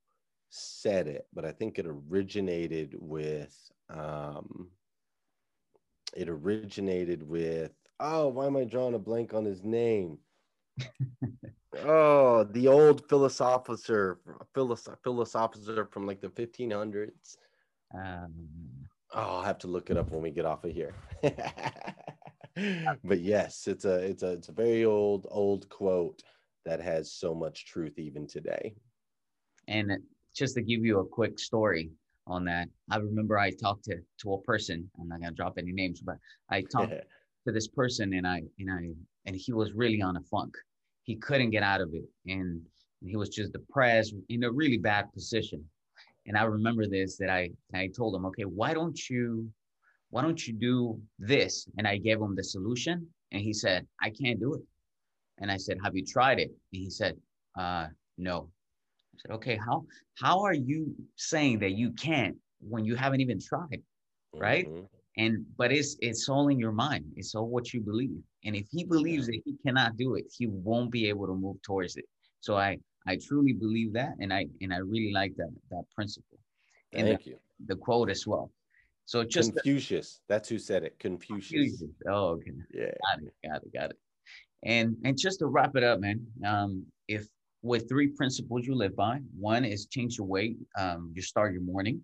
said 0.49 1.07
it, 1.07 1.27
but 1.33 1.45
I 1.45 1.51
think 1.51 1.79
it 1.79 1.85
originated 1.87 2.95
with 2.99 3.57
um, 3.89 4.69
it 6.15 6.29
originated 6.29 7.27
with 7.27 7.71
oh, 7.99 8.27
why 8.27 8.45
am 8.45 8.57
I 8.57 8.65
drawing 8.65 8.95
a 8.95 8.99
blank 8.99 9.33
on 9.33 9.45
his 9.45 9.63
name? 9.63 10.17
oh, 11.85 12.43
the 12.43 12.67
old 12.67 13.07
philosopher, 13.07 14.19
philosopher 14.53 15.85
from 15.91 16.07
like 16.07 16.21
the 16.21 16.27
1500s. 16.27 17.37
Um, 17.93 18.33
oh, 19.13 19.37
I'll 19.37 19.41
have 19.43 19.59
to 19.59 19.67
look 19.67 19.89
it 19.89 19.97
up 19.97 20.11
when 20.11 20.21
we 20.21 20.31
get 20.31 20.45
off 20.45 20.63
of 20.65 20.71
here. 20.71 20.93
but 23.03 23.19
yes, 23.19 23.67
it's 23.67 23.85
a 23.85 23.95
it's 23.99 24.23
a 24.23 24.31
it's 24.31 24.49
a 24.49 24.53
very 24.53 24.85
old 24.85 25.27
old 25.29 25.69
quote 25.69 26.23
that 26.65 26.81
has 26.81 27.11
so 27.11 27.33
much 27.33 27.65
truth 27.65 27.99
even 27.99 28.27
today. 28.27 28.75
And 29.67 29.91
just 30.35 30.55
to 30.55 30.61
give 30.61 30.83
you 30.83 30.99
a 30.99 31.05
quick 31.05 31.39
story 31.39 31.91
on 32.27 32.45
that, 32.45 32.69
I 32.89 32.97
remember 32.97 33.37
I 33.37 33.51
talked 33.51 33.85
to 33.85 33.97
to 34.21 34.33
a 34.33 34.41
person. 34.41 34.89
I'm 34.99 35.07
not 35.07 35.21
gonna 35.21 35.31
drop 35.31 35.57
any 35.57 35.71
names, 35.71 36.01
but 36.01 36.17
I 36.49 36.61
talked 36.71 36.93
to 37.45 37.51
this 37.51 37.67
person, 37.67 38.13
and 38.13 38.27
I 38.27 38.43
and 38.59 38.71
I 38.71 38.91
and 39.25 39.35
he 39.35 39.53
was 39.53 39.73
really 39.73 40.01
on 40.01 40.17
a 40.17 40.21
funk. 40.21 40.55
He 41.03 41.15
couldn't 41.15 41.51
get 41.51 41.63
out 41.63 41.81
of 41.81 41.93
it, 41.93 42.05
and 42.25 42.61
he 43.01 43.15
was 43.17 43.29
just 43.29 43.51
depressed 43.51 44.13
in 44.29 44.43
a 44.43 44.51
really 44.51 44.77
bad 44.77 45.11
position. 45.13 45.63
And 46.25 46.37
I 46.37 46.43
remember 46.43 46.87
this 46.87 47.17
that 47.17 47.29
I 47.29 47.49
I 47.73 47.89
told 47.95 48.15
him, 48.15 48.25
okay, 48.27 48.45
why 48.45 48.73
don't 48.73 48.97
you 49.09 49.49
why 50.09 50.21
don't 50.21 50.47
you 50.47 50.53
do 50.53 51.01
this? 51.17 51.67
And 51.77 51.87
I 51.87 51.97
gave 51.97 52.21
him 52.21 52.35
the 52.35 52.43
solution, 52.43 53.07
and 53.31 53.41
he 53.41 53.51
said, 53.51 53.87
I 54.01 54.11
can't 54.11 54.39
do 54.39 54.53
it. 54.53 54.61
And 55.39 55.51
I 55.51 55.57
said, 55.57 55.77
Have 55.83 55.95
you 55.95 56.05
tried 56.05 56.39
it? 56.39 56.49
And 56.49 56.81
he 56.83 56.89
said, 56.89 57.17
uh, 57.57 57.87
No. 58.17 58.49
I 59.13 59.17
said, 59.21 59.35
Okay, 59.35 59.55
how 59.57 59.85
how 60.19 60.41
are 60.41 60.53
you 60.53 60.95
saying 61.15 61.59
that 61.59 61.71
you 61.71 61.91
can't 61.91 62.35
when 62.59 62.85
you 62.85 62.95
haven't 62.95 63.21
even 63.21 63.39
tried? 63.39 63.81
Right? 64.33 64.67
Mm-hmm. 64.67 64.85
And 65.17 65.45
but 65.57 65.71
it's 65.71 65.95
it's 66.01 66.27
all 66.27 66.47
in 66.47 66.57
your 66.57 66.71
mind. 66.71 67.05
It's 67.15 67.35
all 67.35 67.47
what 67.47 67.73
you 67.73 67.81
believe. 67.81 68.17
And 68.45 68.55
if 68.55 68.65
he 68.71 68.83
believes 68.83 69.27
that 69.27 69.39
he 69.45 69.55
cannot 69.65 69.95
do 69.95 70.15
it, 70.15 70.25
he 70.35 70.47
won't 70.47 70.91
be 70.91 71.07
able 71.07 71.27
to 71.27 71.35
move 71.35 71.61
towards 71.61 71.97
it. 71.97 72.05
So 72.39 72.57
I 72.57 72.79
I 73.05 73.17
truly 73.17 73.53
believe 73.53 73.93
that, 73.93 74.13
and 74.19 74.33
I 74.33 74.47
and 74.61 74.73
I 74.73 74.77
really 74.77 75.13
like 75.13 75.35
that 75.37 75.51
that 75.69 75.83
principle. 75.95 76.39
And 76.93 77.07
Thank 77.07 77.23
the, 77.23 77.29
you. 77.31 77.37
The 77.67 77.75
quote 77.75 78.09
as 78.09 78.25
well. 78.25 78.51
So 79.05 79.23
just 79.23 79.53
Confucius. 79.53 80.21
That's 80.29 80.49
who 80.49 80.57
said 80.57 80.83
it. 80.83 80.97
Confucius. 80.99 81.49
Confucius. 81.49 81.91
Oh, 82.07 82.29
okay. 82.29 82.51
Yeah. 82.73 82.85
Got 82.85 83.23
it. 83.23 83.33
Got 83.45 83.63
it. 83.63 83.73
Got 83.73 83.89
it. 83.91 83.97
And 84.63 84.95
and 85.03 85.17
just 85.17 85.39
to 85.39 85.47
wrap 85.47 85.75
it 85.75 85.83
up, 85.83 85.99
man, 85.99 86.25
um, 86.45 86.85
if 87.07 87.27
with 87.63 87.87
three 87.87 88.09
principles 88.09 88.67
you 88.67 88.75
live 88.75 88.95
by, 88.95 89.21
one 89.39 89.63
is 89.63 89.87
change 89.87 90.17
your 90.17 90.27
weight, 90.27 90.57
Um, 90.77 91.11
you 91.15 91.21
start 91.21 91.53
your 91.53 91.61
morning. 91.61 92.03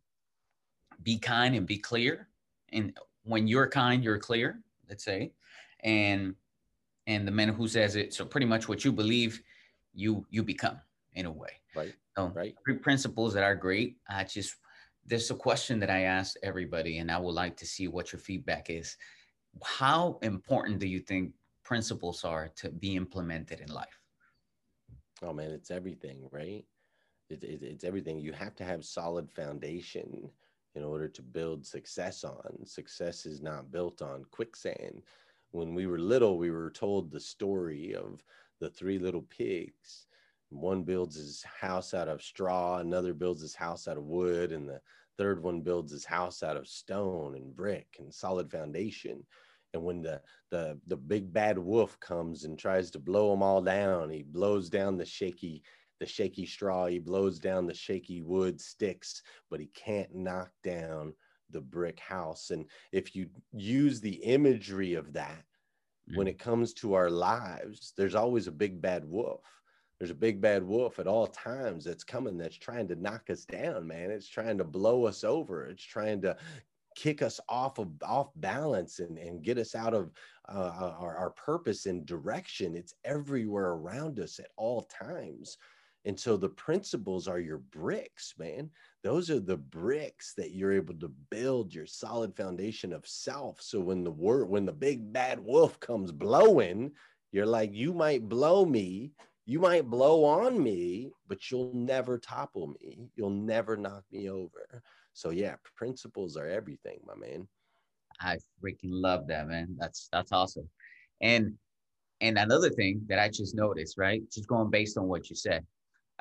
Be 1.03 1.19
kind 1.19 1.53
and 1.55 1.67
be 1.67 1.77
clear. 1.77 2.29
And 2.71 2.97
when 3.23 3.47
you're 3.47 3.67
kind, 3.67 4.03
you're 4.03 4.17
clear. 4.17 4.61
Let's 4.87 5.03
say, 5.03 5.31
and 5.83 6.33
and 7.05 7.27
the 7.27 7.31
man 7.31 7.49
who 7.49 7.67
says 7.67 7.95
it. 7.95 8.13
So 8.13 8.25
pretty 8.25 8.47
much 8.47 8.67
what 8.67 8.83
you 8.83 8.91
believe, 8.91 9.41
you 9.93 10.25
you 10.29 10.43
become 10.43 10.79
in 11.13 11.25
a 11.25 11.31
way. 11.31 11.51
Right. 11.75 11.93
So 12.17 12.31
right. 12.35 12.55
Three 12.65 12.77
principles 12.77 13.33
that 13.33 13.43
are 13.43 13.55
great. 13.55 13.97
I 14.09 14.23
just 14.23 14.55
there's 15.05 15.29
a 15.29 15.35
question 15.35 15.79
that 15.79 15.89
I 15.89 16.01
asked 16.03 16.37
everybody, 16.41 16.99
and 16.99 17.11
I 17.11 17.17
would 17.19 17.35
like 17.35 17.57
to 17.57 17.65
see 17.65 17.87
what 17.87 18.11
your 18.11 18.19
feedback 18.19 18.69
is. 18.69 18.95
How 19.63 20.19
important 20.21 20.79
do 20.79 20.87
you 20.87 20.99
think 20.99 21.33
principles 21.63 22.23
are 22.23 22.49
to 22.57 22.69
be 22.69 22.95
implemented 22.95 23.59
in 23.59 23.71
life? 23.73 23.98
Oh 25.23 25.33
man, 25.33 25.51
it's 25.51 25.71
everything, 25.71 26.27
right? 26.31 26.65
It, 27.29 27.43
it, 27.43 27.61
it's 27.61 27.83
everything. 27.83 28.19
You 28.19 28.33
have 28.33 28.55
to 28.55 28.63
have 28.63 28.85
solid 28.85 29.29
foundation 29.29 30.29
in 30.75 30.83
order 30.83 31.07
to 31.07 31.21
build 31.21 31.65
success 31.65 32.23
on. 32.23 32.65
Success 32.65 33.25
is 33.25 33.41
not 33.41 33.71
built 33.71 34.01
on 34.01 34.25
quicksand. 34.31 35.01
When 35.51 35.73
we 35.73 35.87
were 35.87 35.99
little, 35.99 36.37
we 36.37 36.51
were 36.51 36.71
told 36.71 37.11
the 37.11 37.19
story 37.19 37.95
of 37.95 38.23
the 38.59 38.69
three 38.69 38.99
little 38.99 39.23
pigs. 39.23 40.07
One 40.49 40.83
builds 40.83 41.15
his 41.15 41.43
house 41.43 41.93
out 41.93 42.07
of 42.07 42.23
straw, 42.23 42.77
another 42.77 43.13
builds 43.13 43.41
his 43.41 43.55
house 43.55 43.87
out 43.87 43.97
of 43.97 44.05
wood, 44.05 44.51
and 44.51 44.67
the 44.67 44.81
third 45.17 45.43
one 45.43 45.61
builds 45.61 45.91
his 45.91 46.05
house 46.05 46.43
out 46.43 46.57
of 46.57 46.67
stone 46.67 47.35
and 47.35 47.55
brick 47.55 47.97
and 47.99 48.13
solid 48.13 48.49
foundation 48.49 49.25
and 49.73 49.83
when 49.83 50.01
the 50.01 50.21
the 50.51 50.79
the 50.87 50.97
big 50.97 51.31
bad 51.31 51.57
wolf 51.57 51.99
comes 51.99 52.43
and 52.45 52.57
tries 52.57 52.89
to 52.91 52.99
blow 52.99 53.31
them 53.31 53.43
all 53.43 53.61
down 53.61 54.09
he 54.09 54.23
blows 54.23 54.69
down 54.69 54.97
the 54.97 55.05
shaky 55.05 55.63
the 55.99 56.05
shaky 56.05 56.45
straw 56.45 56.85
he 56.85 56.99
blows 56.99 57.39
down 57.39 57.65
the 57.65 57.73
shaky 57.73 58.21
wood 58.21 58.59
sticks 58.59 59.21
but 59.49 59.59
he 59.59 59.67
can't 59.67 60.13
knock 60.15 60.49
down 60.63 61.13
the 61.51 61.61
brick 61.61 61.99
house. 61.99 62.51
And 62.51 62.65
if 62.91 63.15
you 63.15 63.29
use 63.53 63.99
the 63.99 64.15
imagery 64.15 64.93
of 64.93 65.13
that 65.13 65.43
mm. 66.09 66.17
when 66.17 66.27
it 66.27 66.39
comes 66.39 66.73
to 66.75 66.93
our 66.93 67.09
lives 67.09 67.93
there's 67.97 68.15
always 68.15 68.47
a 68.47 68.51
big 68.51 68.81
bad 68.81 69.05
wolf. 69.05 69.43
There's 69.99 70.11
a 70.11 70.15
big 70.15 70.39
bad 70.39 70.63
wolf 70.63 70.97
at 70.99 71.07
all 71.07 71.27
times 71.27 71.83
that's 71.83 72.05
coming 72.05 72.37
that's 72.37 72.57
trying 72.57 72.87
to 72.87 72.95
knock 72.95 73.29
us 73.29 73.43
down 73.43 73.85
man. 73.85 74.11
It's 74.11 74.29
trying 74.29 74.57
to 74.59 74.63
blow 74.63 75.05
us 75.05 75.23
over. 75.23 75.65
It's 75.65 75.83
trying 75.83 76.21
to 76.21 76.37
kick 76.99 77.21
us 77.21 77.39
off 77.47 77.79
of 77.79 77.87
off 78.03 78.29
balance 78.35 78.99
and, 78.99 79.17
and 79.17 79.41
get 79.41 79.57
us 79.57 79.73
out 79.73 79.93
of 79.93 80.11
uh, 80.49 80.93
our, 80.99 81.15
our 81.15 81.29
purpose 81.31 81.85
and 81.85 82.05
direction. 82.05 82.75
It's 82.75 82.93
everywhere 83.05 83.69
around 83.69 84.19
us 84.19 84.37
at 84.39 84.49
all 84.57 84.81
times. 84.81 85.57
And 86.03 86.19
so 86.19 86.35
the 86.35 86.49
principles 86.49 87.27
are 87.27 87.39
your 87.39 87.59
bricks 87.71 88.33
man. 88.37 88.69
Those 89.03 89.29
are 89.29 89.39
the 89.39 89.57
bricks 89.57 90.33
that 90.35 90.51
you're 90.51 90.73
able 90.73 90.95
to 90.95 91.11
build 91.29 91.73
your 91.73 91.85
solid 91.85 92.35
foundation 92.35 92.91
of 92.91 93.07
self. 93.07 93.61
So 93.61 93.79
when 93.79 94.03
the 94.03 94.11
word 94.11 94.49
when 94.49 94.65
the 94.65 94.73
big 94.73 95.13
bad 95.13 95.39
wolf 95.39 95.79
comes 95.79 96.11
blowing 96.11 96.91
you're 97.31 97.45
like 97.45 97.73
you 97.73 97.93
might 97.93 98.27
blow 98.27 98.65
me. 98.65 99.11
You 99.45 99.59
might 99.59 99.89
blow 99.89 100.25
on 100.25 100.61
me 100.61 101.11
but 101.29 101.49
you'll 101.49 101.71
never 101.73 102.17
topple 102.17 102.75
me. 102.81 103.07
You'll 103.15 103.29
never 103.29 103.77
knock 103.77 104.03
me 104.11 104.29
over 104.29 104.83
so 105.13 105.29
yeah, 105.29 105.55
principles 105.75 106.37
are 106.37 106.47
everything, 106.47 106.99
my 107.05 107.15
man. 107.15 107.47
I 108.21 108.37
freaking 108.63 108.91
love 108.91 109.27
that, 109.27 109.47
man. 109.47 109.75
That's 109.79 110.09
that's 110.11 110.31
awesome. 110.31 110.67
And 111.21 111.53
and 112.21 112.37
another 112.37 112.69
thing 112.69 113.01
that 113.07 113.19
I 113.19 113.29
just 113.29 113.55
noticed, 113.55 113.97
right? 113.97 114.21
Just 114.31 114.47
going 114.47 114.69
based 114.69 114.97
on 114.97 115.07
what 115.07 115.29
you 115.29 115.35
said, 115.35 115.65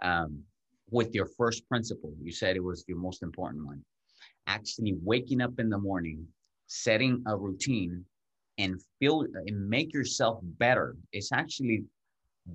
um, 0.02 0.42
with 0.90 1.14
your 1.14 1.26
first 1.36 1.68
principle, 1.68 2.12
you 2.22 2.32
said 2.32 2.56
it 2.56 2.62
was 2.62 2.84
your 2.86 2.98
most 2.98 3.22
important 3.22 3.66
one. 3.66 3.82
Actually, 4.46 4.94
waking 5.02 5.40
up 5.40 5.58
in 5.58 5.68
the 5.68 5.78
morning, 5.78 6.26
setting 6.66 7.22
a 7.26 7.36
routine, 7.36 8.04
and 8.58 8.80
feel 8.98 9.26
and 9.46 9.68
make 9.68 9.92
yourself 9.92 10.40
better. 10.42 10.96
It's 11.12 11.32
actually 11.32 11.84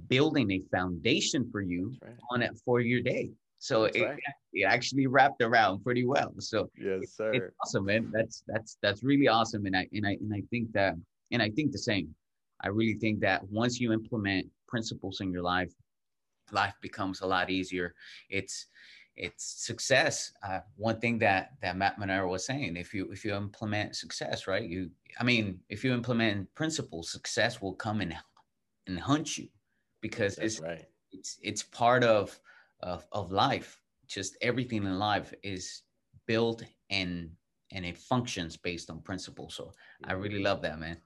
building 0.07 0.51
a 0.51 0.61
foundation 0.71 1.49
for 1.51 1.61
you 1.61 1.93
right. 2.01 2.15
on 2.31 2.41
it 2.41 2.51
for 2.65 2.79
your 2.79 3.01
day. 3.01 3.29
So 3.63 3.85
it, 3.85 4.01
right. 4.01 4.19
it 4.51 4.63
actually 4.65 5.07
wrapped 5.07 5.41
around 5.41 5.85
pretty 5.85 6.05
well. 6.05 6.33
So 6.39 6.69
yes, 6.77 7.15
sir. 7.15 7.31
It's 7.33 7.55
awesome, 7.63 7.85
man. 7.85 8.11
That's 8.11 8.43
that's 8.45 8.77
that's 8.81 9.03
really 9.03 9.29
awesome. 9.29 9.65
And 9.65 9.73
I 9.73 9.87
and 9.93 10.05
I 10.05 10.17
and 10.19 10.33
I 10.33 10.43
think 10.49 10.73
that 10.73 10.95
and 11.31 11.41
I 11.41 11.49
think 11.49 11.71
the 11.71 11.77
same. 11.77 12.13
I 12.59 12.67
really 12.67 12.95
think 12.95 13.21
that 13.21 13.41
once 13.49 13.79
you 13.79 13.93
implement 13.93 14.47
principles 14.67 15.21
in 15.21 15.31
your 15.31 15.43
life, 15.43 15.71
life 16.51 16.73
becomes 16.81 17.21
a 17.21 17.25
lot 17.25 17.49
easier. 17.49 17.95
It's 18.29 18.67
it's 19.15 19.45
success. 19.65 20.33
Uh, 20.45 20.59
one 20.75 20.99
thing 20.99 21.17
that 21.19 21.51
that 21.61 21.77
Matt 21.77 21.97
Monero 21.97 22.27
was 22.27 22.45
saying, 22.45 22.75
if 22.75 22.93
you 22.93 23.09
if 23.13 23.23
you 23.23 23.33
implement 23.33 23.95
success, 23.95 24.45
right? 24.45 24.67
You, 24.67 24.89
I 25.21 25.23
mean, 25.23 25.61
if 25.69 25.85
you 25.85 25.93
implement 25.93 26.53
principles, 26.53 27.09
success 27.09 27.61
will 27.61 27.75
come 27.75 28.01
and 28.01 28.13
and 28.87 28.99
hunt 28.99 29.37
you 29.37 29.47
because 30.01 30.35
That's 30.35 30.55
it's 30.55 30.61
right. 30.61 30.85
it's 31.13 31.37
it's 31.41 31.63
part 31.63 32.03
of 32.03 32.37
of, 32.83 33.05
of 33.11 33.31
life 33.31 33.81
just 34.07 34.37
everything 34.41 34.83
in 34.83 34.99
life 34.99 35.33
is 35.43 35.81
built 36.27 36.63
and 36.89 37.29
and 37.71 37.85
it 37.85 37.97
functions 37.97 38.57
based 38.57 38.89
on 38.89 38.99
principles 39.01 39.55
so 39.55 39.71
i 40.03 40.13
really 40.13 40.39
love 40.39 40.61
that 40.61 40.79
man 40.79 40.97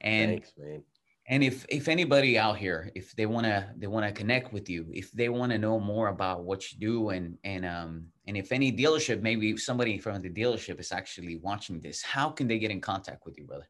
and 0.00 0.32
Thanks, 0.32 0.52
man. 0.58 0.82
and 1.28 1.44
if 1.44 1.66
if 1.68 1.88
anybody 1.88 2.38
out 2.38 2.56
here 2.56 2.90
if 2.94 3.14
they 3.14 3.26
want 3.26 3.46
to 3.46 3.68
they 3.76 3.86
want 3.86 4.06
to 4.06 4.12
connect 4.12 4.52
with 4.52 4.68
you 4.68 4.86
if 4.92 5.12
they 5.12 5.28
want 5.28 5.52
to 5.52 5.58
know 5.58 5.78
more 5.78 6.08
about 6.08 6.44
what 6.44 6.72
you 6.72 6.78
do 6.78 7.10
and 7.10 7.36
and 7.44 7.64
um 7.64 8.06
and 8.26 8.36
if 8.36 8.50
any 8.50 8.72
dealership 8.72 9.22
maybe 9.22 9.56
somebody 9.56 9.98
from 9.98 10.20
the 10.20 10.30
dealership 10.30 10.80
is 10.80 10.90
actually 10.90 11.36
watching 11.36 11.80
this 11.80 12.02
how 12.02 12.30
can 12.30 12.48
they 12.48 12.58
get 12.58 12.70
in 12.70 12.80
contact 12.80 13.24
with 13.26 13.36
you 13.38 13.44
brother 13.44 13.68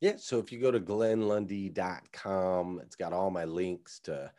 Yeah. 0.00 0.14
So 0.16 0.38
if 0.38 0.52
you 0.52 0.60
go 0.60 0.70
to 0.70 0.78
glennlundy.com, 0.78 2.80
it's 2.84 2.96
got 2.96 3.12
all 3.12 3.30
my 3.30 3.44
links 3.44 3.98
to 4.04 4.30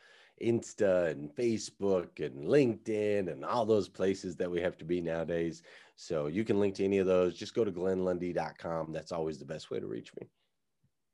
Insta 0.44 1.12
and 1.12 1.34
Facebook 1.36 2.24
and 2.24 2.48
LinkedIn 2.48 3.32
and 3.32 3.44
all 3.46 3.66
those 3.66 3.90
places 3.90 4.36
that 4.38 4.50
we 4.50 4.62
have 4.62 4.78
to 4.78 4.86
be 4.86 5.02
nowadays. 5.02 5.64
So 5.96 6.28
you 6.28 6.44
can 6.44 6.60
link 6.60 6.76
to 6.76 6.86
any 6.86 7.00
of 7.00 7.08
those. 7.08 7.38
Just 7.38 7.54
go 7.54 7.64
to 7.64 7.72
glennlundy.com. 7.72 8.92
That's 8.94 9.12
always 9.12 9.38
the 9.38 9.46
best 9.46 9.70
way 9.70 9.80
to 9.80 9.88
reach 9.88 10.12
me. 10.20 10.28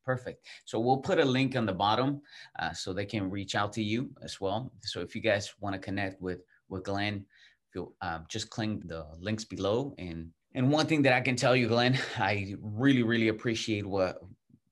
Perfect. 0.05 0.45
So 0.65 0.79
we'll 0.79 0.97
put 0.97 1.19
a 1.19 1.25
link 1.25 1.55
on 1.55 1.65
the 1.65 1.73
bottom 1.73 2.21
uh, 2.59 2.73
so 2.73 2.93
they 2.93 3.05
can 3.05 3.31
reach 3.31 3.55
out 3.55 3.73
to 3.73 3.83
you 3.83 4.11
as 4.21 4.39
well. 4.39 4.71
So 4.83 5.01
if 5.01 5.15
you 5.15 5.21
guys 5.21 5.51
want 5.59 5.73
to 5.73 5.79
connect 5.79 6.21
with 6.21 6.41
with 6.69 6.83
Glenn, 6.83 7.25
feel 7.73 7.93
uh, 8.01 8.19
just 8.29 8.49
click 8.51 8.87
the 8.87 9.05
links 9.19 9.45
below. 9.45 9.95
And 9.97 10.29
and 10.53 10.71
one 10.71 10.85
thing 10.85 11.01
that 11.03 11.13
I 11.13 11.21
can 11.21 11.35
tell 11.35 11.55
you, 11.55 11.67
Glenn, 11.67 11.97
I 12.17 12.55
really 12.61 13.01
really 13.01 13.29
appreciate 13.29 13.85
what 13.85 14.19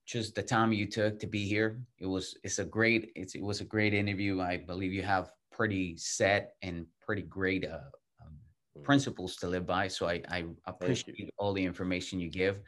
just 0.05 0.35
the 0.35 0.43
time 0.43 0.73
you 0.73 0.85
took 0.85 1.19
to 1.19 1.27
be 1.27 1.45
here. 1.45 1.79
It 1.99 2.07
was 2.07 2.37
it's 2.43 2.59
a 2.59 2.65
great 2.65 3.11
it's, 3.15 3.35
it 3.35 3.41
was 3.41 3.61
a 3.61 3.65
great 3.65 3.93
interview. 3.93 4.41
I 4.41 4.57
believe 4.57 4.93
you 4.93 5.03
have 5.03 5.31
pretty 5.51 5.97
set 5.97 6.55
and 6.61 6.85
pretty 6.99 7.23
great 7.23 7.65
uh, 7.65 7.79
um, 8.21 8.33
mm. 8.77 8.83
principles 8.83 9.35
to 9.37 9.47
live 9.47 9.65
by. 9.65 9.87
So 9.87 10.07
I, 10.07 10.21
I 10.29 10.45
appreciate 10.65 11.29
all 11.37 11.53
the 11.53 11.63
information 11.63 12.19
you 12.19 12.29
give. 12.29 12.59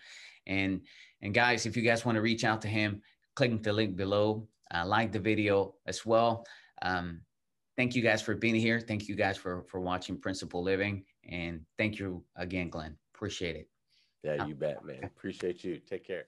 And 0.47 0.81
and 1.21 1.33
guys, 1.33 1.65
if 1.65 1.75
you 1.75 1.83
guys 1.83 2.05
want 2.05 2.15
to 2.15 2.21
reach 2.21 2.43
out 2.43 2.61
to 2.61 2.67
him, 2.67 3.01
click 3.35 3.63
the 3.63 3.73
link 3.73 3.95
below. 3.95 4.47
Uh, 4.73 4.83
like 4.83 5.11
the 5.11 5.19
video 5.19 5.75
as 5.85 6.07
well. 6.07 6.43
Um, 6.81 7.21
thank 7.77 7.95
you 7.95 8.01
guys 8.01 8.21
for 8.21 8.35
being 8.35 8.55
here. 8.55 8.79
Thank 8.79 9.07
you 9.07 9.15
guys 9.15 9.37
for 9.37 9.63
for 9.69 9.79
watching 9.79 10.19
Principle 10.19 10.63
Living, 10.63 11.05
and 11.29 11.61
thank 11.77 11.99
you 11.99 12.23
again, 12.35 12.69
Glenn. 12.69 12.97
Appreciate 13.13 13.55
it. 13.55 13.69
Yeah, 14.23 14.45
you 14.47 14.55
bet, 14.55 14.83
man. 14.83 15.03
Appreciate 15.03 15.63
you. 15.63 15.79
Take 15.87 16.05
care. 16.05 16.25